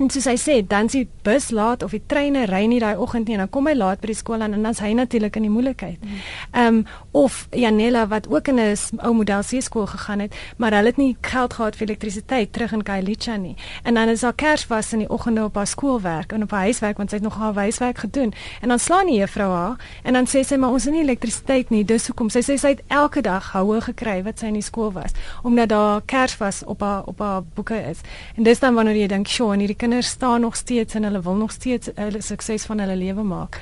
En 0.02 0.10
soos 0.10 0.26
hy 0.26 0.38
sê, 0.42 0.56
dan 0.66 0.88
s'ie 0.90 1.06
bus 1.22 1.52
laat 1.54 1.84
of 1.86 1.92
die 1.94 2.02
treine 2.10 2.48
ry 2.50 2.64
nie 2.66 2.80
daai 2.82 2.98
oggend 2.98 3.28
nie 3.30 3.36
en 3.38 3.44
dan 3.44 3.50
kom 3.54 3.68
hy 3.70 3.76
laat 3.78 4.02
by 4.02 4.10
die 4.10 4.18
skool 4.18 4.42
aan 4.42 4.56
en 4.58 4.64
dan's 4.66 4.82
hy 4.82 4.94
natuurlik 4.98 5.36
in 5.38 5.46
die 5.46 5.54
moeilikheid. 5.54 6.02
Mm. 6.02 6.24
Ehm 6.52 6.68
um, 6.68 6.86
of 7.14 7.48
Janella 7.54 8.08
wat 8.10 8.26
ook 8.28 8.48
in 8.48 8.60
'n 8.60 8.76
ou 9.06 9.14
model 9.14 9.44
C 9.44 9.62
skool 9.62 9.86
gegaan 9.86 10.20
het, 10.20 10.34
maar 10.58 10.74
hulle 10.74 10.88
het 10.88 10.98
nie 10.98 11.18
geld 11.22 11.54
gehad 11.54 11.76
vir 11.76 11.88
elektrisiteit 11.88 12.54
terug 12.54 12.72
in 12.72 12.84
Kailicha 12.84 13.36
nie. 13.36 13.56
En 13.84 13.94
dan 13.94 14.10
is 14.10 14.22
haar 14.22 14.34
Kersfees 14.34 14.94
in 14.94 15.00
die 15.00 15.10
oggende 15.10 15.44
op 15.44 15.56
haar 15.56 15.68
skoolwerk 15.68 16.32
en 16.32 16.44
op 16.44 16.52
haar 16.52 16.62
huiswerk 16.62 16.98
want 16.98 17.10
sy 17.10 17.16
het 17.16 17.24
nog 17.24 17.38
haar 17.38 17.54
huiswerk 17.54 17.98
gedoen. 17.98 18.34
En 18.62 18.68
dan 18.68 18.80
slaan 18.80 19.06
die 19.06 19.20
juffrou 19.20 19.52
haar 19.52 19.76
en 20.04 20.14
dan 20.14 20.26
sê 20.26 20.42
sy 20.42 20.56
maar 20.56 20.70
ons 20.72 20.84
het 20.84 20.94
nie 20.94 21.04
elektrisiteit 21.04 21.70
nie. 21.70 21.86
Dis 21.86 22.08
hoekom 22.08 22.30
sy 22.30 22.40
sê 22.40 22.58
sy 22.58 22.68
het 22.68 22.82
elke 22.88 23.22
dag 23.22 23.52
houe 23.52 23.82
gekry 23.82 24.24
wat 24.24 24.40
sy 24.40 24.46
in 24.46 24.54
die 24.54 24.62
skool 24.62 24.92
was 24.92 25.12
omdat 25.44 25.70
daar 25.70 26.02
Kersfees 26.06 26.64
op 26.66 26.82
haar 26.82 27.04
op 27.06 27.20
haar 27.20 27.44
boeke 27.54 27.78
is. 27.90 28.00
En 28.36 28.44
dis 28.44 28.60
dan 28.60 28.74
wanneer 28.74 28.96
jy 28.96 29.08
dink, 29.08 29.28
"Sjoe, 29.28 29.54
en 29.54 29.60
hierdie 29.60 29.83
kinders 29.84 30.08
staan 30.08 30.42
nog 30.42 30.56
steeds 30.56 30.94
en 30.94 31.04
hulle 31.04 31.22
wil 31.22 31.36
nog 31.36 31.52
steeds 31.52 31.90
'n 31.96 32.22
sukses 32.22 32.66
van 32.66 32.80
hulle 32.80 32.96
lewe 32.96 33.24
maak. 33.24 33.62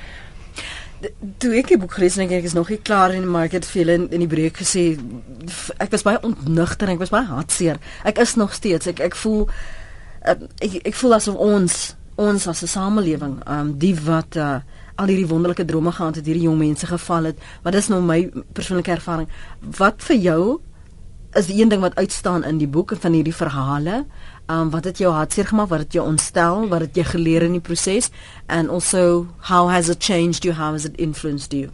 Toe 1.38 1.54
ek 1.56 1.68
die 1.68 1.78
boek 1.78 1.92
gelees 1.92 2.14
het, 2.14 2.30
ek 2.30 2.44
is 2.44 2.52
nog 2.52 2.68
nie 2.68 2.78
klaar 2.78 3.26
maar 3.26 3.44
ek 3.44 3.52
het 3.52 3.66
veel 3.66 3.88
in, 3.88 4.10
in 4.10 4.18
die 4.18 4.28
breek 4.28 4.56
gesê 4.56 4.98
ek 5.76 5.90
was 5.90 6.02
baie 6.02 6.22
ontnugter 6.22 6.88
ek 6.88 6.98
was 6.98 7.10
baie 7.10 7.26
hartseer. 7.26 7.78
Ek 8.04 8.18
is 8.18 8.34
nog 8.34 8.54
steeds 8.54 8.86
ek 8.86 9.00
ek 9.00 9.16
voel 9.16 9.48
uh, 10.28 10.34
ek 10.60 10.86
ek 10.86 10.94
voel 10.94 11.14
asof 11.14 11.34
ons 11.34 11.96
ons 12.14 12.46
as 12.46 12.62
'n 12.62 12.66
samelewing, 12.66 13.40
um 13.48 13.78
die 13.78 13.94
wat 14.04 14.36
uh, 14.36 14.60
al 14.94 15.06
hierdie 15.06 15.26
wonderlike 15.26 15.64
drome 15.64 15.92
gehad 15.92 16.14
het, 16.14 16.26
hierdie 16.26 16.46
jong 16.46 16.58
mense 16.58 16.86
geval 16.86 17.24
het, 17.24 17.38
maar 17.62 17.72
dis 17.72 17.88
nou 17.88 18.02
my 18.02 18.30
persoonlike 18.52 18.90
ervaring. 18.90 19.28
Wat 19.78 20.02
vir 20.02 20.16
jou 20.16 20.60
is 21.34 21.46
die 21.46 21.62
een 21.62 21.68
ding 21.68 21.80
wat 21.80 21.96
uitstaan 21.96 22.44
in 22.44 22.58
die 22.58 22.68
boek 22.68 22.94
van 23.00 23.12
hierdie 23.12 23.34
verhale? 23.34 24.04
Um 24.52 24.70
wat 24.70 24.84
het 24.84 25.00
jou 25.00 25.12
hartseer 25.12 25.46
gemaak? 25.50 25.68
Wat 25.72 25.86
het 25.86 25.92
jou 25.96 26.06
ontstel? 26.06 26.68
Wat 26.68 26.80
het 26.84 26.96
jy 26.96 27.04
geleer 27.14 27.42
in 27.48 27.58
die 27.58 27.64
proses 27.64 28.10
and 28.46 28.70
also 28.70 29.26
how 29.48 29.70
has 29.70 29.88
it 29.88 30.04
changed 30.04 30.44
you? 30.44 30.54
How 30.54 30.72
has 30.72 30.84
it 30.84 30.96
influenced 30.96 31.52
you 31.52 31.70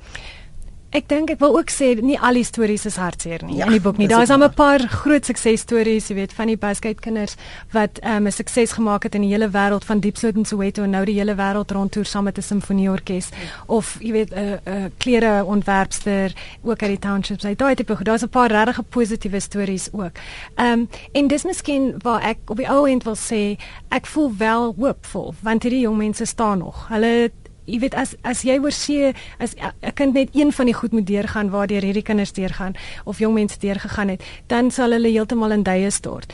Ek 0.89 1.05
dink 1.05 1.29
ek 1.29 1.41
wil 1.43 1.53
ook 1.59 1.69
sê 1.69 1.91
nie 2.01 2.17
al 2.17 2.39
die 2.39 2.47
stories 2.49 2.87
is 2.89 2.95
hartseer 2.97 3.43
nie 3.45 3.59
ja, 3.59 3.67
in 3.69 3.75
die 3.77 3.83
boek 3.85 3.99
nie. 4.01 4.07
Daar 4.09 4.23
is 4.25 4.31
'n 4.33 4.49
paar 4.57 4.81
groot 4.81 5.25
suksesstories, 5.25 6.09
jy 6.09 6.15
weet, 6.15 6.33
van 6.33 6.47
die 6.47 6.57
basket 6.57 7.01
kinders 7.01 7.37
wat 7.73 8.01
um, 8.03 8.23
'n 8.23 8.27
um, 8.27 8.31
sukses 8.31 8.73
gemaak 8.73 9.03
het 9.03 9.15
in 9.15 9.21
die 9.21 9.29
hele 9.29 9.51
wêreld 9.51 9.85
van 9.85 10.01
Diepsloot 10.01 10.37
en 10.37 10.45
Soweto 10.47 10.83
en 10.83 10.91
nou 10.91 11.05
die 11.05 11.19
hele 11.19 11.35
wêreld 11.35 11.71
rondtoer 11.71 12.05
saam 12.07 12.25
met 12.25 12.39
'n 12.39 12.43
simfonieorkes 12.43 13.29
of 13.67 13.99
jy 14.01 14.13
weet 14.13 14.33
'n 14.33 14.39
uh, 14.39 14.57
'n 14.65 14.85
uh, 14.85 14.85
klere 14.97 15.45
ontwerpster 15.45 16.33
ook 16.63 16.83
uit 16.83 16.91
die 16.91 16.99
townships. 16.99 17.45
Hy 17.45 17.55
daai 17.55 17.75
tipe, 17.75 17.97
daar's 18.03 18.23
'n 18.23 18.29
paar 18.29 18.51
regtig 18.51 18.89
positiewe 18.89 19.41
stories 19.41 19.89
ook. 19.93 20.17
Ehm 20.57 20.73
um, 20.73 20.89
en 21.13 21.29
dis 21.29 21.45
miskien 21.45 21.95
waar 22.03 22.23
ek 22.23 22.39
op 22.47 22.57
die 22.57 22.69
ou 22.69 22.89
end 22.89 23.05
wil 23.05 23.17
sê 23.17 23.61
ek 23.89 24.07
voel 24.07 24.33
wel 24.39 24.75
hoopvol 24.79 25.35
want 25.43 25.63
hierdie 25.63 25.81
jong 25.81 25.97
mense 25.97 26.25
staan 26.25 26.59
nog. 26.59 26.89
Hulle 26.89 27.31
jy 27.69 27.79
weet 27.83 27.95
as 27.95 28.15
as 28.25 28.43
jy 28.47 28.59
oor 28.63 28.73
see 28.73 29.13
as 29.39 29.55
'n 29.55 29.93
kind 29.95 30.15
net 30.15 30.31
een 30.33 30.53
van 30.53 30.67
die 30.67 30.75
goed 30.75 30.93
moet 30.93 31.07
deurgaan 31.07 31.51
waardeur 31.51 31.83
hierdie 31.83 32.03
kinders 32.03 32.33
deurgaan 32.33 32.75
of 33.05 33.19
jong 33.19 33.35
mense 33.35 33.59
deurgegaan 33.59 34.09
het, 34.09 34.23
dan 34.47 34.71
sal 34.71 34.91
hulle 34.91 35.09
heeltemal 35.09 35.53
in 35.53 35.63
duie 35.63 35.91
stort 35.91 36.33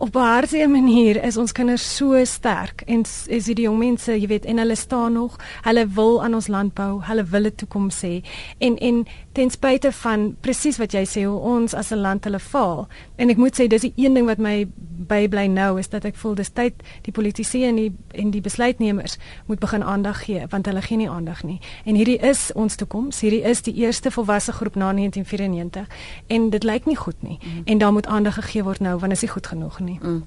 op 0.00 0.14
'n 0.14 0.18
hartseer 0.18 0.70
manier 0.70 1.24
is 1.24 1.36
ons 1.36 1.52
kinders 1.52 1.96
so 1.96 2.24
sterk 2.24 2.82
en 2.86 3.04
is 3.26 3.44
die 3.44 3.60
jong 3.60 3.78
mense, 3.78 4.20
jy 4.20 4.26
weet, 4.26 4.44
en 4.44 4.58
hulle 4.58 4.74
staan 4.74 5.12
nog, 5.12 5.36
hulle 5.62 5.88
wil 5.88 6.22
aan 6.22 6.34
ons 6.34 6.46
land 6.46 6.74
bou, 6.74 7.02
hulle 7.02 7.24
wil 7.24 7.44
'n 7.44 7.54
toekoms 7.54 8.02
hê. 8.02 8.22
En 8.58 8.78
en 8.78 9.06
ten 9.32 9.50
spyte 9.50 9.92
van 9.92 10.36
presies 10.40 10.78
wat 10.78 10.92
jy 10.92 11.04
sê 11.04 11.24
hoe 11.24 11.38
ons 11.38 11.74
as 11.74 11.90
'n 11.90 12.00
land 12.00 12.24
hulle 12.24 12.38
faal. 12.38 12.88
En 13.16 13.28
ek 13.28 13.36
moet 13.36 13.60
sê 13.60 13.66
dis 13.66 13.80
die 13.80 13.92
een 13.96 14.14
ding 14.14 14.26
wat 14.26 14.38
my 14.38 14.68
bybly 15.06 15.46
nou 15.46 15.78
is 15.78 15.88
dat 15.88 16.04
ek 16.04 16.16
voel 16.16 16.34
dis 16.34 16.48
tyd 16.48 16.72
die 17.02 17.12
politici 17.12 17.64
en 17.64 17.76
die 17.76 17.92
en 18.10 18.30
die 18.30 18.40
besluitnemers 18.40 19.18
moet 19.46 19.58
begin 19.58 19.84
aandag 19.84 20.24
gee 20.24 20.46
want 20.48 20.66
hulle 20.66 20.82
gee 20.82 20.96
nie 20.96 21.08
aandag 21.08 21.42
nie. 21.42 21.60
En 21.84 21.94
hierdie 21.94 22.18
is 22.18 22.50
ons 22.54 22.76
toekoms. 22.76 23.20
Hierdie 23.20 23.42
is 23.42 23.62
die 23.62 23.74
eerste 23.74 24.10
volwasse 24.10 24.52
groep 24.52 24.74
na 24.74 24.92
1994 24.92 25.86
en 26.26 26.50
dit 26.50 26.64
lyk 26.64 26.86
nie 26.86 26.96
goed 26.96 27.22
nie. 27.22 27.38
Mm. 27.42 27.62
En 27.64 27.78
daar 27.78 27.92
moet 27.92 28.06
aandag 28.06 28.34
gegee 28.34 28.64
word 28.64 28.80
nou 28.80 28.98
want 28.98 29.12
is 29.12 29.20
nie 29.20 29.30
goed 29.30 29.46
genoeg 29.46 29.80
nie. 29.80 29.89
Mm. 30.02 30.24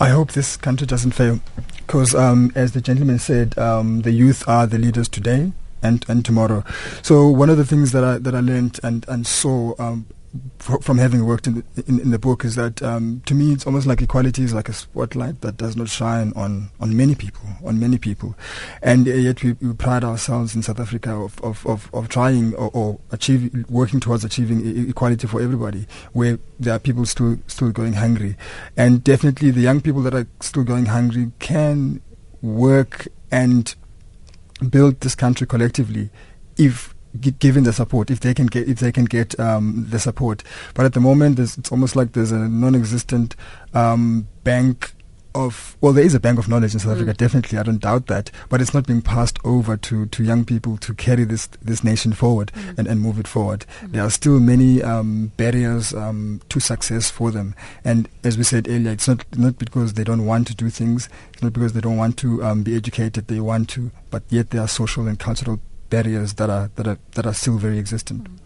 I 0.00 0.08
hope 0.08 0.32
this 0.32 0.56
country 0.56 0.86
doesn't 0.86 1.12
fail 1.12 1.40
because 1.78 2.14
um, 2.14 2.52
as 2.54 2.72
the 2.72 2.80
gentleman 2.80 3.18
said 3.18 3.58
um, 3.58 4.02
the 4.02 4.12
youth 4.12 4.46
are 4.48 4.66
the 4.66 4.78
leaders 4.78 5.08
today 5.08 5.52
and, 5.82 6.04
and 6.08 6.24
tomorrow. 6.24 6.64
So 7.02 7.28
one 7.28 7.50
of 7.50 7.56
the 7.56 7.64
things 7.64 7.92
that 7.92 8.04
I 8.04 8.18
that 8.18 8.34
I 8.34 8.40
learned 8.40 8.80
and 8.82 9.04
and 9.08 9.26
saw 9.26 9.74
um, 9.78 10.06
from 10.58 10.98
having 10.98 11.24
worked 11.24 11.46
in 11.46 11.54
the, 11.54 11.84
in, 11.86 12.00
in 12.00 12.10
the 12.10 12.18
book 12.18 12.44
is 12.44 12.56
that 12.56 12.82
um, 12.82 13.22
to 13.26 13.34
me 13.34 13.52
it's 13.52 13.66
almost 13.66 13.86
like 13.86 14.02
equality 14.02 14.42
is 14.42 14.52
like 14.52 14.68
a 14.68 14.72
spotlight 14.72 15.40
that 15.42 15.56
does 15.56 15.76
not 15.76 15.88
shine 15.88 16.32
on, 16.34 16.70
on 16.80 16.96
many 16.96 17.14
people, 17.14 17.46
on 17.64 17.78
many 17.78 17.98
people, 17.98 18.34
and 18.82 19.06
yet 19.06 19.42
we, 19.42 19.52
we 19.52 19.72
pride 19.74 20.02
ourselves 20.02 20.54
in 20.54 20.62
South 20.62 20.80
Africa 20.80 21.12
of, 21.12 21.40
of, 21.42 21.64
of, 21.66 21.88
of 21.94 22.08
trying 22.08 22.54
or, 22.54 22.70
or 22.72 22.98
achieving, 23.12 23.64
working 23.68 24.00
towards 24.00 24.24
achieving 24.24 24.88
equality 24.88 25.26
for 25.26 25.40
everybody, 25.40 25.86
where 26.12 26.38
there 26.58 26.74
are 26.74 26.78
people 26.80 27.06
still 27.06 27.38
still 27.46 27.70
going 27.70 27.94
hungry, 27.94 28.36
and 28.76 29.04
definitely 29.04 29.50
the 29.50 29.60
young 29.60 29.80
people 29.80 30.02
that 30.02 30.14
are 30.14 30.26
still 30.40 30.64
going 30.64 30.86
hungry 30.86 31.30
can 31.38 32.00
work 32.42 33.06
and 33.30 33.74
build 34.70 35.00
this 35.00 35.14
country 35.14 35.46
collectively 35.46 36.10
if 36.56 36.93
given 37.20 37.64
the 37.64 37.72
support 37.72 38.10
if 38.10 38.20
they 38.20 38.34
can 38.34 38.46
get 38.46 38.68
if 38.68 38.80
they 38.80 38.92
can 38.92 39.04
get 39.04 39.38
um, 39.38 39.86
the 39.88 39.98
support. 39.98 40.42
But 40.74 40.86
at 40.86 40.92
the 40.94 41.00
moment, 41.00 41.38
it's 41.38 41.70
almost 41.70 41.96
like 41.96 42.12
there's 42.12 42.32
a 42.32 42.48
non-existent 42.48 43.36
um, 43.72 44.28
bank 44.42 44.94
of 45.34 45.76
well, 45.80 45.92
there 45.92 46.04
is 46.04 46.14
a 46.14 46.20
bank 46.20 46.38
of 46.38 46.48
knowledge 46.48 46.74
in 46.74 46.80
South 46.80 46.92
mm. 46.92 46.96
Africa. 46.96 47.14
Definitely, 47.14 47.58
I 47.58 47.62
don't 47.64 47.80
doubt 47.80 48.06
that. 48.06 48.30
But 48.48 48.60
it's 48.60 48.72
not 48.72 48.86
being 48.86 49.02
passed 49.02 49.38
over 49.44 49.76
to, 49.76 50.06
to 50.06 50.24
young 50.24 50.44
people 50.44 50.76
to 50.78 50.94
carry 50.94 51.24
this 51.24 51.46
this 51.60 51.82
nation 51.82 52.12
forward 52.12 52.52
mm. 52.54 52.78
and, 52.78 52.86
and 52.86 53.00
move 53.00 53.18
it 53.18 53.26
forward. 53.28 53.66
Mm. 53.80 53.92
There 53.92 54.02
are 54.02 54.10
still 54.10 54.38
many 54.40 54.82
um, 54.82 55.32
barriers 55.36 55.92
um, 55.92 56.40
to 56.48 56.60
success 56.60 57.10
for 57.10 57.30
them. 57.30 57.54
And 57.84 58.08
as 58.22 58.38
we 58.38 58.44
said 58.44 58.68
earlier, 58.68 58.92
it's 58.92 59.08
not 59.08 59.24
not 59.36 59.58
because 59.58 59.94
they 59.94 60.04
don't 60.04 60.26
want 60.26 60.46
to 60.48 60.54
do 60.54 60.70
things. 60.70 61.08
It's 61.32 61.42
not 61.42 61.52
because 61.52 61.72
they 61.72 61.80
don't 61.80 61.96
want 61.96 62.16
to 62.18 62.42
um, 62.44 62.62
be 62.62 62.76
educated. 62.76 63.26
They 63.26 63.40
want 63.40 63.68
to, 63.70 63.90
but 64.10 64.22
yet 64.28 64.50
there 64.50 64.60
are 64.62 64.68
social 64.68 65.08
and 65.08 65.18
cultural 65.18 65.60
barriers 65.88 66.34
that 66.34 66.50
are 66.50 66.70
that 66.74 66.86
are 66.86 66.98
that 67.14 67.26
are 67.26 67.34
still 67.34 67.58
very 67.58 67.78
existent. 67.78 68.28
Mm. 68.28 68.40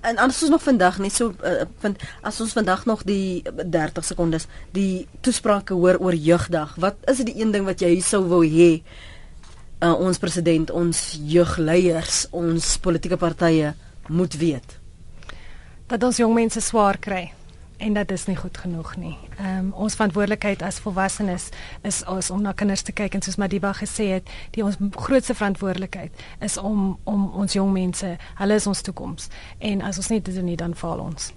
En 0.00 0.16
as 0.16 0.42
ons 0.42 0.50
nog 0.50 0.62
vandag 0.62 0.98
net 0.98 1.12
so 1.14 1.34
uh, 1.44 1.66
vind 1.78 2.00
as 2.26 2.40
ons 2.40 2.52
vandag 2.56 2.84
nog 2.88 3.04
die 3.06 3.42
30 3.44 4.04
sekondes 4.04 4.46
die 4.74 5.06
toesprake 5.20 5.74
hoor 5.74 6.00
oor 6.00 6.14
jeugdag, 6.14 6.74
wat 6.80 6.96
is 7.10 7.22
dit 7.22 7.32
die 7.32 7.42
een 7.42 7.52
ding 7.54 7.68
wat 7.68 7.80
jy 7.84 8.00
sou 8.04 8.24
wou 8.30 8.42
hê 8.46 8.80
uh, 9.80 9.94
ons 9.94 10.18
president, 10.18 10.70
ons 10.70 11.02
jeugleiers, 11.22 12.24
ons 12.30 12.76
politieke 12.82 13.20
partye 13.20 13.74
moet 14.08 14.34
weet? 14.40 14.78
Dat 15.90 16.02
ons 16.06 16.18
jong 16.18 16.34
mense 16.34 16.60
swaar 16.64 16.98
kry 16.98 17.28
en 17.80 17.92
dat 17.92 18.10
is 18.10 18.26
nie 18.26 18.36
goed 18.36 18.58
genoeg 18.58 18.96
nie. 18.96 19.16
Ehm 19.38 19.58
um, 19.58 19.72
ons 19.72 19.94
verantwoordelikheid 19.94 20.62
as 20.62 20.78
volwassenes 20.84 21.48
is 21.82 22.02
is 22.18 22.30
om 22.30 22.42
na 22.42 22.52
kinders 22.52 22.82
te 22.82 22.92
kyk 22.92 23.14
en 23.14 23.22
soos 23.22 23.36
Madiba 23.40 23.72
gesê 23.72 24.10
het, 24.14 24.28
die 24.50 24.64
ons 24.64 24.76
grootste 24.90 25.34
verantwoordelikheid 25.34 26.24
is 26.40 26.56
om 26.56 26.98
om 27.04 27.30
ons 27.42 27.52
jong 27.52 27.72
mense, 27.72 28.16
hulle 28.34 28.54
is 28.54 28.66
ons 28.66 28.80
toekoms. 28.80 29.28
En 29.58 29.82
as 29.82 29.96
ons 29.96 30.08
nie 30.08 30.20
dit 30.20 30.34
doen 30.34 30.44
nie, 30.44 30.56
dan 30.56 30.74
faal 30.74 30.98
ons. 30.98 31.32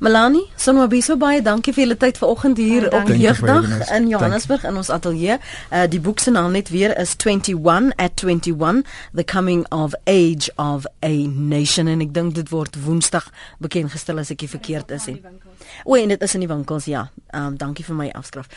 Melanie, 0.00 0.44
Sonwabiso 0.56 1.16
baie 1.16 1.42
dankie 1.42 1.72
vir 1.72 1.86
julle 1.86 1.96
tyd 1.96 2.20
vanoggend 2.20 2.60
hier 2.60 2.88
oh, 2.90 3.00
op 3.00 3.08
Jeugdag 3.08 3.90
in 3.96 4.08
Johannesburg 4.08 4.64
in 4.64 4.76
ons 4.76 4.90
ateljee. 4.90 5.38
Uh, 5.70 5.86
die 5.90 6.00
boek 6.00 6.20
se 6.20 6.30
naam 6.30 6.52
net 6.52 6.68
weer 6.68 6.96
is 7.00 7.16
21 7.16 7.92
at 7.96 8.20
21 8.24 8.84
The 9.14 9.24
Coming 9.24 9.64
of 9.72 9.94
Age 10.04 10.52
of 10.56 10.86
a 11.02 11.14
Nation 11.26 11.88
en 11.88 12.04
ek 12.04 12.14
dink 12.14 12.36
dit 12.36 12.52
word 12.52 12.76
Woensdag 12.84 13.30
bekend 13.58 13.96
gestel 13.96 14.20
as 14.20 14.30
ek 14.34 14.44
nie 14.44 14.54
verkeerd 14.58 14.90
is 14.90 15.08
nie. 15.10 15.20
O, 15.84 15.94
en 15.94 16.08
dit 16.08 16.22
is 16.22 16.34
in 16.34 16.40
die 16.44 16.48
winkels, 16.48 16.84
ja. 16.84 17.10
Ehm 17.30 17.46
um, 17.46 17.56
dankie 17.56 17.84
vir 17.84 17.96
my 17.96 18.08
afskrif. 18.14 18.48